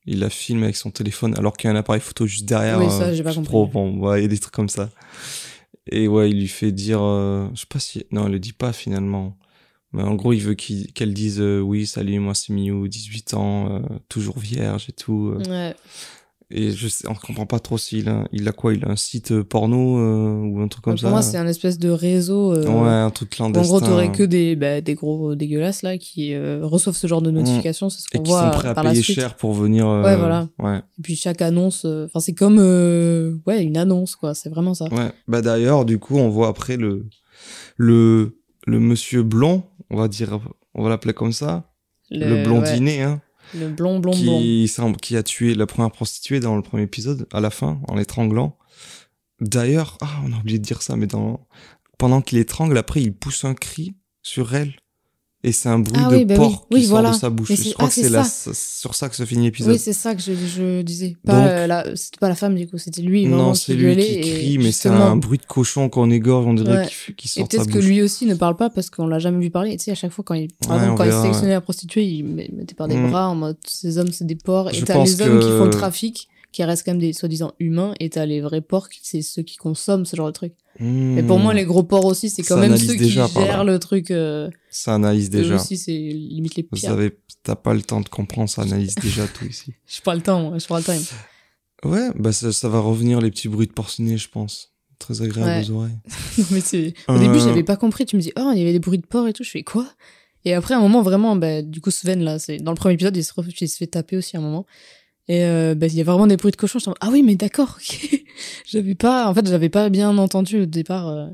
[0.06, 2.80] il la filme avec son téléphone alors qu'il y a un appareil photo juste derrière.
[2.80, 3.50] Oui, ça, euh, j'ai pas compris.
[3.50, 4.90] trop, bon, ouais, il y a des trucs comme ça.
[5.92, 8.54] Et ouais, il lui fait dire, euh, je sais pas si, non, elle le dit
[8.54, 9.38] pas finalement.
[9.92, 13.82] Mais en gros, il veut qu'elle dise euh, oui, salut, moi c'est Miu, 18 ans,
[14.08, 15.34] toujours vierge et tout.
[15.48, 15.76] Ouais.
[16.52, 18.96] Et je sais, on comprend pas trop s'il a, il a quoi, il a un
[18.96, 21.10] site euh, porno euh, ou un truc comme pour ça.
[21.12, 22.54] moi, c'est un espèce de réseau.
[22.54, 23.68] euh, Ouais, un truc où En clandestin.
[23.78, 27.30] gros, t'aurais que des, bah, des gros dégueulasses là qui euh, reçoivent ce genre de
[27.30, 27.92] notifications.
[27.92, 29.86] C'est ce et qu'on qui sont voit prêts à payer cher pour venir.
[29.88, 30.48] Ouais, voilà.
[30.58, 30.78] Ouais.
[30.98, 32.58] Et puis chaque annonce, enfin c'est comme
[33.46, 34.34] ouais une annonce quoi.
[34.34, 34.86] C'est vraiment ça.
[34.92, 35.12] Ouais.
[35.28, 37.06] Bah d'ailleurs, du coup, on voit après le
[37.78, 40.40] le le monsieur blond, on va dire,
[40.74, 41.72] on va l'appeler comme ça,
[42.12, 43.22] le, blondinet, hein,
[43.54, 44.40] le blond blond blond.
[44.40, 47.82] qui semble qui a tué la première prostituée dans le premier épisode à la fin
[47.88, 48.58] en l'étranglant.
[49.42, 51.48] D'ailleurs, ah, on a oublié de dire ça, mais dans
[51.98, 54.76] pendant qu'il étrangle, après il pousse un cri sur elle.
[55.42, 56.40] Et c'est un bruit Ah de oui, bah oui.
[56.42, 57.10] porc Oui, qui voilà.
[57.14, 57.48] sort de sa bouche.
[57.54, 59.72] Je crois ah, que c'est sur ça que se finit l'épisode.
[59.72, 61.16] Oui, c'est ça que je, je disais.
[61.26, 63.26] Pas euh, c'était pas la femme du coup, c'était lui.
[63.26, 66.54] non, c'est lui qui et crie, mais c'est un bruit de cochon qu'on égorge, on
[66.54, 66.88] dirait Ouais.
[67.06, 67.88] qui, qui Et sort de sa peut-être que bouche.
[67.88, 69.72] lui aussi ne parle pas parce qu'on l'a jamais vu parler.
[69.72, 71.62] Et tu sais, à chaque fois quand il, par Ouais, exemple, quand il sélectionnait la
[71.62, 73.10] prostituée, il met- mettait par des Mm.
[73.10, 74.74] bras en mode ces hommes c'est des porcs.
[74.74, 77.54] Je Et t'as les hommes qui font le trafic, qui restent quand même des soi-disant
[77.60, 77.94] humains.
[78.00, 80.54] Et t'as les vrais porcs, c'est ceux qui consomment ce genre de truc.
[80.80, 83.80] Mais pour moi, les gros porcs aussi, c'est quand Ça même ceux qui gèrent le
[83.80, 84.12] truc.
[84.12, 85.56] Euh, Ça analyse déjà.
[85.56, 86.90] aussi, c'est limite les Vous pires.
[86.90, 89.74] savez, t'as pas le temps de comprendre, ça analyse déjà tout ici.
[89.86, 90.94] Je prends le temps, moi, je prends le temps.
[91.86, 94.74] Ouais, bah ça, ça va revenir les petits bruits de porcinet, je pense.
[95.00, 95.66] Très agréable Ouais.
[95.70, 95.98] aux oreilles.
[96.38, 96.94] Non, mais c'est...
[97.08, 97.20] Au Euh.
[97.20, 98.06] début, j'avais pas compris.
[98.06, 99.44] Tu me dis, oh, il y avait des bruits de porc et tout.
[99.46, 99.88] Je fais quoi?
[100.46, 102.96] Et après, à un moment, vraiment, bah, du coup, Sven, là, c'est dans le premier
[102.96, 103.32] épisode, il se,
[103.62, 104.66] il se fait taper aussi à un moment.
[105.30, 106.80] Et euh, bah, il y a vraiment des bruits de cochon.
[106.80, 108.22] Je ah oui, mais d'accord, ok.
[108.66, 111.08] j'avais pas, en fait, j'avais pas bien entendu au départ.
[111.08, 111.28] euh,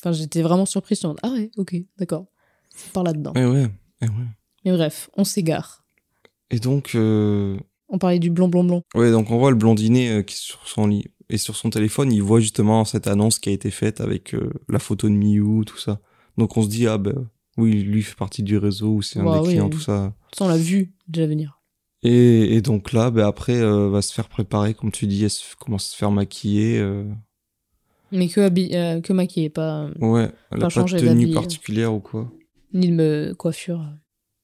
[0.00, 1.00] Enfin, j'étais vraiment surprise.
[1.02, 2.26] Je mode, ah ouais, ok, d'accord.
[2.74, 3.32] C'est par là-dedans.
[3.36, 3.68] Ouais, ouais.
[4.00, 4.12] eh ouais.
[4.64, 5.84] Mais bref, on s'égare.
[6.50, 7.56] Et donc, euh...
[7.88, 8.82] On parlait du blond, blond, blond.
[8.96, 11.04] ouais, donc on voit le blondinet qui est sur son lit.
[11.28, 14.50] Et sur son téléphone, il voit justement cette annonce qui a été faite avec euh,
[14.68, 16.00] la photo de Miu, tout ça.
[16.36, 19.24] Donc on se dit, ah ben, oui, lui fait partie du réseau, ou c'est un
[19.24, 19.70] Bah des oui, clients, oui.
[19.70, 20.12] tout ça.
[20.36, 21.60] Ça, on l'a vu déjà venir.
[22.02, 25.30] Et, et donc là, ben après, euh, va se faire préparer, comme tu dis, elle
[25.30, 26.78] se- commence à se faire maquiller.
[26.78, 27.04] euh,
[28.10, 31.32] Mais que, euh, que maquillé, pas Ouais, elle Pas a pas de tenue d'habit.
[31.34, 32.30] particulière ou quoi.
[32.74, 33.84] ni de me- coiffure.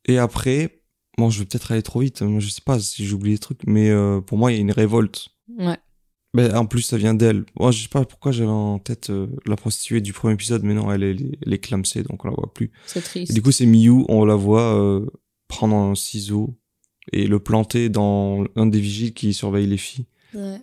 [0.06, 0.82] Et après,
[1.18, 3.90] bon, je vais peut-être aller trop vite, je sais pas si j'oublie des trucs, mais
[3.90, 5.28] euh, pour moi il y a une révolte.
[5.58, 5.76] Ouais.
[6.34, 7.44] Ben, en plus, ça vient d'elle.
[7.58, 10.74] Moi, je sais pas pourquoi j'avais en tête euh, la prostituée du premier épisode, mais
[10.74, 12.70] non, elle est, elle est clamsée, donc on la voit plus.
[12.86, 13.30] C'est triste.
[13.30, 15.06] Et du coup, c'est Miyu, on la voit euh,
[15.48, 16.54] prendre un ciseau
[17.12, 20.06] et le planter dans un des vigiles qui surveille les filles.
[20.34, 20.60] Ouais.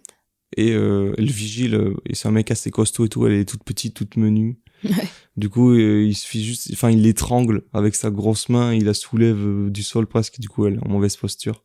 [0.58, 3.46] Et euh, le vigile, euh, et c'est un mec assez costaud et tout, elle est
[3.50, 4.60] toute petite, toute menue.
[4.84, 4.92] Ouais.
[5.36, 8.94] Du coup, euh, il suffit juste, enfin, il l'étrangle avec sa grosse main, il la
[8.94, 11.64] soulève euh, du sol presque, du coup, elle est en mauvaise posture.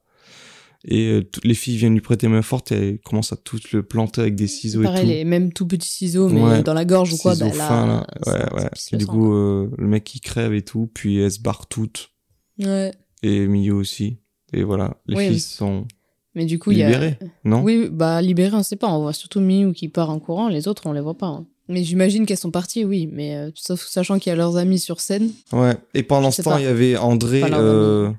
[0.86, 3.58] Et euh, toutes les filles viennent lui prêter main forte et elle commence à tout
[3.74, 5.08] le planter avec des ciseaux Pareil, et tout.
[5.10, 6.62] les mêmes tout petits ciseaux, mais Ouais.
[6.62, 8.06] dans la gorge ou quoi, Ciseaux bah là, fins, là.
[8.24, 8.70] ça- Ouais, ça ouais.
[8.72, 12.10] pisse Et du coup, le mec il crève et tout, puis elle se barre toute.
[12.58, 12.92] Ouais.
[13.22, 14.16] Et Miyu aussi.
[14.52, 15.86] Et voilà, les Oui, filles sont
[16.34, 16.86] Mais du coup, il y a.
[16.88, 17.62] libérées, non?
[17.62, 18.88] Oui, bah libéré, on sait pas.
[18.88, 21.26] On voit surtout Miu qui part en courant, les autres, on les voit pas.
[21.26, 21.46] hein.
[21.68, 23.08] Mais j'imagine qu'elles sont parties, oui.
[23.12, 25.30] Mais euh, sauf sachant qu'il y a leurs amis sur scène.
[25.52, 25.76] Ouais.
[25.94, 28.10] Et pendant ce temps, il y avait André euh,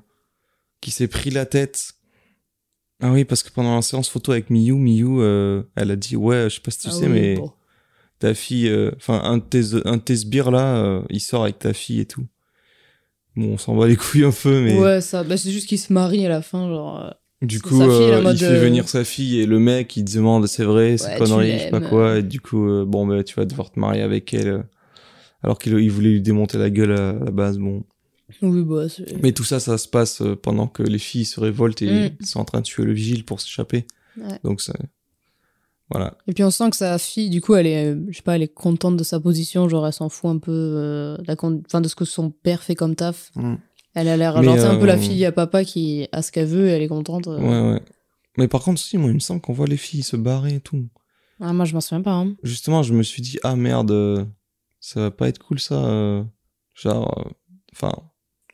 [0.80, 1.92] qui s'est pris la tête.
[3.02, 6.16] Ah oui, parce que pendant la séance photo avec Miyu, Miyu, euh, elle a dit
[6.16, 7.52] ouais, je sais pas si tu Ah sais, oui, mais bon.
[8.20, 11.72] ta fille, enfin un de tes un de tes sbires là, il sort avec ta
[11.74, 12.24] fille et tout.
[13.36, 15.24] Bon, on s'en bat les couilles un peu, mais Ouais, ça.
[15.24, 17.00] Bah, c'est juste qu'ils se marient à la fin, genre.
[17.04, 17.10] euh,
[17.40, 20.46] du coup, fille, euh, il fait euh, venir sa fille et le mec il demande
[20.46, 23.24] c'est vrai, c'est Ouais, connerie, je sais pas quoi, et du coup, euh, bon bah
[23.24, 24.48] tu vas devoir te marier avec elle.
[24.48, 24.62] euh,
[25.42, 27.82] alors qu'il il voulait lui démonter la gueule à la base, bon.
[28.42, 28.84] Oui, bah.
[29.22, 32.24] Mais tout ça, ça se passe pendant que les filles se révoltent et Mm.
[32.24, 33.86] sont en train de tuer le vigile pour s'échapper.
[34.16, 34.38] Ouais.
[34.44, 34.72] Donc, ça...
[35.92, 36.16] voilà.
[36.26, 38.34] Et puis on sent que sa fille, du coup, elle est, euh, je sais pas,
[38.36, 41.36] elle est contente de sa position, genre elle s'en fout un peu euh, de la
[41.36, 43.30] con- enfin, de ce que son père fait comme taf.
[43.36, 43.54] Mm.
[43.94, 46.32] Elle a l'air, genre, c'est un peu la euh, fille à papa qui a ce
[46.32, 47.28] qu'elle veut et elle est contente.
[47.28, 47.38] euh.
[47.38, 47.82] Ouais, ouais.
[48.38, 50.60] Mais par contre, si, moi, il me semble qu'on voit les filles se barrer et
[50.60, 50.88] tout.
[51.40, 52.12] Ah, moi, je m'en souviens pas.
[52.14, 52.34] Hein.
[52.42, 54.24] Justement, je me suis dit, ah merde, euh,
[54.80, 55.74] ça va pas être cool ça.
[55.84, 56.24] euh,
[56.74, 57.30] Genre, euh,
[57.74, 57.92] enfin,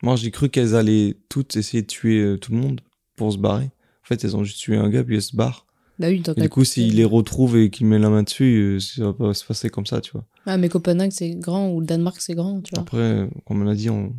[0.03, 2.81] moi j'ai cru qu'elles allaient toutes essayer de tuer euh, tout le monde.
[3.15, 3.67] pour se barrer.
[3.67, 5.67] En fait, elles ont juste tué un gars, puis elles se barrent.
[5.99, 8.81] Bah oui, Et du coup, s'il les retrouve et qu'il met la main dessus, euh,
[8.81, 10.25] ça va pas se passer comme ça, tu vois.
[10.47, 12.83] Ah, mais Copenhague, c'est grand, ou le Danemark, c'est grand, tu vois.
[12.83, 14.15] Après, euh, comme on l'a dit, on...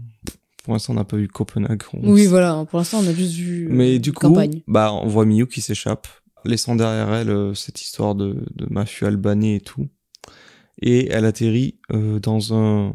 [0.64, 1.82] pour l'instant, on n'a pas vu Copenhague.
[1.94, 3.68] On Oui, voilà, pour l'instant, on a juste vu.
[3.68, 4.62] euh, Mais du coup, Campagne.
[4.68, 6.08] bah, on voit Miyu qui s'échappe,
[6.44, 9.88] laissant derrière elle euh, cette histoire de, de mafieux albanais et tout.
[10.82, 12.94] Et elle atterrit euh, dans un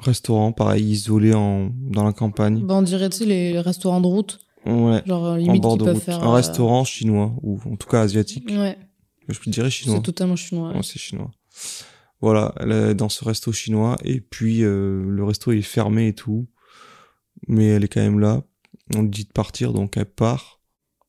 [0.00, 2.60] restaurant, pareil, isolé en, dans la campagne.
[2.66, 5.76] Bah, on dirait, tu sais, les restaurants de route, Ouais, genre euh, en limite bord
[5.76, 6.02] de route.
[6.02, 6.22] faire.
[6.22, 8.48] Un euh, restaurant chinois, ou en tout cas asiatique.
[8.50, 8.76] Ouais,
[9.28, 9.96] Je dirais chinois.
[9.96, 10.72] c'est totalement chinois.
[10.72, 11.30] Ouais, c'est chinois.
[12.20, 16.14] Voilà, elle est dans ce resto chinois, et puis euh, le resto est fermé et
[16.14, 16.46] tout.
[17.48, 18.42] Mais elle est quand même là.
[18.94, 20.60] On lui dit de partir, donc elle part.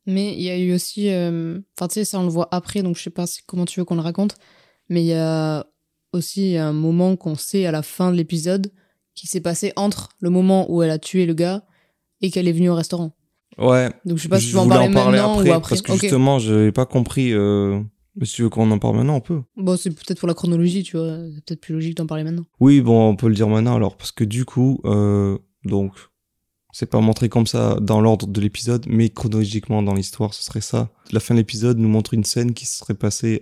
[0.05, 1.09] Mais il y a eu aussi.
[1.09, 3.79] euh, Enfin, tu sais, ça, on le voit après, donc je sais pas comment tu
[3.79, 4.35] veux qu'on le raconte.
[4.89, 5.65] Mais il y a
[6.13, 8.71] aussi un moment qu'on sait à la fin de l'épisode
[9.15, 11.65] qui s'est passé entre le moment où elle a tué le gars
[12.21, 13.15] et qu'elle est venue au restaurant.
[13.57, 15.75] Ouais, Donc je sais pas si je tu veux en parler, maintenant ou après.
[15.75, 17.33] parce que justement, j'avais pas compris.
[17.33, 17.81] Euh...
[18.23, 19.41] Si tu veux qu'on en parle maintenant, on peut.
[19.57, 21.19] Bon, c'est peut-être pour la chronologie, tu vois.
[21.35, 22.45] C'est peut-être plus logique d'en parler maintenant.
[22.59, 25.91] Oui, bon, on peut le dire maintenant alors, parce que du coup, euh, donc,
[26.71, 30.61] c'est pas montré comme ça dans l'ordre de l'épisode, mais chronologiquement dans l'histoire, ce serait
[30.61, 30.89] ça.
[31.11, 33.41] La fin de l'épisode nous montre une scène qui se serait passée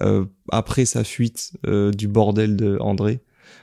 [0.00, 3.20] euh, après sa fuite euh, du bordel de André.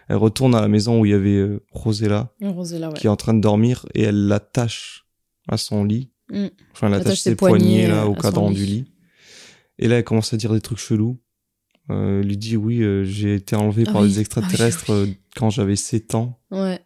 [0.08, 2.94] Elle retourne à la maison où il y avait euh, Rosella Rosella, ouais.
[2.96, 5.08] qui est en train de dormir et elle l'attache
[5.50, 6.10] à son lit.
[6.32, 6.46] Mm.
[6.74, 8.56] Enfin, elle Attache ses poignets, poignets, là au cadran lit.
[8.56, 8.86] du lit.
[9.80, 11.18] Et là, elle commence à dire des trucs chelous.
[11.90, 14.22] Euh, elle lui dit oui, euh, j'ai été enlevé Ah par oui, des ah oui,
[14.22, 15.10] extraterrestres oui.
[15.10, 16.40] euh, quand j'avais 7 ans.
[16.52, 16.80] Ouais.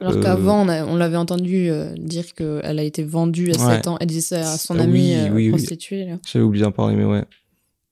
[0.00, 3.74] Alors Euh, qu'avant, on, l'avait entendu dire qu'elle a été vendue à Ouais.
[3.76, 3.96] 7 ans.
[4.00, 6.06] Elle disait ça à son Ah amie prostituée.
[6.26, 7.24] J'avais oublié d'en parler, mais ouais.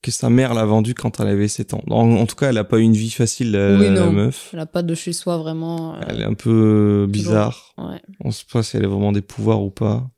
[0.07, 1.81] Que sa mère l'a vendue quand elle avait 7 ans.
[1.89, 4.13] En, en tout cas, elle a pas eu une vie facile, la, Oui, la non.
[4.13, 4.51] meuf.
[4.53, 5.95] Elle a pas de chez soi vraiment.
[5.95, 7.73] euh, Elle est un peu euh, bizarre.
[7.77, 8.01] Ouais.
[8.21, 10.09] On sait pas si elle a vraiment des pouvoirs ou pas.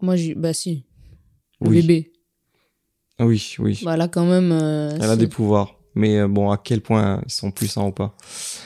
[0.00, 0.36] Moi, j'ai.
[0.36, 0.86] Bah, si.
[1.60, 1.80] Le Oui.
[1.80, 2.12] bébé.
[3.18, 3.80] Ah oui, oui.
[3.84, 4.52] Bah, là, quand même.
[4.52, 5.74] euh, elle a des pouvoirs.
[5.96, 8.16] Mais bon, à quel point ils sont puissants ou pas.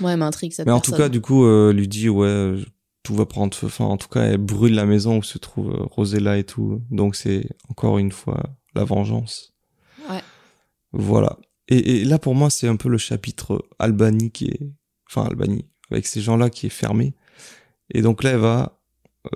[0.02, 2.54] Ouais, elle m'intrigue cette Mais en tout cas, du coup, euh, lui dit ouais,
[3.02, 3.66] tout va prendre feu.
[3.68, 6.82] Enfin, en tout cas, elle brûle la maison où se trouve Rosella et tout.
[6.90, 8.42] Donc c'est encore une fois
[8.74, 9.54] la vengeance.
[10.98, 11.38] Voilà.
[11.68, 14.60] Et, et là, pour moi, c'est un peu le chapitre Albanie qui est,
[15.10, 17.14] enfin Albanie, avec ces gens-là qui est fermé.
[17.90, 18.80] Et donc là, elle va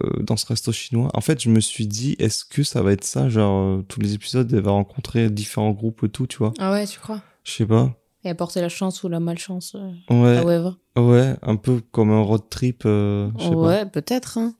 [0.02, 1.10] euh, dans ce resto chinois.
[1.14, 4.00] En fait, je me suis dit, est-ce que ça va être ça, genre euh, tous
[4.00, 7.20] les épisodes, elle va rencontrer différents groupes et tout, tu vois Ah ouais, tu crois?
[7.44, 7.96] Je sais pas.
[8.22, 10.36] Et apporter la chance ou la malchance euh, Ouais.
[10.38, 11.00] à.
[11.00, 12.82] Ouais, un peu comme un road trip.
[12.86, 13.30] euh.
[13.52, 14.38] Ouais, peut-être.
[14.38, 14.54] Hein.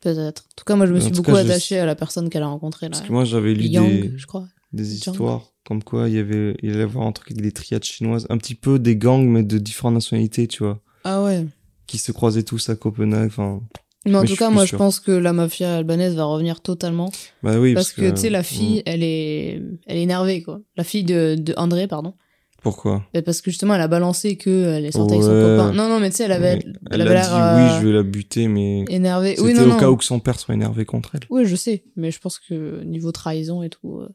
[0.00, 0.44] Peut-être.
[0.44, 2.28] En tout cas, moi, je me En suis beaucoup cas, je- attachée à la personne
[2.30, 2.90] qu'elle a rencontrée là.
[2.90, 4.46] Parce que moi, j'avais lu Yang, des, je crois.
[4.72, 5.14] des Yang.
[5.14, 7.84] histoires comme quoi il y avait, il allait y avoir un truc avec des triades
[7.84, 11.46] chinoises, un petit peu des gangs, mais de différentes nationalités, tu vois, Ah ouais.
[11.86, 13.26] qui se croisaient tous à Copenhague.
[13.28, 13.60] Enfin,
[14.06, 17.12] Mais en Mais tout cas, moi, je pense que la mafia albanaise va revenir totalement.
[17.42, 20.60] bah oui, parce, que, tu sais, la mm, fille, elle est, elle est énervée, quoi.
[20.76, 22.14] La fille de, de André, pardon.
[22.62, 23.04] Pourquoi?
[23.12, 25.42] Et Parce que justement, elle a balancé que elle est sortie avec son Ouais.
[25.58, 25.72] copain.
[25.72, 27.28] Non, non, mais tu sais, elle avait, Mais elle Elle avait a dit
[27.60, 29.30] oui, euh, je vais la buter, mais énervée.
[29.30, 29.76] c'était Oui, non, au non.
[29.78, 31.22] cas où que son père soit énervé contre elle.
[31.28, 34.08] Oui, je sais, mais je pense que niveau trahison et tout, euh,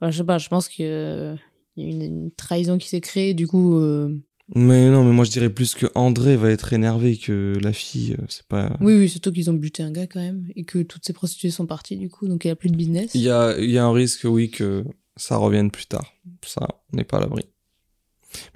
[0.00, 1.36] enfin, je sais pas, je pense qu'il y a
[1.76, 4.08] une, une trahison qui s'est créée, du coup, euh,
[4.54, 8.12] Mais non, mais moi je dirais plus que André va être énervé que la fille.
[8.18, 8.76] euh, C'est pas.
[8.80, 11.50] oui, oui, surtout qu'ils ont buté un gars quand même, et que toutes ces prostituées
[11.50, 13.10] sont parties, du coup, donc il n'y a plus de business.
[13.14, 14.84] Il y a, il y a un risque, oui, que
[15.16, 16.12] ça revienne plus tard.
[16.44, 17.44] Ça, on n'est pas à l'abri.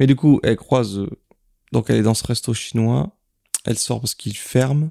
[0.01, 0.99] Mais du coup, elle croise.
[0.99, 1.09] euh,
[1.73, 3.17] Donc, elle est dans ce resto chinois.
[3.65, 4.91] Elle sort parce qu'il ferme.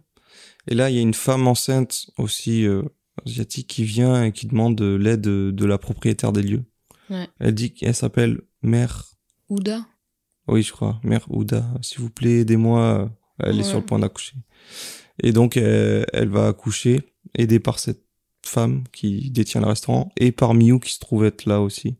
[0.69, 2.84] Et là, il y a une femme enceinte aussi euh,
[3.26, 6.64] asiatique qui vient et qui demande de l'aide de, la propriétaire des lieux.
[7.10, 7.27] Ouais.
[7.39, 9.06] Elle dit qu'elle s'appelle Mère.
[9.49, 9.85] Ouda
[10.48, 10.99] Oui, je crois.
[11.03, 11.65] Mère Ouda.
[11.81, 13.10] S'il vous plaît, aidez-moi.
[13.39, 14.34] Elle est sur le point d'accoucher.
[15.23, 17.02] Et donc, elle, elle va accoucher,
[17.35, 18.03] aidée par cette
[18.45, 21.98] femme qui détient le restaurant et par Miyu qui se trouve être là aussi.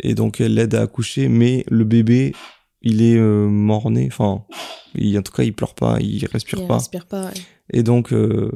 [0.00, 2.34] Et donc, elle l'aide à accoucher, mais le bébé,
[2.82, 4.08] il est euh, mort-né.
[4.10, 4.44] Enfin,
[4.94, 6.74] il- en tout cas, il pleure pas, il respire Il pas.
[6.78, 7.26] respire pas.
[7.26, 7.34] ouais.
[7.72, 8.50] Et donc, euh,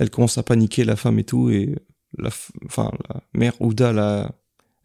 [0.00, 1.76] elle commence à paniquer, la femme et tout, et
[2.18, 2.30] la,
[2.66, 4.32] enfin, la mère Ouda, là,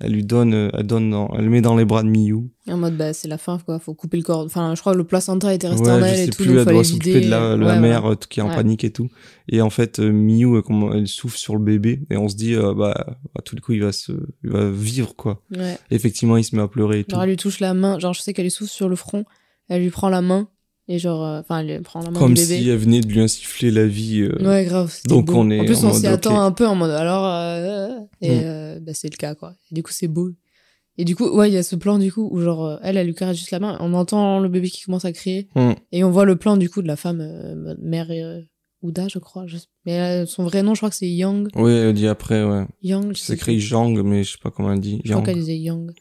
[0.02, 2.52] elle lui donne, euh, elle donne, dans- elle le met dans les bras de Miyu.
[2.70, 4.42] En mode, bah, c'est la fin, quoi, faut couper le corps.
[4.42, 6.44] Enfin, je crois que le placenta était resté Ouais, en je elle sais et tout,
[6.44, 8.84] plus, donc elle doit s'occuper de la, la Ouais, mère euh, qui est en panique
[8.84, 9.10] et tout.
[9.48, 10.62] Et en fait, euh, Miyu, euh,
[10.94, 13.72] elle souffle sur le bébé et on se dit, euh, bah, à tout le coup,
[13.72, 14.12] il va se,
[14.44, 15.42] il va vivre quoi.
[15.92, 17.12] Effectivement, il se met à pleurer et tout.
[17.12, 19.24] Genre, elle lui touche la main, genre, je sais qu'elle lui souffle sur le front,
[19.70, 20.50] elle lui prend la main,
[20.88, 22.62] et genre, euh, enfin, elle lui prend la main Comme du bébé.
[22.62, 24.22] si elle venait de lui insuffler la vie.
[24.22, 24.94] euh, Ouais, grave.
[25.07, 25.34] donc beau.
[25.38, 27.26] on est En plus, en on s'y attend un peu en mode alors.
[27.26, 27.90] euh,
[28.22, 28.41] et Mm.
[28.44, 29.53] euh, bah, c'est le cas, quoi.
[29.72, 30.30] Et du coup, c'est beau.
[30.98, 32.95] Et du coup, ouais, il y a ce plan, du coup, où genre, euh, elle,
[32.98, 33.78] elle lui caresse juste la main.
[33.82, 35.49] On entend le bébé qui commence à crier.
[35.56, 35.72] Mm.
[35.91, 38.40] Et on voit le plan, du coup, de la femme, euh, mère euh,
[38.82, 39.45] Ouda, je crois.
[39.48, 41.48] je Mais euh, son vrai nom, je crois que c'est Yang.
[41.56, 42.66] Oui, elle dit après, ouais.
[42.84, 43.60] Yang, C'est écrit.
[43.60, 45.02] Jang, mais je sais pas comment elle dit.
[45.03, 45.26] Je crois Yang.
[45.26, 45.91] qu'elle disait Yang.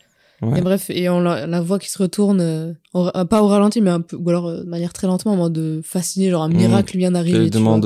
[0.45, 0.59] Ouais.
[0.59, 3.81] Et bref, et on la, la voit qui se retourne, euh, euh, pas au ralenti,
[3.81, 6.49] mais un peu, ou alors euh, de manière très lentement, en mode fasciné, genre un
[6.49, 6.57] Mhm.
[6.57, 7.39] miracle vient d'arriver.
[7.39, 7.85] Elle tu demande,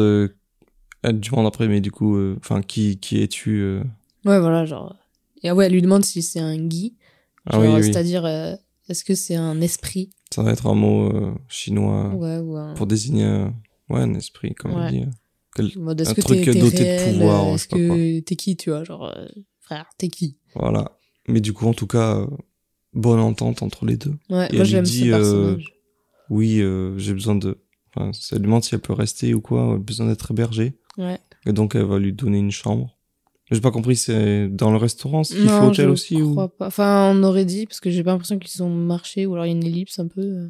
[1.03, 3.81] elle demande après, mais du coup, enfin, qui, qui es-tu
[4.25, 4.97] Ouais, voilà, genre.
[5.43, 6.95] Et ah ouais, elle lui demande si c'est un Guy.
[7.47, 7.85] Ah oui, Genre, oui.
[7.85, 8.27] C'est-à-dire,
[8.89, 10.11] est-ce que c'est un esprit?
[10.35, 11.13] Ça va être un mot
[11.49, 12.75] chinois Ouais, ou un.
[12.75, 13.47] pour désigner,
[13.89, 14.87] ouais, un esprit, comme Ouais.
[14.89, 15.05] elle dit.
[15.55, 18.85] Quel- mode, un que truc doté de réel pouvoir, Est-ce que t'es qui, tu vois
[18.85, 19.15] Genre,
[19.61, 20.37] frère, t'es qui?
[20.55, 20.93] Voilà.
[21.29, 22.27] Mais du coup, en tout cas,
[22.95, 24.15] bonne entente entre les deux.
[24.31, 25.57] Ouais, Et moi elle lui j'aime ce dit, euh.
[26.31, 27.59] Oui, euh, j'ai besoin de.
[27.95, 30.79] Enfin, ça lui demande si elle peut rester ou quoi, elle a besoin d'être hébergée.
[30.99, 31.19] Ouais.
[31.47, 32.99] Et donc, elle va lui donner une chambre.
[33.51, 36.33] J'ai pas compris, c'est dans le restaurant, ce qu'il fait Non, hôtel je aussi ou?
[36.33, 36.67] crois pas.
[36.67, 39.49] Enfin, on aurait dit, parce que j'ai pas l'impression qu'ils ont marché, ou alors il
[39.49, 40.49] y a une ellipse un peu.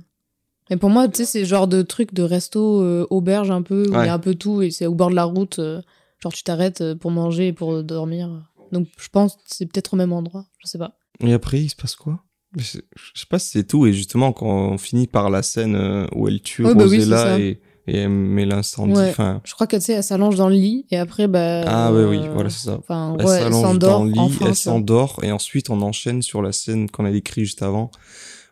[0.69, 3.83] Mais pour moi, tu sais, c'est genre de truc de resto, euh, auberge un peu,
[3.89, 4.07] où il Ouais.
[4.07, 5.81] y a un peu tout, et c'est au bord de la route, euh,
[6.19, 8.51] genre tu t'arrêtes pour manger et pour dormir.
[8.73, 10.99] Donc je pense que c'est peut-être au même endroit, je sais pas.
[11.21, 12.25] Et après, il se passe quoi?
[12.57, 12.81] Je sais
[13.29, 13.87] pas si c'est tout.
[13.87, 17.39] Et justement, quand on finit par la scène euh, où elle tue bah oui, Rosella
[17.39, 18.95] et, et elle met l'incendie.
[18.95, 19.11] Ouais.
[19.11, 21.63] Enfin, Je crois qu'elle, tu sais, elle s'allonge dans le lit, et après, bah.
[21.67, 22.79] ah ouais, oui, euh, voilà, c'est ça.
[22.79, 26.41] Enfin, Elle s'allonge s'endort dans le lit, enfin, elle s'endort, et ensuite on enchaîne sur
[26.43, 27.91] la scène qu'on a décrite juste avant,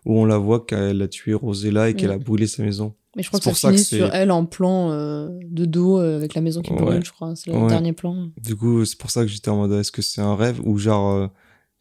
[0.05, 2.95] où on la voit qu'elle a tué Rosella et qu'elle a brûlé sa maison.
[3.17, 5.65] Mais je crois que ça pour ça que finit sur elle en plan euh, de
[5.65, 6.79] dos euh, avec la maison qui Ouais.
[6.83, 7.35] brûle, je crois.
[7.35, 7.67] C'est le Ouais.
[7.69, 8.29] dernier plan.
[8.43, 10.77] Du coup, c'est pour ça que j'étais en mode, est-ce que c'est un rêve ou
[10.77, 11.31] genre,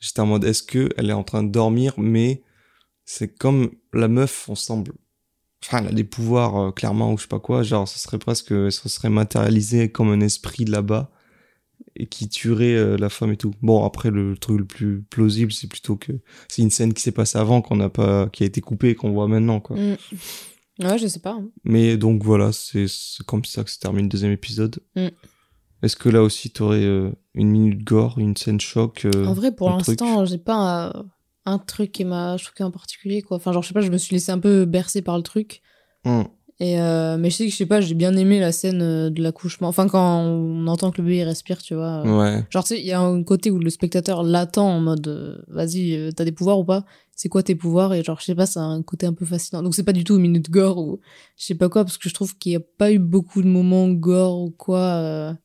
[0.02, 2.44] j'étais en mode, est-ce que elle est en train de dormir, mais
[3.06, 4.94] c'est comme la meuf, on semble,
[5.64, 8.20] enfin, elle a des pouvoirs euh, clairement ou je sais pas quoi, genre, ce serait
[8.20, 11.12] presque, ça serait matérialisé comme un esprit de là-bas
[11.98, 13.54] et qui tuerait euh, la femme et tout.
[13.62, 16.12] Bon, après, le truc le plus plausible, c'est plutôt que
[16.48, 18.96] c'est une scène qui s'est passée avant, qu'on n'a pas, qui a été coupée et
[18.96, 19.78] qu'on voit maintenant, quoi.
[19.78, 19.98] Mm.
[20.80, 21.32] Ouais, je sais pas.
[21.32, 21.48] hein.
[21.64, 24.80] Mais donc voilà, c'est c'est comme ça que se termine le deuxième épisode.
[24.96, 25.08] Mm.
[25.86, 29.52] Est-ce que là aussi t'aurais euh, une minute gore, une scène choc euh, En vrai,
[29.52, 30.92] pour l'instant, j'ai pas
[31.46, 33.38] un truc qui m'a choqué en particulier, quoi.
[33.38, 35.62] Enfin, genre, je sais pas, je me suis laissé un peu bercer par le truc.
[36.04, 36.24] Hmm.
[36.60, 38.80] Et euh, mais je sais que, je sais pas, j'ai bien aimé la scène
[39.12, 39.68] de l'accouchement.
[39.68, 42.02] Enfin, quand on entend que le bébé respire, tu vois.
[42.02, 45.46] Ouais, Genre, tu sais, il y a un côté où le spectateur l'attend en mode
[45.50, 46.84] vas-y, t'as des pouvoirs ou pas?
[47.16, 47.94] C'est quoi tes pouvoirs?
[47.94, 49.62] Et genre, je sais pas, c'est un côté un peu fascinant.
[49.62, 51.00] Donc, c'est pas du tout une minute gore ou
[51.38, 53.48] je sais pas quoi, parce que je trouve qu'il y a pas eu beaucoup de
[53.48, 55.38] moments gore ou quoi,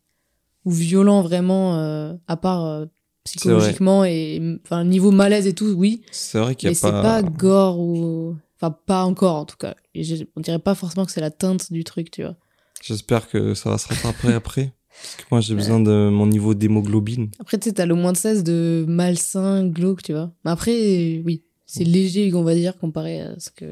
[0.64, 2.86] ou violents vraiment, euh, à part euh,
[3.24, 6.02] psychologiquement et enfin, niveau malaise et tout, oui.
[6.10, 7.02] c'est vrai qu'il Mais y c'est a pas...
[7.02, 7.22] pas.
[7.22, 8.36] gore ou.
[8.62, 9.74] Enfin, pas encore en tout cas.
[9.94, 12.36] Et j'ai- on dirait pas forcément que c'est la teinte du truc, tu vois.
[12.82, 14.72] J'espère que ça va se rattraper après.
[14.90, 17.30] Parce que moi j'ai besoin de mon niveau d'hémoglobine.
[17.38, 20.30] Après, tu sais, t'as le moins de 16 de malsain, glauque, tu vois.
[20.44, 23.64] Mais après, oui, c'est léger, on va dire, comparé à ce que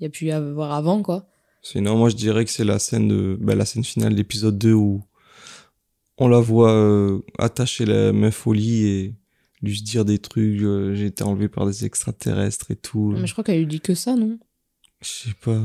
[0.00, 1.26] il y a pu y avoir avant, quoi.
[1.60, 4.56] Sinon, moi je dirais que c'est la scène de, bah, la scène finale de l'épisode
[4.56, 5.02] 2 où
[6.18, 9.14] on la voit euh, attacher la meuf au lit et
[9.62, 10.60] lui se dire des trucs.
[10.62, 13.14] euh, j'ai été enlevé par des extraterrestres et tout.
[13.16, 14.38] Mais je crois qu'elle lui dit que ça, non?
[15.00, 15.60] Je sais pas.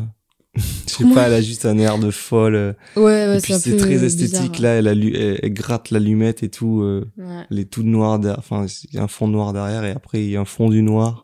[0.56, 2.54] Je sais pas, elle a juste un air de folle.
[2.54, 4.62] euh, Ouais, ouais, et puis un c'est très esthétique bizarre.
[4.62, 7.46] là, elle, allu- elle, elle gratte l'allumette et tout, euh, Ouais.
[7.50, 10.24] elle est toute noire derrière, enfin il y a un fond noir derrière et après
[10.24, 11.24] il y a un fond du noir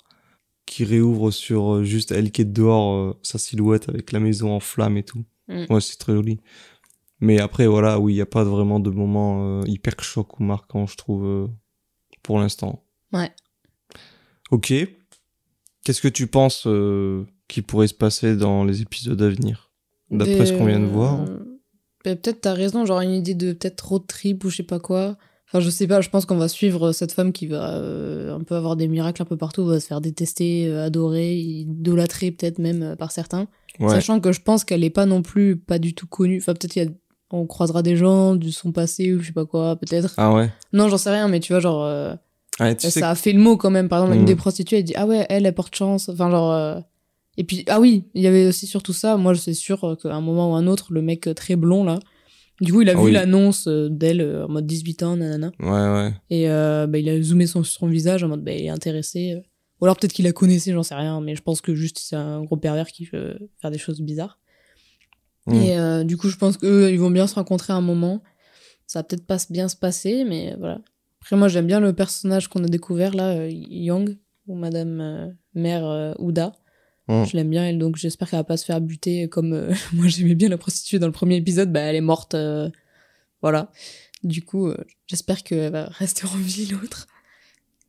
[0.65, 4.51] qui réouvre sur euh, juste elle qui est dehors, euh, sa silhouette avec la maison
[4.51, 5.23] en flammes et tout.
[5.47, 5.65] Mm.
[5.69, 6.39] Ouais, c'est très joli.
[7.21, 10.43] Mais après voilà, oui, il y a pas vraiment de moment euh, hyper choc ou
[10.43, 11.47] marquant, je trouve, euh,
[12.23, 12.83] pour l'instant.
[13.11, 13.31] Ouais.
[14.51, 14.73] Ok.
[15.83, 19.71] Qu'est-ce que tu penses euh, qui pourrait se passer dans les épisodes à venir?
[20.11, 21.23] D'après ce qu'on vient de voir.
[22.03, 24.79] bah, peut-être t'as raison, genre une idée de peut-être road trip ou je sais pas
[24.79, 25.17] quoi.
[25.47, 27.75] Enfin, je sais pas, je pense qu'on va suivre cette femme qui va
[28.33, 32.59] un peu avoir des miracles un peu partout, va se faire détester, adorer, idolâtrer peut-être
[32.59, 33.47] même par certains.
[33.79, 33.89] Ouais.
[33.89, 36.37] Sachant que je pense qu'elle est pas non plus pas du tout connue.
[36.37, 36.91] Enfin, peut-être il y a-
[37.31, 40.13] on croisera des gens du son passé ou je sais pas quoi, peut-être.
[40.17, 40.49] Ah ouais.
[40.73, 42.13] Non, j'en sais rien, mais tu vois, genre, euh,
[42.59, 43.87] Ah, tu sais ça a fait le mot quand même.
[43.89, 44.25] Par exemple, une Mm.
[44.25, 46.09] des prostituées, elle dit Ah ouais, elle, elle porte chance.
[46.09, 46.51] Enfin, genre.
[46.51, 46.79] euh,
[47.37, 49.15] Et puis, ah oui, il y avait aussi surtout ça.
[49.15, 51.83] Moi, je suis sûr euh, qu'à un moment ou un autre, le mec très blond,
[51.85, 51.99] là,
[52.59, 53.11] du coup, il a Ah vu oui.
[53.13, 55.51] l'annonce d'elle en mode 18 ans, nanana.
[55.59, 56.13] Ouais, ouais.
[56.29, 58.69] Et euh, bah, il a zoomé son, sur son visage en mode bah, il est
[58.69, 59.41] intéressé.
[59.79, 62.17] Ou alors peut-être qu'il la connaissait, j'en sais rien, mais je pense que juste c'est
[62.17, 64.37] un gros pervers qui veut faire des choses bizarres.
[65.49, 65.53] Mm.
[65.55, 68.21] Et euh, du coup, je pense qu'eux, ils vont bien se rencontrer à un moment.
[68.87, 70.81] Ça va peut-être pas bien se passer, mais voilà.
[71.21, 74.17] Après, moi, j'aime bien le personnage qu'on a découvert là, euh, Young,
[74.47, 76.53] ou Madame euh, Mère euh, Ouda.
[77.07, 77.23] Mm.
[77.25, 80.35] Je l'aime bien, et donc j'espère qu'elle va pas se faire buter comme moi j'aimais
[80.35, 82.35] bien la prostituée dans le premier épisode, bah elle est morte.
[83.41, 83.71] voilà.
[84.23, 84.71] Du coup,
[85.07, 87.07] j'espère qu'elle va rester en vie l'autre.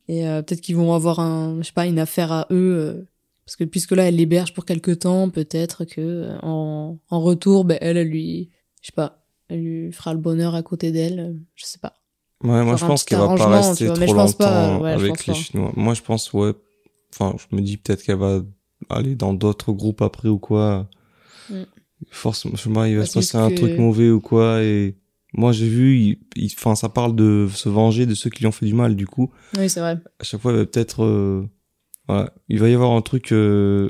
[0.07, 3.05] Et peut-être qu'ils vont avoir un, je sais pas, une affaire à eux.
[3.45, 7.65] Parce que puisque là, elle l'héberge pour quelque temps, peut-être que euh, en, en retour,
[7.65, 8.49] ben, elle, elle lui,
[8.81, 11.19] je sais pas, elle lui fera le bonheur à côté d'elle.
[11.19, 11.93] euh, Je sais pas.
[12.43, 15.33] Ouais, moi je pense qu'elle va pas rester vois, trop pas, longtemps ouais, avec les
[15.33, 15.39] pas.
[15.39, 15.71] Chinois.
[15.75, 16.53] Moi je pense, ouais.
[17.13, 18.41] Enfin, je me dis peut-être qu'elle va
[18.89, 20.89] aller dans d'autres groupes après ou quoi.
[21.49, 21.63] Mm.
[22.09, 24.63] Forcément, il va Bah, se passer un que- truc mauvais ou quoi.
[24.63, 24.95] Et
[25.33, 26.19] moi j'ai vu,
[26.57, 28.95] enfin, ça parle de se venger de ceux qui lui ont fait du mal.
[28.95, 29.99] Du coup, Oui, c'est vrai.
[30.19, 31.47] à chaque fois, il va peut-être, euh,
[32.11, 33.89] voilà, il va y avoir un truc euh,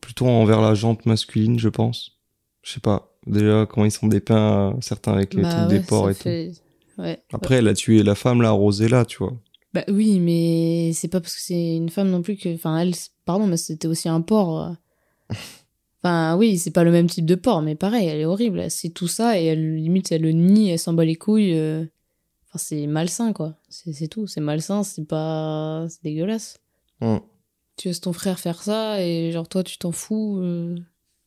[0.00, 2.18] plutôt envers la jante masculine, je pense.
[2.62, 3.14] Je sais pas.
[3.26, 7.02] Déjà, comment ils sont dépeints, certains avec les Bah trucs ouais, des porcs et tout.
[7.02, 7.22] Ouais.
[7.32, 9.32] Après, elle a tué la femme, là, Rosella, tu vois.
[9.74, 12.54] Bah oui, mais c'est pas parce que c'est une femme non plus que.
[12.54, 12.94] Enfin, elle,
[13.24, 14.60] pardon, mais c'était aussi un porc.
[14.62, 14.72] euh.
[16.02, 18.70] Enfin, oui, c'est pas le même type de porc, mais pareil, elle est horrible.
[18.70, 21.54] C'est tout ça et elle, limite, elle le nie, elle s'en bat les couilles.
[21.58, 21.84] euh.
[22.48, 23.56] Enfin, c'est malsain, quoi.
[23.68, 24.26] C'est tout.
[24.28, 25.86] C'est malsain, c'est pas.
[25.88, 26.60] C'est dégueulasse.
[27.78, 30.38] Tu laisses ton frère faire ça et genre, toi, tu t'en fous.
[30.42, 30.76] euh.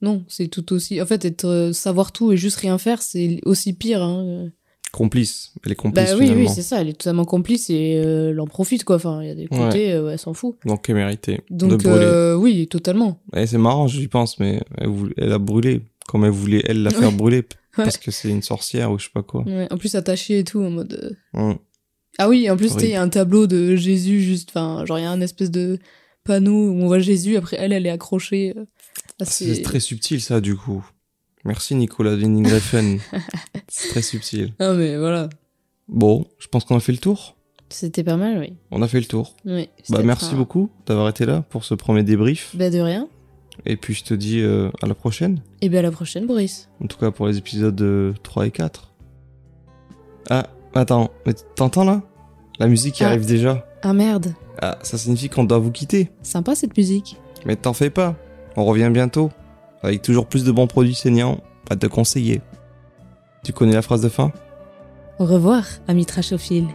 [0.01, 1.01] Non, c'est tout aussi.
[1.01, 4.01] En fait, être, euh, savoir tout et juste rien faire, c'est aussi pire.
[4.03, 4.49] Hein.
[4.91, 5.53] Complice.
[5.65, 6.81] Elle est complice, Bah oui, oui, c'est ça.
[6.81, 8.97] Elle est totalement complice et euh, elle en profite, quoi.
[8.97, 10.57] Enfin, il y a des côtés, euh, ouais, elle s'en fout.
[10.65, 12.05] Donc, elle méritait de Donc, brûler.
[12.05, 13.21] euh, oui, totalement.
[13.33, 15.81] Et c'est marrant, j'y pense, mais elle, voulait- elle a brûlé.
[16.07, 17.45] Comme elle voulait, elle, la faire brûler.
[17.77, 19.43] Parce que c'est une sorcière ou je sais pas quoi.
[19.43, 21.15] Ouais, En plus, attaché et tout, en mode.
[21.35, 21.57] euh, Mm.
[22.17, 24.49] Ah oui, en plus, il y a un tableau de Jésus, juste.
[24.49, 25.79] Enfin, genre, il y a un espèce de
[26.23, 28.53] panneau où on voit Jésus, après elle, elle est accrochée.
[28.57, 28.65] euh,
[29.21, 30.85] ses- C'est très subtil, ça, du coup.
[31.45, 32.99] Merci, Nicolas Winding-Refn.
[33.67, 34.53] c'est très subtil.
[34.59, 35.29] Ah, mais voilà.
[35.87, 37.35] Bon, je pense qu'on a fait le tour.
[37.69, 38.53] C'était pas mal, oui.
[38.69, 39.35] On a fait le tour.
[39.45, 42.55] oui Bah, merci beaucoup d'avoir été là pour ce premier débrief.
[42.55, 43.07] Bah, de rien.
[43.65, 45.41] Et puis, je te dis euh, à la prochaine.
[45.61, 46.69] Et bien, à la prochaine, Boris.
[46.83, 48.91] En tout cas, pour les épisodes euh, 3 et 4.
[50.29, 52.01] Ah, attends, mais t'entends là?
[52.59, 53.07] La musique qui Ah.
[53.07, 53.65] arrive déjà.
[53.83, 54.33] Ah merde.
[54.61, 56.11] Ah, ça signifie qu'on doit vous quitter.
[56.21, 57.19] Sympa cette musique.
[57.45, 58.15] Mais t'en fais pas.
[58.55, 59.31] On revient bientôt.
[59.81, 61.39] Avec toujours plus de bons produits saignants
[61.69, 62.41] à te conseiller.
[63.43, 64.31] Tu connais la phrase de fin?
[65.17, 66.67] Au revoir, ami trashophiles.